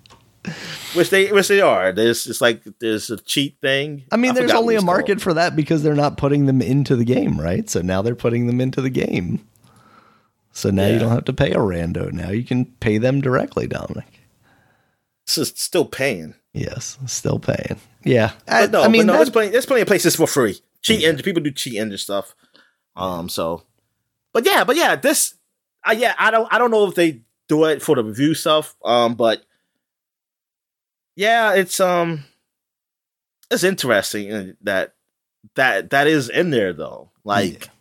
[0.95, 1.93] which they which they are.
[1.93, 4.05] There's it's like there's a cheat thing.
[4.11, 5.23] I mean, I there's only a market called.
[5.23, 7.69] for that because they're not putting them into the game, right?
[7.69, 9.47] So now they're putting them into the game.
[10.53, 10.95] So now yeah.
[10.95, 12.13] you don't have to pay a rando.
[12.13, 14.21] Now you can pay them directly, Dominic.
[15.25, 16.35] It's just still paying.
[16.53, 17.79] Yes, still paying.
[18.05, 20.61] Yeah, I, no, I mean, no, there's plenty, there's plenty of places for free.
[20.83, 21.09] Cheat yeah.
[21.09, 22.35] engine, people do cheat engine stuff.
[22.97, 23.63] Um, so,
[24.33, 25.35] but yeah, but yeah, this,
[25.85, 28.77] I yeah, I don't, I don't know if they do it for the review stuff.
[28.85, 29.45] Um, but
[31.17, 32.25] yeah, it's um,
[33.51, 34.95] it's interesting that
[35.55, 37.11] that that is in there though.
[37.25, 37.73] Like, yeah.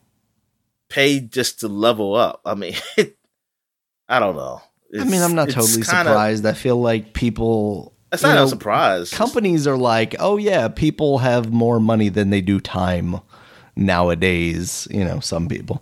[0.90, 2.42] pay just to level up.
[2.46, 2.76] I mean,
[4.10, 4.62] I don't know.
[4.90, 6.46] It's, I mean, I'm not totally kinda, surprised.
[6.46, 7.94] I feel like people.
[8.10, 9.10] That's not know, a surprise.
[9.10, 13.22] Companies are like, oh yeah, people have more money than they do time
[13.78, 14.88] nowadays.
[14.92, 15.82] You know, some people.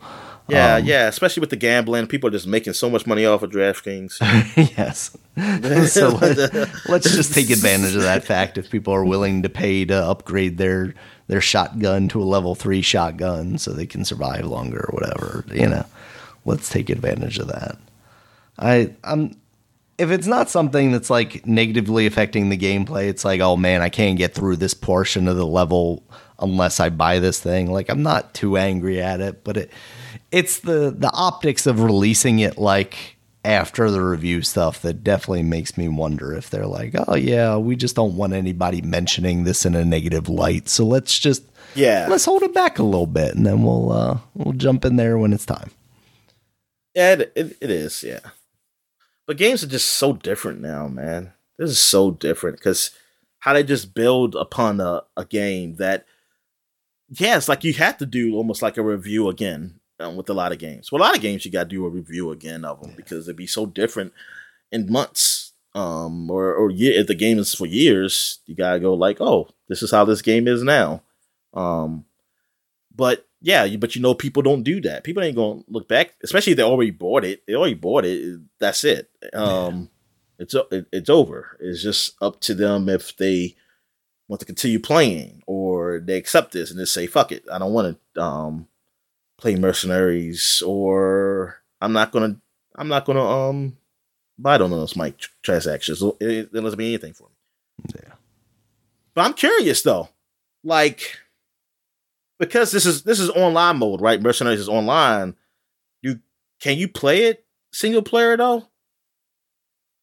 [0.49, 3.43] Yeah, um, yeah, especially with the gambling, people are just making so much money off
[3.43, 4.19] of DraftKings.
[4.77, 5.17] yes.
[5.93, 9.85] so let, let's just take advantage of that fact if people are willing to pay
[9.85, 10.93] to upgrade their
[11.27, 15.67] their shotgun to a level 3 shotgun so they can survive longer or whatever, you
[15.67, 15.85] know.
[16.43, 17.77] Let's take advantage of that.
[18.57, 19.35] I I'm
[19.99, 23.89] if it's not something that's like negatively affecting the gameplay, it's like, oh man, I
[23.89, 26.03] can't get through this portion of the level
[26.39, 27.69] unless I buy this thing.
[27.69, 29.71] Like I'm not too angry at it, but it
[30.31, 35.77] it's the the optics of releasing it like after the review stuff that definitely makes
[35.77, 39.76] me wonder if they're like, oh yeah, we just don't want anybody mentioning this in
[39.76, 41.43] a negative light, so let's just
[41.76, 44.95] yeah let's hold it back a little bit, and then we'll uh, we'll jump in
[44.95, 45.72] there when it's time.
[46.93, 48.03] Yeah, it, it, it is.
[48.03, 48.19] Yeah,
[49.26, 51.34] but games are just so different now, man.
[51.57, 52.91] This is so different because
[53.39, 56.06] how they just build upon a, a game that
[57.10, 60.34] yeah, it's like you have to do almost like a review again um, with a
[60.34, 60.91] lot of games.
[60.91, 62.95] Well, a lot of games you got to do a review again of them yeah.
[62.95, 64.13] because it'd be so different
[64.71, 65.53] in months.
[65.76, 69.49] Um, or or year, if the game is for years, you gotta go like, oh,
[69.67, 71.03] this is how this game is now.
[71.53, 72.05] Um,
[72.93, 75.03] but yeah, but you know, people don't do that.
[75.03, 77.43] People ain't gonna look back, especially if they already bought it.
[77.45, 78.39] They already bought it.
[78.59, 79.11] That's it.
[79.31, 79.89] Um,
[80.39, 80.43] yeah.
[80.43, 81.55] it's it, it's over.
[81.59, 83.55] It's just up to them if they
[84.27, 87.73] want to continue playing or they accept this and just say, "Fuck it, I don't
[87.73, 88.67] want to." Um,
[89.39, 92.37] play mercenaries or I'm not gonna
[92.75, 93.77] I'm not gonna um
[94.37, 96.01] buy on those mic transactions.
[96.01, 97.93] It, it doesn't mean anything for me.
[97.95, 98.13] Yeah.
[99.13, 100.09] But I'm curious though.
[100.63, 101.17] Like
[102.37, 104.21] because this is this is online mode, right?
[104.21, 105.35] Mercenaries is online.
[106.01, 106.19] You
[106.59, 108.67] can you play it single player though?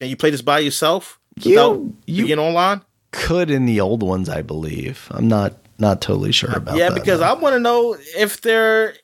[0.01, 2.83] Can you play this by yourself you, you get online?
[3.13, 5.09] Could in the old ones, I believe.
[5.11, 6.97] I'm not not totally sure about yeah, that.
[6.97, 7.27] Yeah, because though.
[7.27, 8.95] I want to know if they're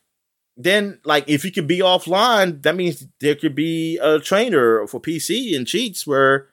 [0.57, 5.01] then like if you could be offline, that means there could be a trainer for
[5.01, 6.49] PC and cheats where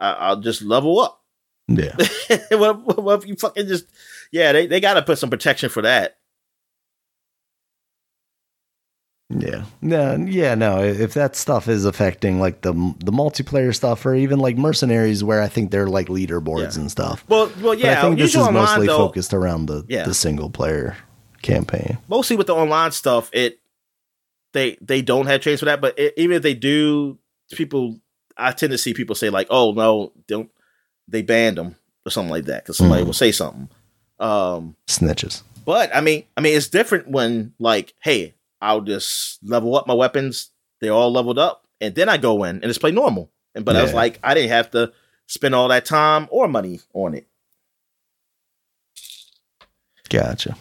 [0.00, 1.22] I, will just level up.
[1.66, 1.94] Yeah.
[2.50, 3.86] what, what, if you fucking just
[4.32, 6.18] yeah they, they got to put some protection for that.
[9.30, 9.64] Yeah.
[9.82, 10.82] No, yeah, no.
[10.82, 15.42] If that stuff is affecting like the the multiplayer stuff or even like mercenaries where
[15.42, 16.80] I think they're like leaderboards Yeah.
[16.80, 17.26] and stuff.
[17.28, 17.98] Well, well, But yeah.
[17.98, 20.04] I think this is mostly though, focused around the, Yeah.
[20.04, 20.96] the single player
[21.42, 21.98] campaign.
[22.08, 23.58] mostly with the online stuff, it
[24.52, 25.80] they they don't have trains for that.
[25.80, 27.18] But it, even if they do,
[27.52, 27.98] people
[28.36, 30.50] I tend to see people say like, "Oh no, don't
[31.06, 33.06] they banned them or something like that?" Because somebody Mhm.
[33.06, 33.68] will say something.
[34.20, 35.42] Um, Snitches.
[35.64, 39.94] but I mean, I mean, it's different when like, hey, I'll just level up my
[39.94, 40.50] weapons.
[40.80, 43.30] They're all leveled up, and then I go in and just play normal.
[43.54, 44.92] And but I was like, I didn't have to
[45.26, 47.26] spend all that time or money on it.
[50.08, 50.56] Gotcha.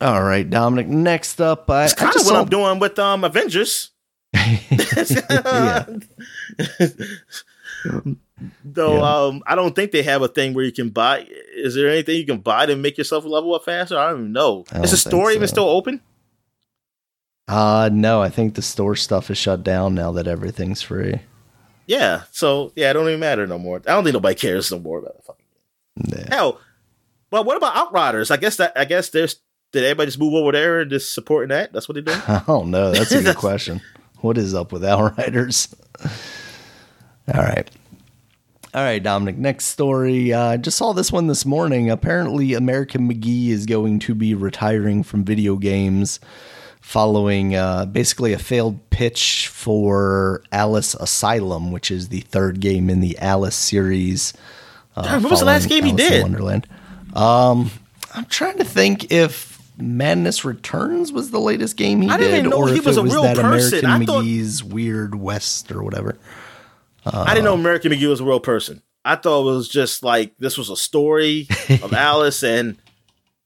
[0.00, 0.86] All right, Dominic.
[0.88, 3.90] Next up, I, It's kind of what saw- I'm doing with um Avengers.
[8.64, 9.16] Though Yeah.
[9.26, 11.26] um, I don't think they have a thing where you can buy.
[11.56, 13.98] Is there anything you can buy to make yourself level up faster?
[13.98, 14.64] I don't even know.
[14.72, 16.00] I Is the don't store even still open?
[17.48, 21.20] Uh no, I think the store stuff is shut down now that everything's free.
[21.86, 22.22] Yeah.
[22.30, 23.78] So yeah, it don't even matter no more.
[23.78, 25.46] I don't think nobody cares no more about the fucking
[26.18, 26.26] Yeah.
[26.34, 26.60] hell.
[27.30, 28.30] But what about Outriders?
[28.30, 29.36] I guess that I guess there's
[29.72, 31.72] did everybody just move over there and just supporting that?
[31.72, 32.20] That's what they're doing.
[32.28, 32.92] I don't know.
[32.92, 33.80] That's a good question.
[34.20, 35.74] What is up with Outriders?
[37.34, 37.70] All right.
[38.74, 39.36] All right, Dominic.
[39.38, 40.32] Next story.
[40.32, 41.90] Uh, I just saw this one this morning.
[41.90, 46.20] Apparently, American McGee is going to be retiring from video games
[46.80, 53.00] following uh, basically a failed pitch for Alice Asylum, which is the third game in
[53.00, 54.32] the Alice series.
[54.96, 56.22] Uh, Damn, what was the last game he Alice in did?
[56.22, 56.66] Wonderland.
[57.18, 57.70] Um,
[58.14, 62.38] I'm trying to think if Madness Returns was the latest game he I did, didn't
[62.38, 63.84] even know or he if was it a was real that person.
[63.84, 66.16] American I thought- McGee's Weird West or whatever.
[67.10, 68.82] I didn't know American McGee was a real person.
[69.04, 71.48] I thought it was just like this was a story
[71.82, 72.76] of Alice and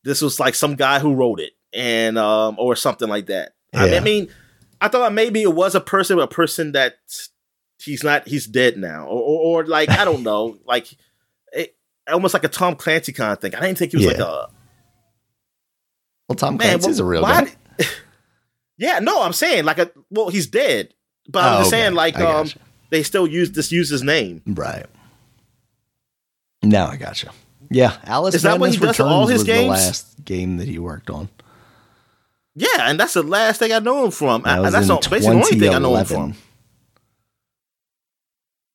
[0.03, 3.53] this was like some guy who wrote it and um or something like that.
[3.73, 3.97] I, mean, Yeah.
[3.97, 4.29] I mean,
[4.81, 6.95] I thought maybe it was a person, a person that
[7.79, 10.89] he's not, he's dead now, or, or, or like I don't know, like
[12.11, 13.55] almost like a Tom Clancy kind of thing.
[13.55, 14.49] I didn't think he was like a
[16.29, 16.79] Well, Tom man.
[16.81, 17.45] Clancy's wh- a real guy.
[17.79, 17.89] did-
[18.79, 20.95] yeah, no, I'm saying like a well, he's dead,
[21.29, 21.83] but I'm Oh, just okay.
[21.83, 22.49] saying like um
[22.91, 24.43] they still use this use his name.
[24.47, 24.87] Right.
[26.63, 27.31] Now I got you.
[27.71, 29.71] Yeah, Alice Is that what he does all his was the games?
[29.71, 31.29] last game that he worked on.
[32.55, 34.43] Yeah, and that's the last thing I know him from.
[34.43, 36.35] That I, that's basically the only thing I know him from.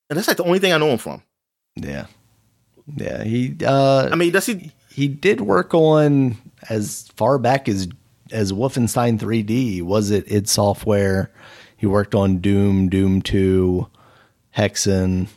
[0.09, 1.21] And that's like the only thing I know him from.
[1.75, 2.07] Yeah.
[2.95, 4.71] Yeah, he uh I mean, does he?
[4.89, 6.37] he did work on
[6.69, 7.87] as far back as
[8.31, 9.81] as Wolfenstein 3D.
[9.81, 11.31] Was it id Software?
[11.75, 13.87] He worked on Doom, Doom 2,
[14.57, 15.27] Hexen,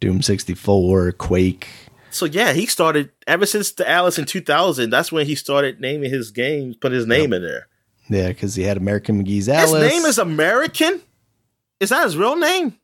[0.00, 1.68] Doom 64, Quake.
[2.10, 4.90] So yeah, he started ever since the Alice in 2000.
[4.90, 7.68] That's when he started naming his games, put his name in there.
[8.08, 9.82] Yeah, because he had American McGee's Alice.
[9.82, 11.00] His name is American.
[11.80, 12.78] Is that his real name?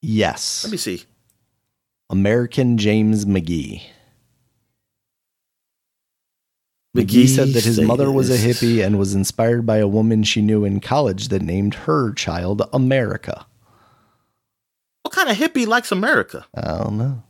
[0.00, 1.02] yes, Let me see.
[2.10, 3.82] American James McGee.
[6.96, 10.40] McGee said that his mother was a hippie and was inspired by a woman she
[10.40, 13.46] knew in college that named her child America.
[15.02, 16.46] What kind of hippie likes America?
[16.54, 17.22] I don't know.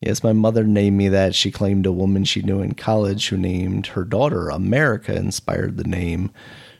[0.00, 1.34] Yes, my mother named me that.
[1.34, 5.84] She claimed a woman she knew in college who named her daughter America inspired the
[5.84, 6.30] name.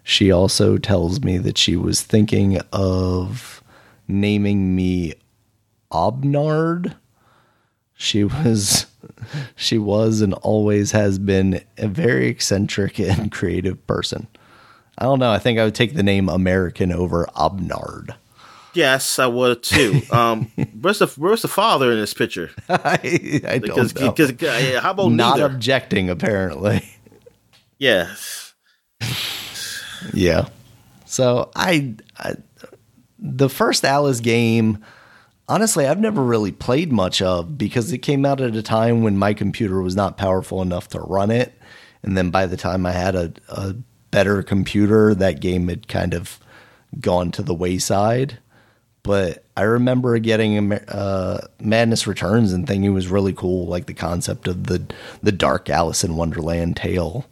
[0.05, 3.63] She also tells me that she was thinking of
[4.09, 5.15] naming me
[5.93, 6.97] Obnard.
[7.95, 8.87] She was
[9.55, 14.27] she was and always has been a very eccentric and creative person.
[14.99, 15.31] I don't know.
[15.31, 18.15] I think I would take the name American over Obnard.
[18.75, 20.01] Yes, I would too.
[20.11, 20.51] Um,
[20.81, 22.51] where's the where's the father in this picture?
[22.69, 24.13] I, I Because don't know.
[24.13, 24.43] because
[24.77, 25.55] uh, how about Not neither?
[25.55, 26.83] objecting, apparently.
[27.79, 28.55] Yes.
[30.13, 30.49] Yeah.
[31.05, 32.35] So I, I,
[33.19, 34.83] the first Alice game,
[35.53, 39.19] honestly, I've never really played much of because it came out at a time when
[39.19, 41.53] my computer was not powerful enough to run it,
[42.03, 43.75] and then by the time I had a, a
[44.11, 46.41] better computer, that game had kind of
[47.01, 48.39] gone to the wayside.
[49.03, 53.95] But I remember getting uh, Madness Returns and thinking it was really cool, like the
[53.95, 54.87] concept of the
[55.23, 57.27] the dark Alice in Wonderland tale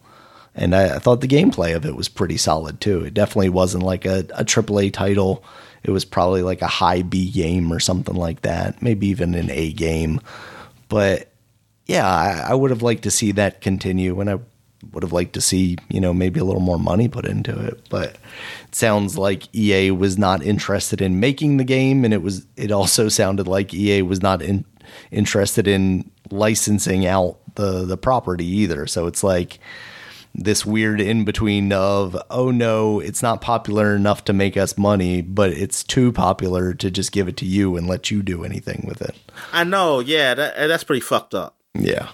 [0.55, 3.05] and I, I thought the gameplay of it was pretty solid too.
[3.05, 5.44] It definitely wasn't like a, a AAA title.
[5.82, 9.51] It was probably like a high B game or something like that, maybe even an
[9.51, 10.20] A game.
[10.89, 11.31] But
[11.86, 14.39] yeah, I, I would have liked to see that continue, and I
[14.93, 17.89] would have liked to see you know maybe a little more money put into it.
[17.89, 18.16] But
[18.69, 22.70] it sounds like EA was not interested in making the game, and it was it
[22.70, 24.65] also sounded like EA was not in,
[25.11, 28.86] interested in licensing out the the property either.
[28.86, 29.59] So it's like
[30.35, 35.23] this weird in between of oh no, it's not popular enough to make us money,
[35.23, 38.85] but it's too popular to just give it to you and let you do anything
[38.89, 39.15] with it.
[39.52, 41.57] I know, yeah, that, eh, that's pretty fucked up.
[41.74, 42.09] Yeah.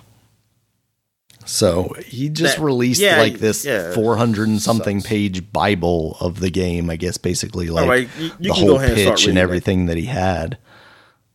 [1.44, 5.09] So he just That- released yeah, like this yeah, 400 and something sucks.
[5.09, 8.72] page Bible of the game, I guess basically like right, you- you the can go
[8.72, 9.40] whole and pitch and it.
[9.40, 10.59] everything that he had.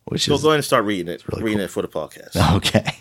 [0.04, 1.64] Which So is go ahead and start reading it, really reading cool.
[1.64, 2.54] it for the podcast.
[2.56, 2.96] okay.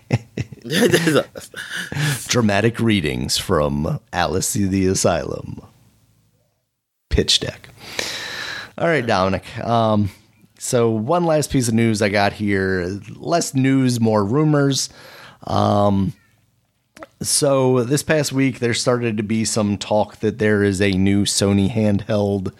[2.28, 5.62] Dramatic readings from Alice in the Asylum.
[7.10, 7.70] Pitch deck.
[8.78, 9.58] All right, Dominic.
[9.60, 10.12] Um,
[10.60, 13.00] so one last piece of news I got here.
[13.16, 14.90] Less news, more rumors.
[15.48, 16.14] Um,
[17.22, 21.26] so this past week there started to be some talk that there is a new
[21.26, 22.54] Sony handheld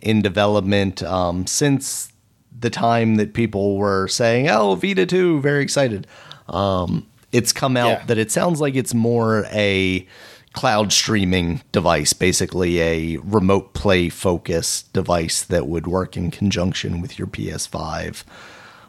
[0.00, 1.02] in development.
[1.02, 2.12] Um, since
[2.58, 6.06] the time that people were saying, "Oh, Vita 2, very excited."
[6.48, 7.06] Um,
[7.36, 8.04] it's come out Yeah.
[8.06, 10.06] that it sounds like it's more a
[10.52, 17.18] cloud streaming device, basically a remote play focused device that would work in conjunction with
[17.18, 18.24] your PS5.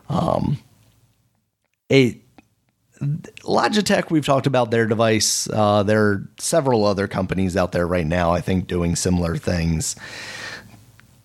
[0.10, 0.60] Um,
[1.90, 2.18] it
[3.44, 5.48] Logitech, we've talked about their device.
[5.54, 9.96] Uh, there are several other companies out there right now, I think, doing similar things.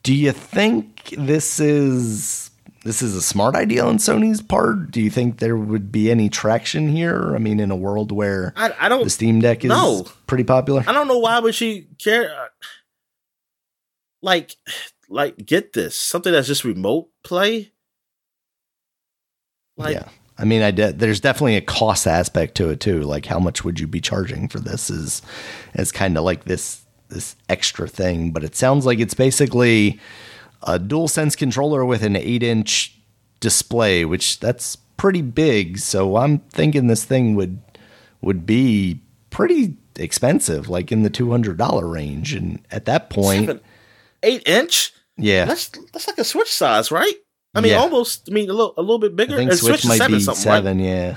[0.03, 2.42] Do you think this is
[2.85, 4.91] this is a smart idea on Sony's part?
[4.91, 7.35] Do you think there would be any traction here?
[7.35, 10.07] I mean, in a world where I, I don't the Steam Deck is No.
[10.27, 10.83] pretty popular.
[10.87, 12.35] I don't know why would she care.
[12.35, 12.47] Uh,
[14.23, 14.57] like,
[15.09, 17.73] like get this something that's just remote play.
[19.77, 20.09] Like, yeah.
[20.39, 23.03] I mean, I de- there's definitely a cost aspect to it too.
[23.03, 24.91] Like, how much would you be charging for this?
[24.91, 25.23] Is
[25.75, 30.01] is kind of like this this extra thing, but it sounds like it's basically
[30.63, 32.99] a DualSense controller with an eight inch
[33.41, 35.79] display, which that's pretty big.
[35.79, 37.61] So I'm thinking this thing would
[38.21, 42.33] would be pretty expensive, like in the two hundred dollar range.
[42.35, 43.61] And at that point, seven,
[44.23, 44.93] eight inch.
[45.17, 47.15] yeah, That's that's like a Switch size, right?
[47.55, 47.79] I mean, Yeah.
[47.81, 48.29] almost.
[48.31, 49.35] I mean, a little a little bit bigger.
[49.35, 51.17] I think And Switch might seven be something, seven, yeah.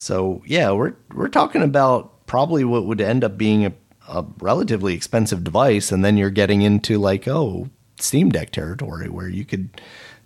[0.00, 3.72] So yeah, we're we're talking about probably what would end up being a,
[4.08, 7.70] a relatively expensive device, and then you're getting into like oh
[8.04, 9.68] Steam Deck territory where you could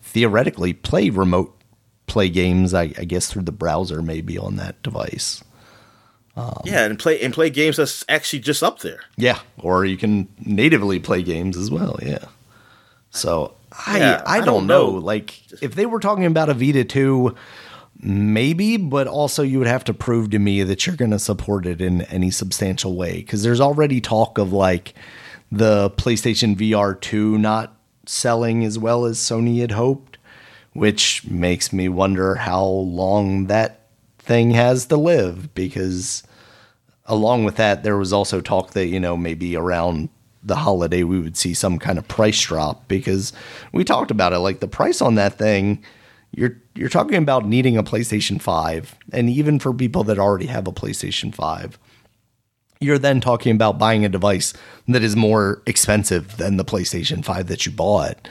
[0.01, 1.55] theoretically play remote
[2.07, 2.75] play games.
[2.75, 5.43] I, I guess through the browser maybe on that device.
[6.37, 6.55] Right?
[6.65, 9.01] Yeah, and play and play games that's actually just up there.
[9.17, 11.99] Yeah, or you can natively play games as well.
[12.03, 12.27] Yeah.
[13.11, 13.55] So
[13.87, 14.91] I Yeah, I, I don't, don't know.
[14.93, 14.99] know.
[14.99, 17.35] Like if they were talking about a Vita two,
[18.01, 21.67] maybe, but also you would have to prove to me that you're going to support
[21.67, 24.95] it in any substantial way because there's already talk of like
[25.51, 27.77] the PlayStation VR two not
[28.07, 30.19] selling as well as Sony had hoped,
[30.73, 33.87] which makes me wonder how long that
[34.19, 36.23] thing has to live because
[37.07, 40.11] along with that, there was also talk that, you know, maybe around
[40.43, 43.33] the holiday we would see some kind of price drop because
[43.73, 44.39] we talked about it.
[44.39, 45.83] Like the price on that thing,
[46.33, 48.97] you're you're talking about needing a PlayStation 5.
[49.12, 51.79] And even for people that already have a PlayStation 5,
[52.81, 54.53] you're then talking about buying a device
[54.87, 58.29] that is more expensive than the PlayStation 5 that you bought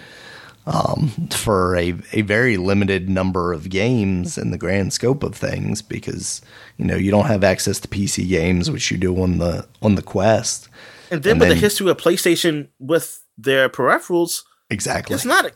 [0.65, 5.81] um, for a, a very limited number of games in the grand scope of things
[5.81, 6.41] because
[6.77, 9.95] you know you don't have access to PC games which you do on the on
[9.95, 10.67] the Quest
[11.09, 15.51] And then And with then- the history of PlayStation with their peripherals, exactly it's not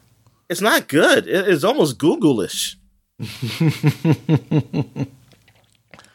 [0.50, 1.28] it's not good.
[1.28, 2.78] It- it's almost Google-ish.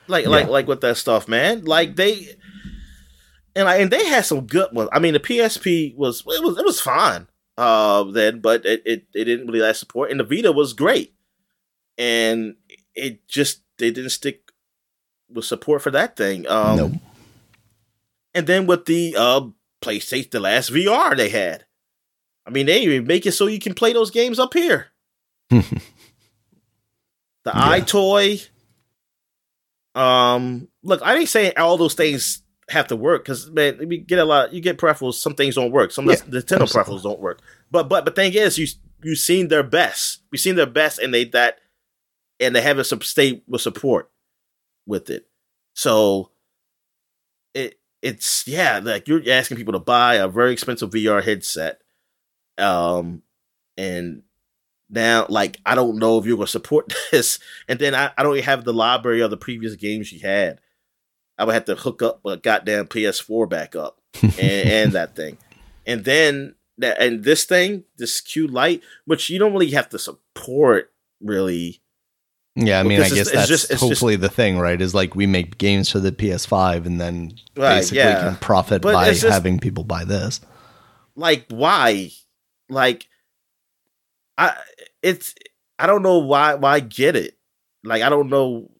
[0.09, 1.65] like like like with that stuff, man.
[1.65, 2.28] Like they
[3.56, 4.88] and I and they had some good ones.
[4.92, 7.26] I mean, the PSP was it was it was fine
[7.58, 10.10] uh then, but it it, it didn't really last support.
[10.12, 11.14] And the Vita was great,
[11.98, 12.54] and
[12.94, 14.52] it just they didn't stick
[15.28, 16.46] with support for that thing.
[16.48, 16.92] Um, Nope.
[18.34, 19.40] and then with the uh
[19.82, 21.64] PlayStation, the last VR they had.
[22.46, 24.88] I mean, they even make it so you can play those games up here.
[25.50, 25.64] the
[27.44, 27.80] Yeah.
[27.80, 28.48] EyeToy.
[29.94, 34.18] Um, look, I ain't saying all those things have to work because man, we get
[34.18, 34.52] a lot.
[34.52, 35.14] You get peripherals.
[35.14, 35.93] Some things don't work.
[35.93, 36.94] Some Yeah, Nintendo absolutely.
[36.94, 37.40] peripherals don't work.
[37.70, 38.66] But but the thing is, you
[39.02, 40.22] you've seen their best.
[40.32, 41.59] You've seen their best, and they that
[42.40, 44.10] and they have a sub- stay with support
[44.86, 45.28] with it.
[45.74, 46.30] So
[47.55, 51.80] it it's yeah, like you're asking people to buy a very expensive VR headset,
[52.59, 53.22] um,
[53.76, 54.22] and
[54.90, 57.38] now like I don't know if you're gonna support this,
[57.68, 60.60] and then I, I don't even have the library of the previous games you had.
[61.38, 65.38] I would have to hook up a goddamn PS4 back up and, and that thing,
[65.86, 69.98] and then that and this thing, this Q Lite, which you don't really have to
[69.98, 70.92] support
[71.22, 71.80] really
[72.54, 74.80] Yeah, I mean, I guess that's just- it's just- hopefully the thing, right?
[74.80, 78.20] Is like we make games for the PS5 and then Right, basically yeah.
[78.20, 80.40] can profit But by just- having people buy this.
[81.16, 82.10] like why
[82.68, 83.06] like
[84.36, 84.54] i
[85.02, 85.34] it's
[85.78, 87.38] i don't know why why get it
[87.84, 88.70] like i don't know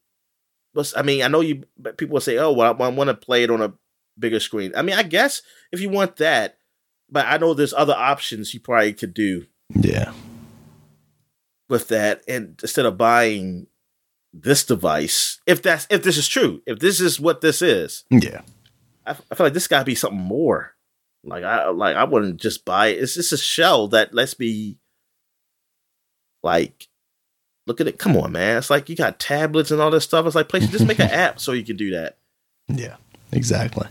[0.77, 3.15] what's i mean i know you but people will say oh well i, want to
[3.15, 3.73] play it on a
[4.19, 5.43] bigger screen i mean i guess
[5.73, 6.59] if you want that
[7.11, 10.13] but i know there's other options you probably could do Yeah.
[11.69, 13.67] with that and instead of buying
[14.33, 18.43] this device if that's if this is true if this is what this is Yeah.
[19.07, 20.73] I, I feel like this got to be something more.
[21.23, 22.99] Like I like I wouldn't just buy it.
[23.03, 24.79] It's just a shell that lets me
[26.43, 26.89] like
[27.67, 27.99] look at it.
[27.99, 28.57] Come on, man.
[28.59, 30.27] It's like you got tablets and all this stuff.
[30.27, 30.71] It's like PlayStation.
[30.71, 32.17] Just make an app so you can do that.
[32.69, 32.97] Yeah.
[33.33, 33.89] Exactly.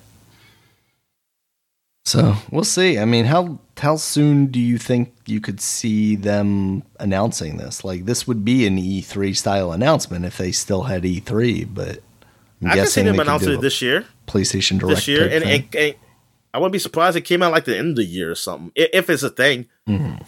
[2.06, 3.00] So we'll see.
[3.00, 7.84] I mean, how how soon do you think you could see them announcing this?
[7.84, 12.04] Like, this would be an E3 style announcement if they still had E3, but
[12.62, 14.06] I'm I can see guessing them announcing it this year.
[14.28, 15.96] PlayStation Direct This year, and, and, and
[16.54, 18.36] I wouldn't be surprised if it came out like the end of the year or
[18.36, 18.72] something.
[18.76, 19.68] If it's a thing.
[19.90, 20.24] Mhm.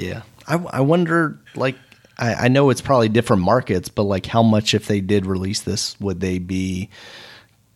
[0.00, 1.38] Yeah, I, I wonder.
[1.54, 1.76] Like,
[2.16, 5.60] I, I know it's probably different markets, but like, how much if they did release
[5.60, 6.88] this, would they be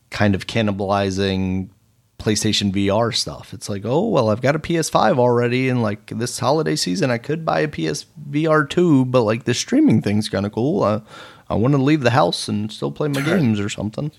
[0.09, 1.69] kind of cannibalizing
[2.19, 3.53] PlayStation VR stuff?
[3.53, 7.19] It's like, oh well, I've got a PS5 already, and like this holiday season, I
[7.19, 10.83] could buy a PS VR two, but like the streaming thing's kind of cool.
[10.83, 11.01] Uh,
[11.51, 14.13] I want to leave the house and still play my games or something.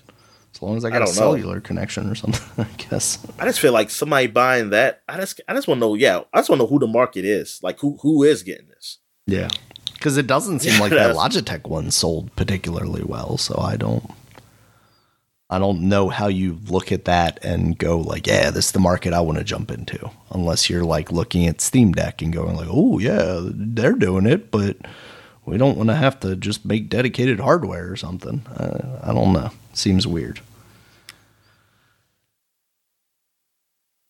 [0.56, 1.20] As long as I got a don't know.
[1.20, 3.18] cellular connection or something, I guess.
[3.38, 5.02] I just feel like somebody buying that.
[5.06, 5.94] I just I just want to know.
[5.94, 7.60] Yeah, I just want to know who the market is.
[7.62, 8.98] Like who who is getting this.
[9.26, 9.48] Yeah.
[9.92, 14.10] Because it doesn't seem Yeah, like that's- Logitech one sold particularly well, so I don't
[15.48, 18.80] I don't know how you look at that and go like, yeah, this is the
[18.80, 20.10] market I want to jump into.
[20.32, 24.50] Unless you're like looking at Steam Deck and going like, oh yeah, they're doing it,
[24.50, 24.76] but
[25.44, 28.44] we don't want to have to just make dedicated hardware or something.
[28.56, 29.50] Uh, I don't know.
[29.76, 30.40] Seems weird.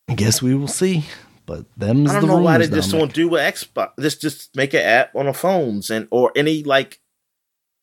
[0.07, 1.03] I guess we will see.
[1.45, 3.91] But them's I don't the know why they just don't do with Xbox.
[3.99, 6.99] Just just make an app on the phones and or any like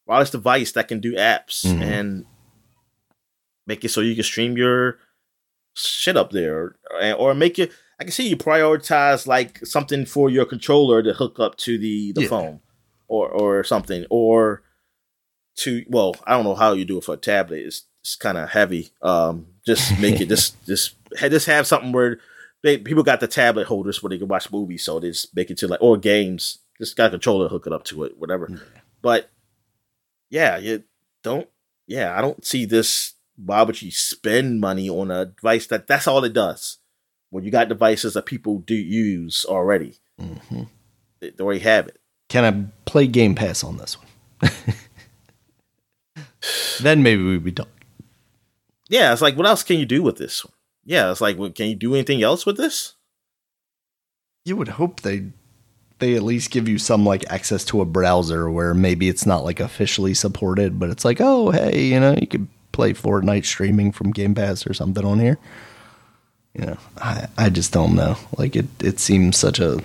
[0.07, 1.83] wireless device that can do apps Mhm.
[1.83, 2.27] and
[3.67, 4.99] make it so you can stream your
[5.75, 7.71] shit up there or, or make it.
[8.01, 12.13] I can see you prioritize like something for your controller to hook up to the
[12.13, 12.29] the Yeah.
[12.29, 12.61] phone
[13.09, 14.63] or or something or
[15.57, 17.61] to well I don't know how you do it for a tablet.
[17.67, 18.91] It's it's kind of heavy.
[19.03, 22.19] Um, just make it just just just have something where
[22.63, 25.51] they people got the tablet holders where they can watch movies, so they just make
[25.51, 26.59] it to like or games.
[26.79, 28.49] Just got a controller, hook it up to it, whatever.
[29.01, 29.31] But
[30.31, 30.83] yeah, you
[31.23, 31.49] don't.
[31.87, 33.13] Yeah, I don't see this.
[33.37, 36.79] Why would you spend money on a device that that's all it does?
[37.31, 40.69] When you got devices that people do use already, Mhm.
[41.21, 41.99] they, they already have it.
[42.29, 44.51] Can I play Game Pass on this one?
[46.81, 47.67] then maybe we'd be done.
[48.89, 50.45] Yeah, it's like what else can you do with this?
[50.85, 52.95] Yeah, it's like well, can you do anything else with this?
[54.45, 55.27] You would hope they
[55.99, 59.45] they at least give you some like access to a browser where maybe it's not
[59.45, 63.93] like officially supported, but it's like, oh hey, you know, you could play Fortnite streaming
[63.93, 65.39] from Game Pass or something on here.
[66.53, 68.17] You know, I I just don't know.
[68.37, 69.83] Like it it seems such a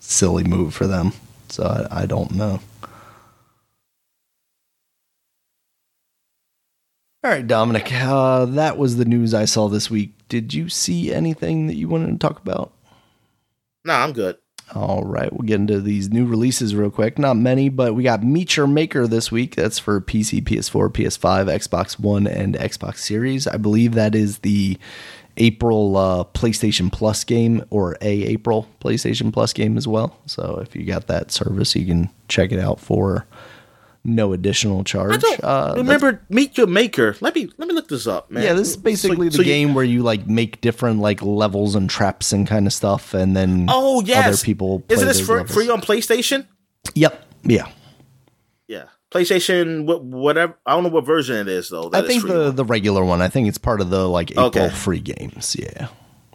[0.00, 1.12] silly move for them.
[1.50, 2.60] So I, I don't know.
[7.24, 7.92] All right, Dominic.
[7.92, 10.12] Uh, that was the news I saw this week.
[10.28, 12.72] Did you see anything that you wanted to talk about?
[13.84, 14.36] Nah, I'm good.
[14.74, 17.18] All right, we'll get into these new releases real quick.
[17.18, 19.56] Not many, but we got Meet Your Maker this week.
[19.56, 23.46] That's for PC, PS4, PS5, Xbox One, and Xbox Series.
[23.46, 24.78] I believe that is the
[25.38, 30.18] April uh, PlayStation Plus game or a April PlayStation Plus game as well.
[30.26, 33.26] So if you got that service, you can check it out for
[34.08, 35.22] no additional charge.
[35.42, 37.16] Uh, remember Meet Your Maker.
[37.20, 38.42] Let me let me look this up, man.
[38.42, 41.22] yeah, this is basically So- the so you- game where you like make different like
[41.22, 44.80] levels and traps and kind of stuff, and then oh yes, other people.
[44.80, 46.46] Play Isn't this free on PlayStation?
[46.94, 47.24] Yep.
[47.44, 47.66] Yeah.
[48.66, 49.86] Yeah, PlayStation.
[49.86, 50.58] What whatever.
[50.66, 51.90] I don't know what version it is though.
[51.92, 53.22] I think the the regular one.
[53.22, 54.68] I think it's part of the like April Okay.
[54.70, 55.56] free games.
[55.58, 55.88] Yeah.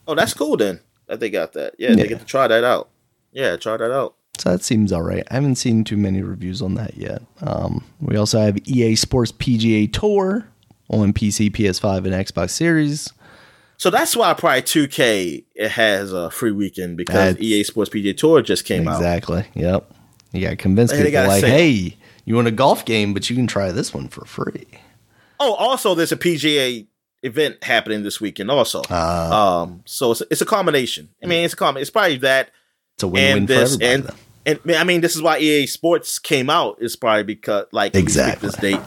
[0.08, 0.80] Oh, that's cool then.
[1.08, 1.76] That they got that.
[1.78, 1.96] Yeah, Yeah.
[1.96, 2.90] they get to try that out.
[3.32, 4.16] Yeah, try that out.
[4.44, 5.24] So that seems all right.
[5.32, 7.22] I haven't seen too many reviews on that yet.
[7.40, 10.46] Um, we also have EA Sports PGA Tour
[10.90, 13.10] on PC, PS5, and Xbox Series.
[13.78, 18.18] So that's why probably 2K it has a free weekend because That's- EA Sports PGA
[18.18, 18.98] Tour just came out.
[18.98, 19.46] exactly.
[19.54, 19.90] Yep.
[20.34, 21.50] You got to convince And people like, sale.
[21.50, 21.96] hey,
[22.26, 24.68] you want a golf game, but you can try this one for free.
[25.40, 26.86] Oh, also there's a PGA
[27.22, 28.82] event happening this weekend also.
[28.90, 31.12] Uh, um, so it's, it's a combination.
[31.24, 32.52] I mean, it's a com- It's probably that
[32.96, 33.86] it's a win-win and for everybody.
[33.86, 34.12] and.
[34.46, 36.78] And I mean, this is why EA Sports came out.
[36.82, 38.82] Is probably because like exactly this date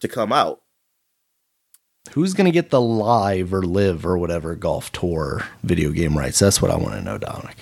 [0.00, 0.60] to come out.
[2.12, 6.38] Who's gonna get the live or live or whatever golf tour video game rights?
[6.38, 7.56] That's what I want to know, Dominic.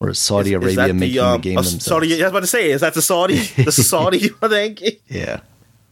[0.00, 1.84] Or is Saudi is, Arabia is making the, um, the game themselves?
[1.84, 3.38] Saudi, I was about to say, is that the Saudi?
[3.38, 4.78] The Saudi thing?
[5.06, 5.40] Yeah.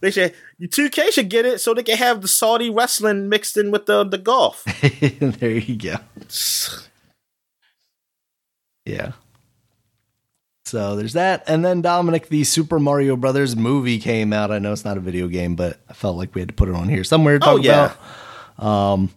[0.01, 3.71] They should 2K should get it so they can have the Saudi wrestling mixed in
[3.71, 4.63] with the the golf.
[5.19, 5.95] there you go.
[8.85, 9.13] Yeah.
[10.65, 11.43] So there's that.
[11.47, 14.51] And then Dominic, the Super Mario Brothers movie came out.
[14.51, 16.69] I know it's not a video game, but I felt like we had to put
[16.69, 17.93] it on here somewhere to oh, talk oh, yeah.
[18.57, 18.65] about.
[18.65, 19.09] Um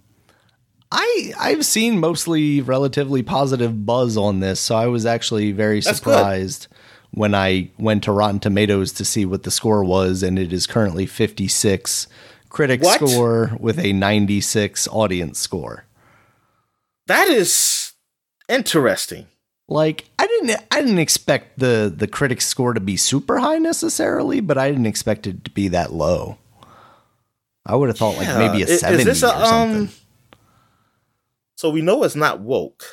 [0.91, 5.99] I I've seen mostly relatively positive buzz on this, so I was actually very That's
[5.99, 7.19] surprised good.
[7.19, 10.67] when I went to Rotten Tomatoes to see what the score was, and it is
[10.67, 12.07] currently 56
[12.49, 13.01] critic what?
[13.01, 15.85] score with a 96 audience score.
[17.07, 17.93] That is
[18.49, 19.27] interesting.
[19.69, 24.41] Like I didn't I didn't expect the the critic score to be super high necessarily,
[24.41, 26.39] but I didn't expect it to be that low.
[27.65, 28.39] I would have thought yeah.
[28.39, 29.77] like maybe a is, 70 is a, or something.
[29.83, 29.91] Um,
[31.57, 32.85] so we know it's not woke.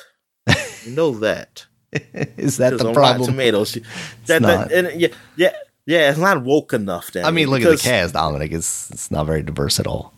[0.84, 1.66] we know that.
[1.92, 3.30] is that the problem?
[3.30, 3.78] Tomatoes.
[4.26, 5.52] That, that, and, yeah, yeah,
[5.86, 6.10] yeah.
[6.10, 7.12] It's not woke enough.
[7.12, 8.52] Then I mean, look at the cast, Dominic.
[8.52, 10.12] It's it's not very diverse at all.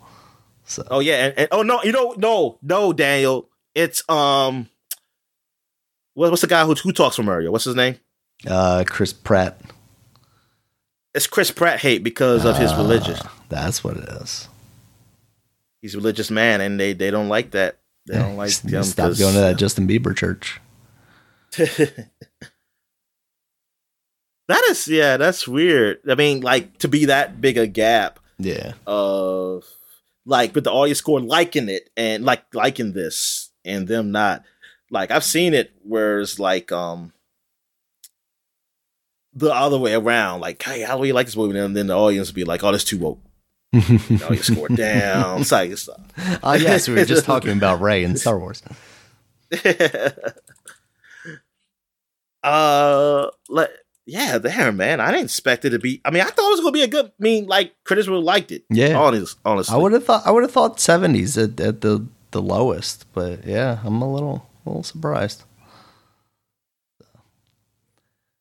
[0.64, 0.86] So.
[0.90, 3.50] Oh yeah, and, and oh no, you know, no, no, Daniel.
[3.74, 4.68] It's um
[6.16, 7.52] what, what's the guy who who talks for Mario?
[7.52, 7.96] What's his name?
[8.46, 9.60] Uh, Chris Pratt.
[11.14, 13.16] It's Chris Pratt hate because of his uh, religion.
[13.50, 14.48] That's what it is.
[15.82, 17.78] He's a religious man, and they they don't like that.
[18.06, 18.82] They don't like him.
[18.82, 20.58] Stop going to that Justin Bieber church.
[21.56, 22.08] that
[24.48, 26.00] is yeah, that's weird.
[26.08, 28.20] I mean, like to be that big a gap.
[28.38, 28.72] Yeah.
[28.86, 29.64] Of
[30.24, 34.44] like, but the audience score liking it and like liking this and them not
[34.90, 37.12] like I've seen it where it's like um
[39.36, 40.40] the other way around.
[40.40, 41.56] Like, hey, how do you like this movie?
[41.58, 43.20] And then the audience would be like, oh, this too woke.
[43.72, 45.42] you scored down.
[45.42, 48.62] It's like, it's, uh, yes, we were just talking about Rey in Star Wars.
[52.42, 53.70] uh, like,
[54.06, 55.00] yeah, there, man.
[55.00, 56.00] I didn't expect it to be.
[56.04, 57.06] I mean, I thought it was going to be a good.
[57.06, 58.64] I mean, like critics would have liked it.
[58.70, 60.24] Yeah, honest, honestly, I would have thought.
[60.24, 64.48] I would have thought seventies at, at the the lowest, but yeah, I'm a little
[64.66, 65.44] a little surprised.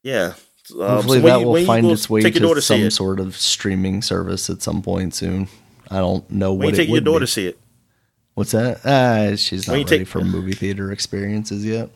[0.03, 0.33] Yeah.
[0.73, 4.49] Um, Hopefully so that you, will find its way to some sort of streaming service
[4.49, 5.47] at some point soon.
[5.89, 7.59] I don't know when what you take your daughter to see it.
[8.35, 8.85] What's that?
[8.85, 11.89] Uh, she's not ready take, for movie theater experiences yet.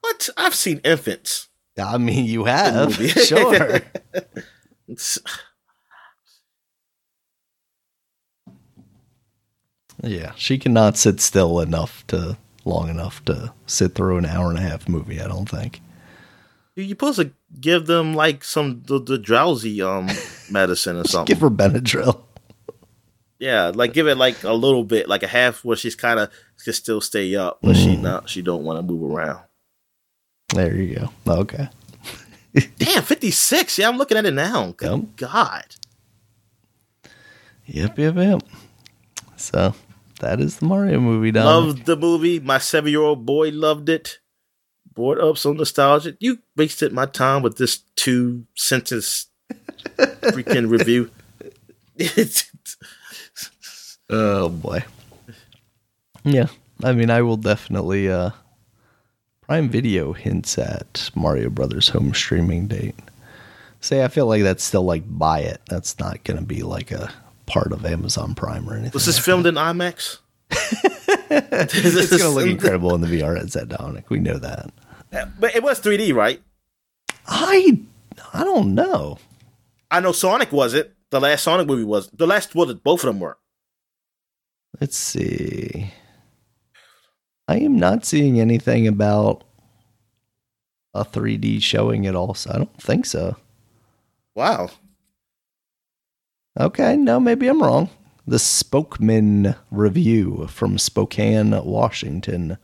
[0.00, 0.28] What?
[0.36, 1.48] I've seen infants.
[1.80, 2.94] I mean, you have.
[3.24, 3.80] sure.
[10.02, 14.58] yeah, she cannot sit still enough to long enough to sit through an hour and
[14.58, 15.20] a half movie.
[15.20, 15.80] I don't think.
[16.76, 20.08] You're supposed to give them like some the, the drowsy um
[20.50, 21.34] medicine or something.
[21.34, 22.22] give her Benadryl.
[23.38, 26.30] Yeah, like give it like a little bit, like a half where she's kind of
[26.62, 27.82] can still stay up, but mm.
[27.82, 29.42] she not she don't want to move around.
[30.54, 31.32] There you go.
[31.40, 31.68] Okay.
[32.78, 33.78] Damn, fifty six.
[33.78, 34.74] Yeah, I'm looking at it now.
[34.76, 35.16] Good yep.
[35.16, 35.64] God.
[37.66, 38.42] Yep, yep, yep.
[39.36, 39.74] So
[40.20, 41.32] that is the Mario movie.
[41.32, 41.44] Done.
[41.44, 42.40] Loved the movie.
[42.40, 44.18] My seven year old boy loved it.
[44.92, 46.16] Brought up some nostalgia.
[46.20, 49.26] You wasted my time with this two sentence
[49.98, 51.10] freaking review.
[54.10, 54.84] oh boy.
[56.24, 56.46] Yeah,
[56.82, 58.10] I mean, I will definitely.
[58.10, 58.30] uh
[59.50, 62.94] Prime Video hints at Mario Brothers home streaming date.
[63.80, 65.60] Say, I feel like that's still like buy it.
[65.68, 67.12] That's not going to be like a
[67.50, 68.92] part of Amazon Prime or anything.
[68.92, 69.50] Was this like filmed that.
[69.50, 70.18] in IMAX?
[70.50, 74.10] it's going to look incredible in the VR headset, Dominic.
[74.10, 74.70] We know that.
[75.38, 76.40] But it was 3D, right?
[77.26, 77.80] I
[78.32, 79.18] I don't know.
[79.90, 80.94] I know Sonic was it.
[81.10, 82.08] The last Sonic movie was.
[82.10, 83.38] The last well, both of them were.
[84.80, 85.92] Let's see.
[87.48, 89.42] I am not seeing anything about
[90.94, 93.36] a 3D showing at all, so I don't think so.
[94.36, 94.70] Wow.
[96.58, 97.90] Okay, no, maybe I'm wrong.
[98.26, 102.58] The Spokeman review from Spokane, Washington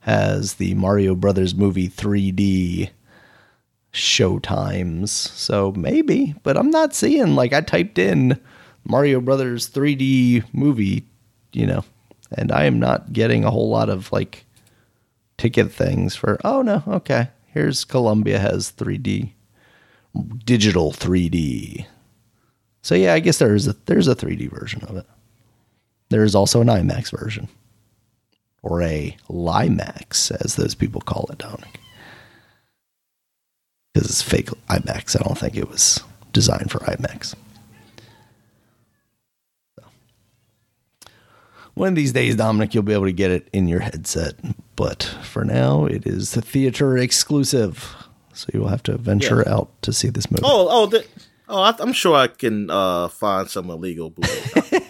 [0.00, 2.90] has the Mario Brothers movie 3D
[3.92, 5.08] showtimes.
[5.08, 8.40] So maybe, but I'm not seeing like I typed in
[8.84, 11.04] Mario Brothers 3D movie,
[11.52, 11.84] you know,
[12.32, 14.46] and I am not getting a whole lot of like
[15.36, 17.28] ticket things for oh no, okay.
[17.46, 19.32] Here's Columbia has 3D
[20.44, 21.86] digital 3D.
[22.88, 25.04] So yeah, I guess there's a there's a 3D version of it.
[26.08, 27.48] There is also an IMAX version,
[28.62, 31.80] or a LIEMAX, as those people call it, Dominic.
[33.92, 35.20] because it's fake IMAX.
[35.20, 36.02] I don't think it was
[36.32, 37.34] designed for IMAX.
[41.74, 44.34] One of these days, Dominic, you'll be able to get it in your headset.
[44.76, 47.94] But for now, it is the theater exclusive.
[48.32, 49.54] So you will have to venture Yeah.
[49.56, 50.42] out to see this movie.
[50.46, 51.04] Oh, oh, the,
[51.48, 51.62] oh!
[51.62, 54.82] I, I'm sure I can uh, find some illegal bootleg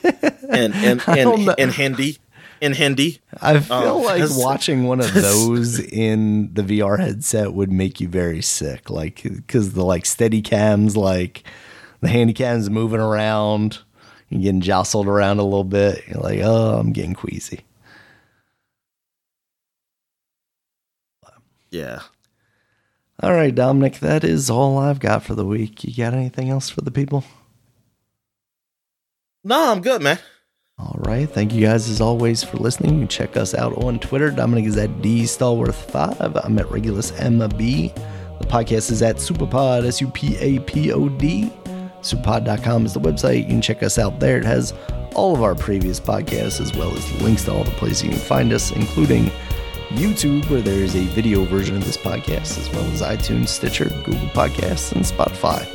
[0.51, 2.19] and and and in Hindi,
[2.61, 3.21] in Hindi.
[3.41, 8.09] I feel Oh, like watching one of those in the VR headset would make you
[8.09, 8.91] very sick.
[8.91, 11.45] Like, because the like steady cams, like
[12.01, 13.79] the handy cams moving around,
[14.29, 16.05] you're getting jostled around a little bit.
[16.09, 17.61] You're like, oh, I'm getting queasy.
[21.71, 22.01] Yeah.
[23.21, 25.83] All right, Dominic, that is all I've got for the week.
[25.83, 27.25] You got anything else for the people?
[29.43, 30.19] No, I'm good, man.
[30.79, 31.29] All right.
[31.29, 33.01] Thank you guys as always for listening.
[33.01, 34.31] You check us out on Twitter.
[34.31, 36.41] Dominic is at D Stallworth5.
[36.45, 37.95] I'm at Regulus MB.
[38.41, 41.53] The podcast is at Supapod, S U P A P O D.
[42.03, 43.39] Supapod.com is the website.
[43.41, 44.39] You can check us out there.
[44.39, 44.73] It has
[45.17, 48.19] all of our previous podcasts as well as links to all the places you can
[48.21, 49.33] find us, including
[49.91, 53.89] YouTube, where there is a video version of this podcast, as well as iTunes, Stitcher,
[54.05, 55.67] Google Podcasts, and Spotify.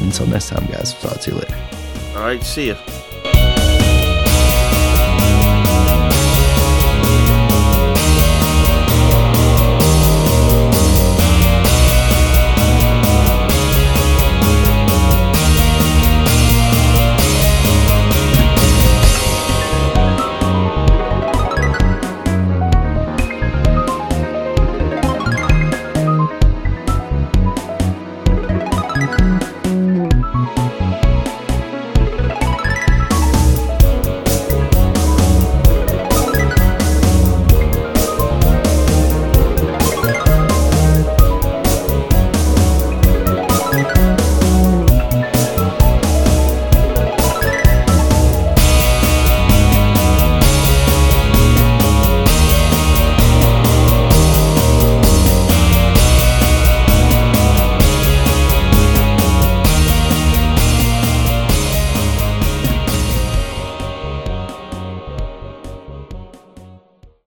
[0.00, 1.56] Until next time, guys, talk to you later.
[2.14, 2.76] All right, see ya.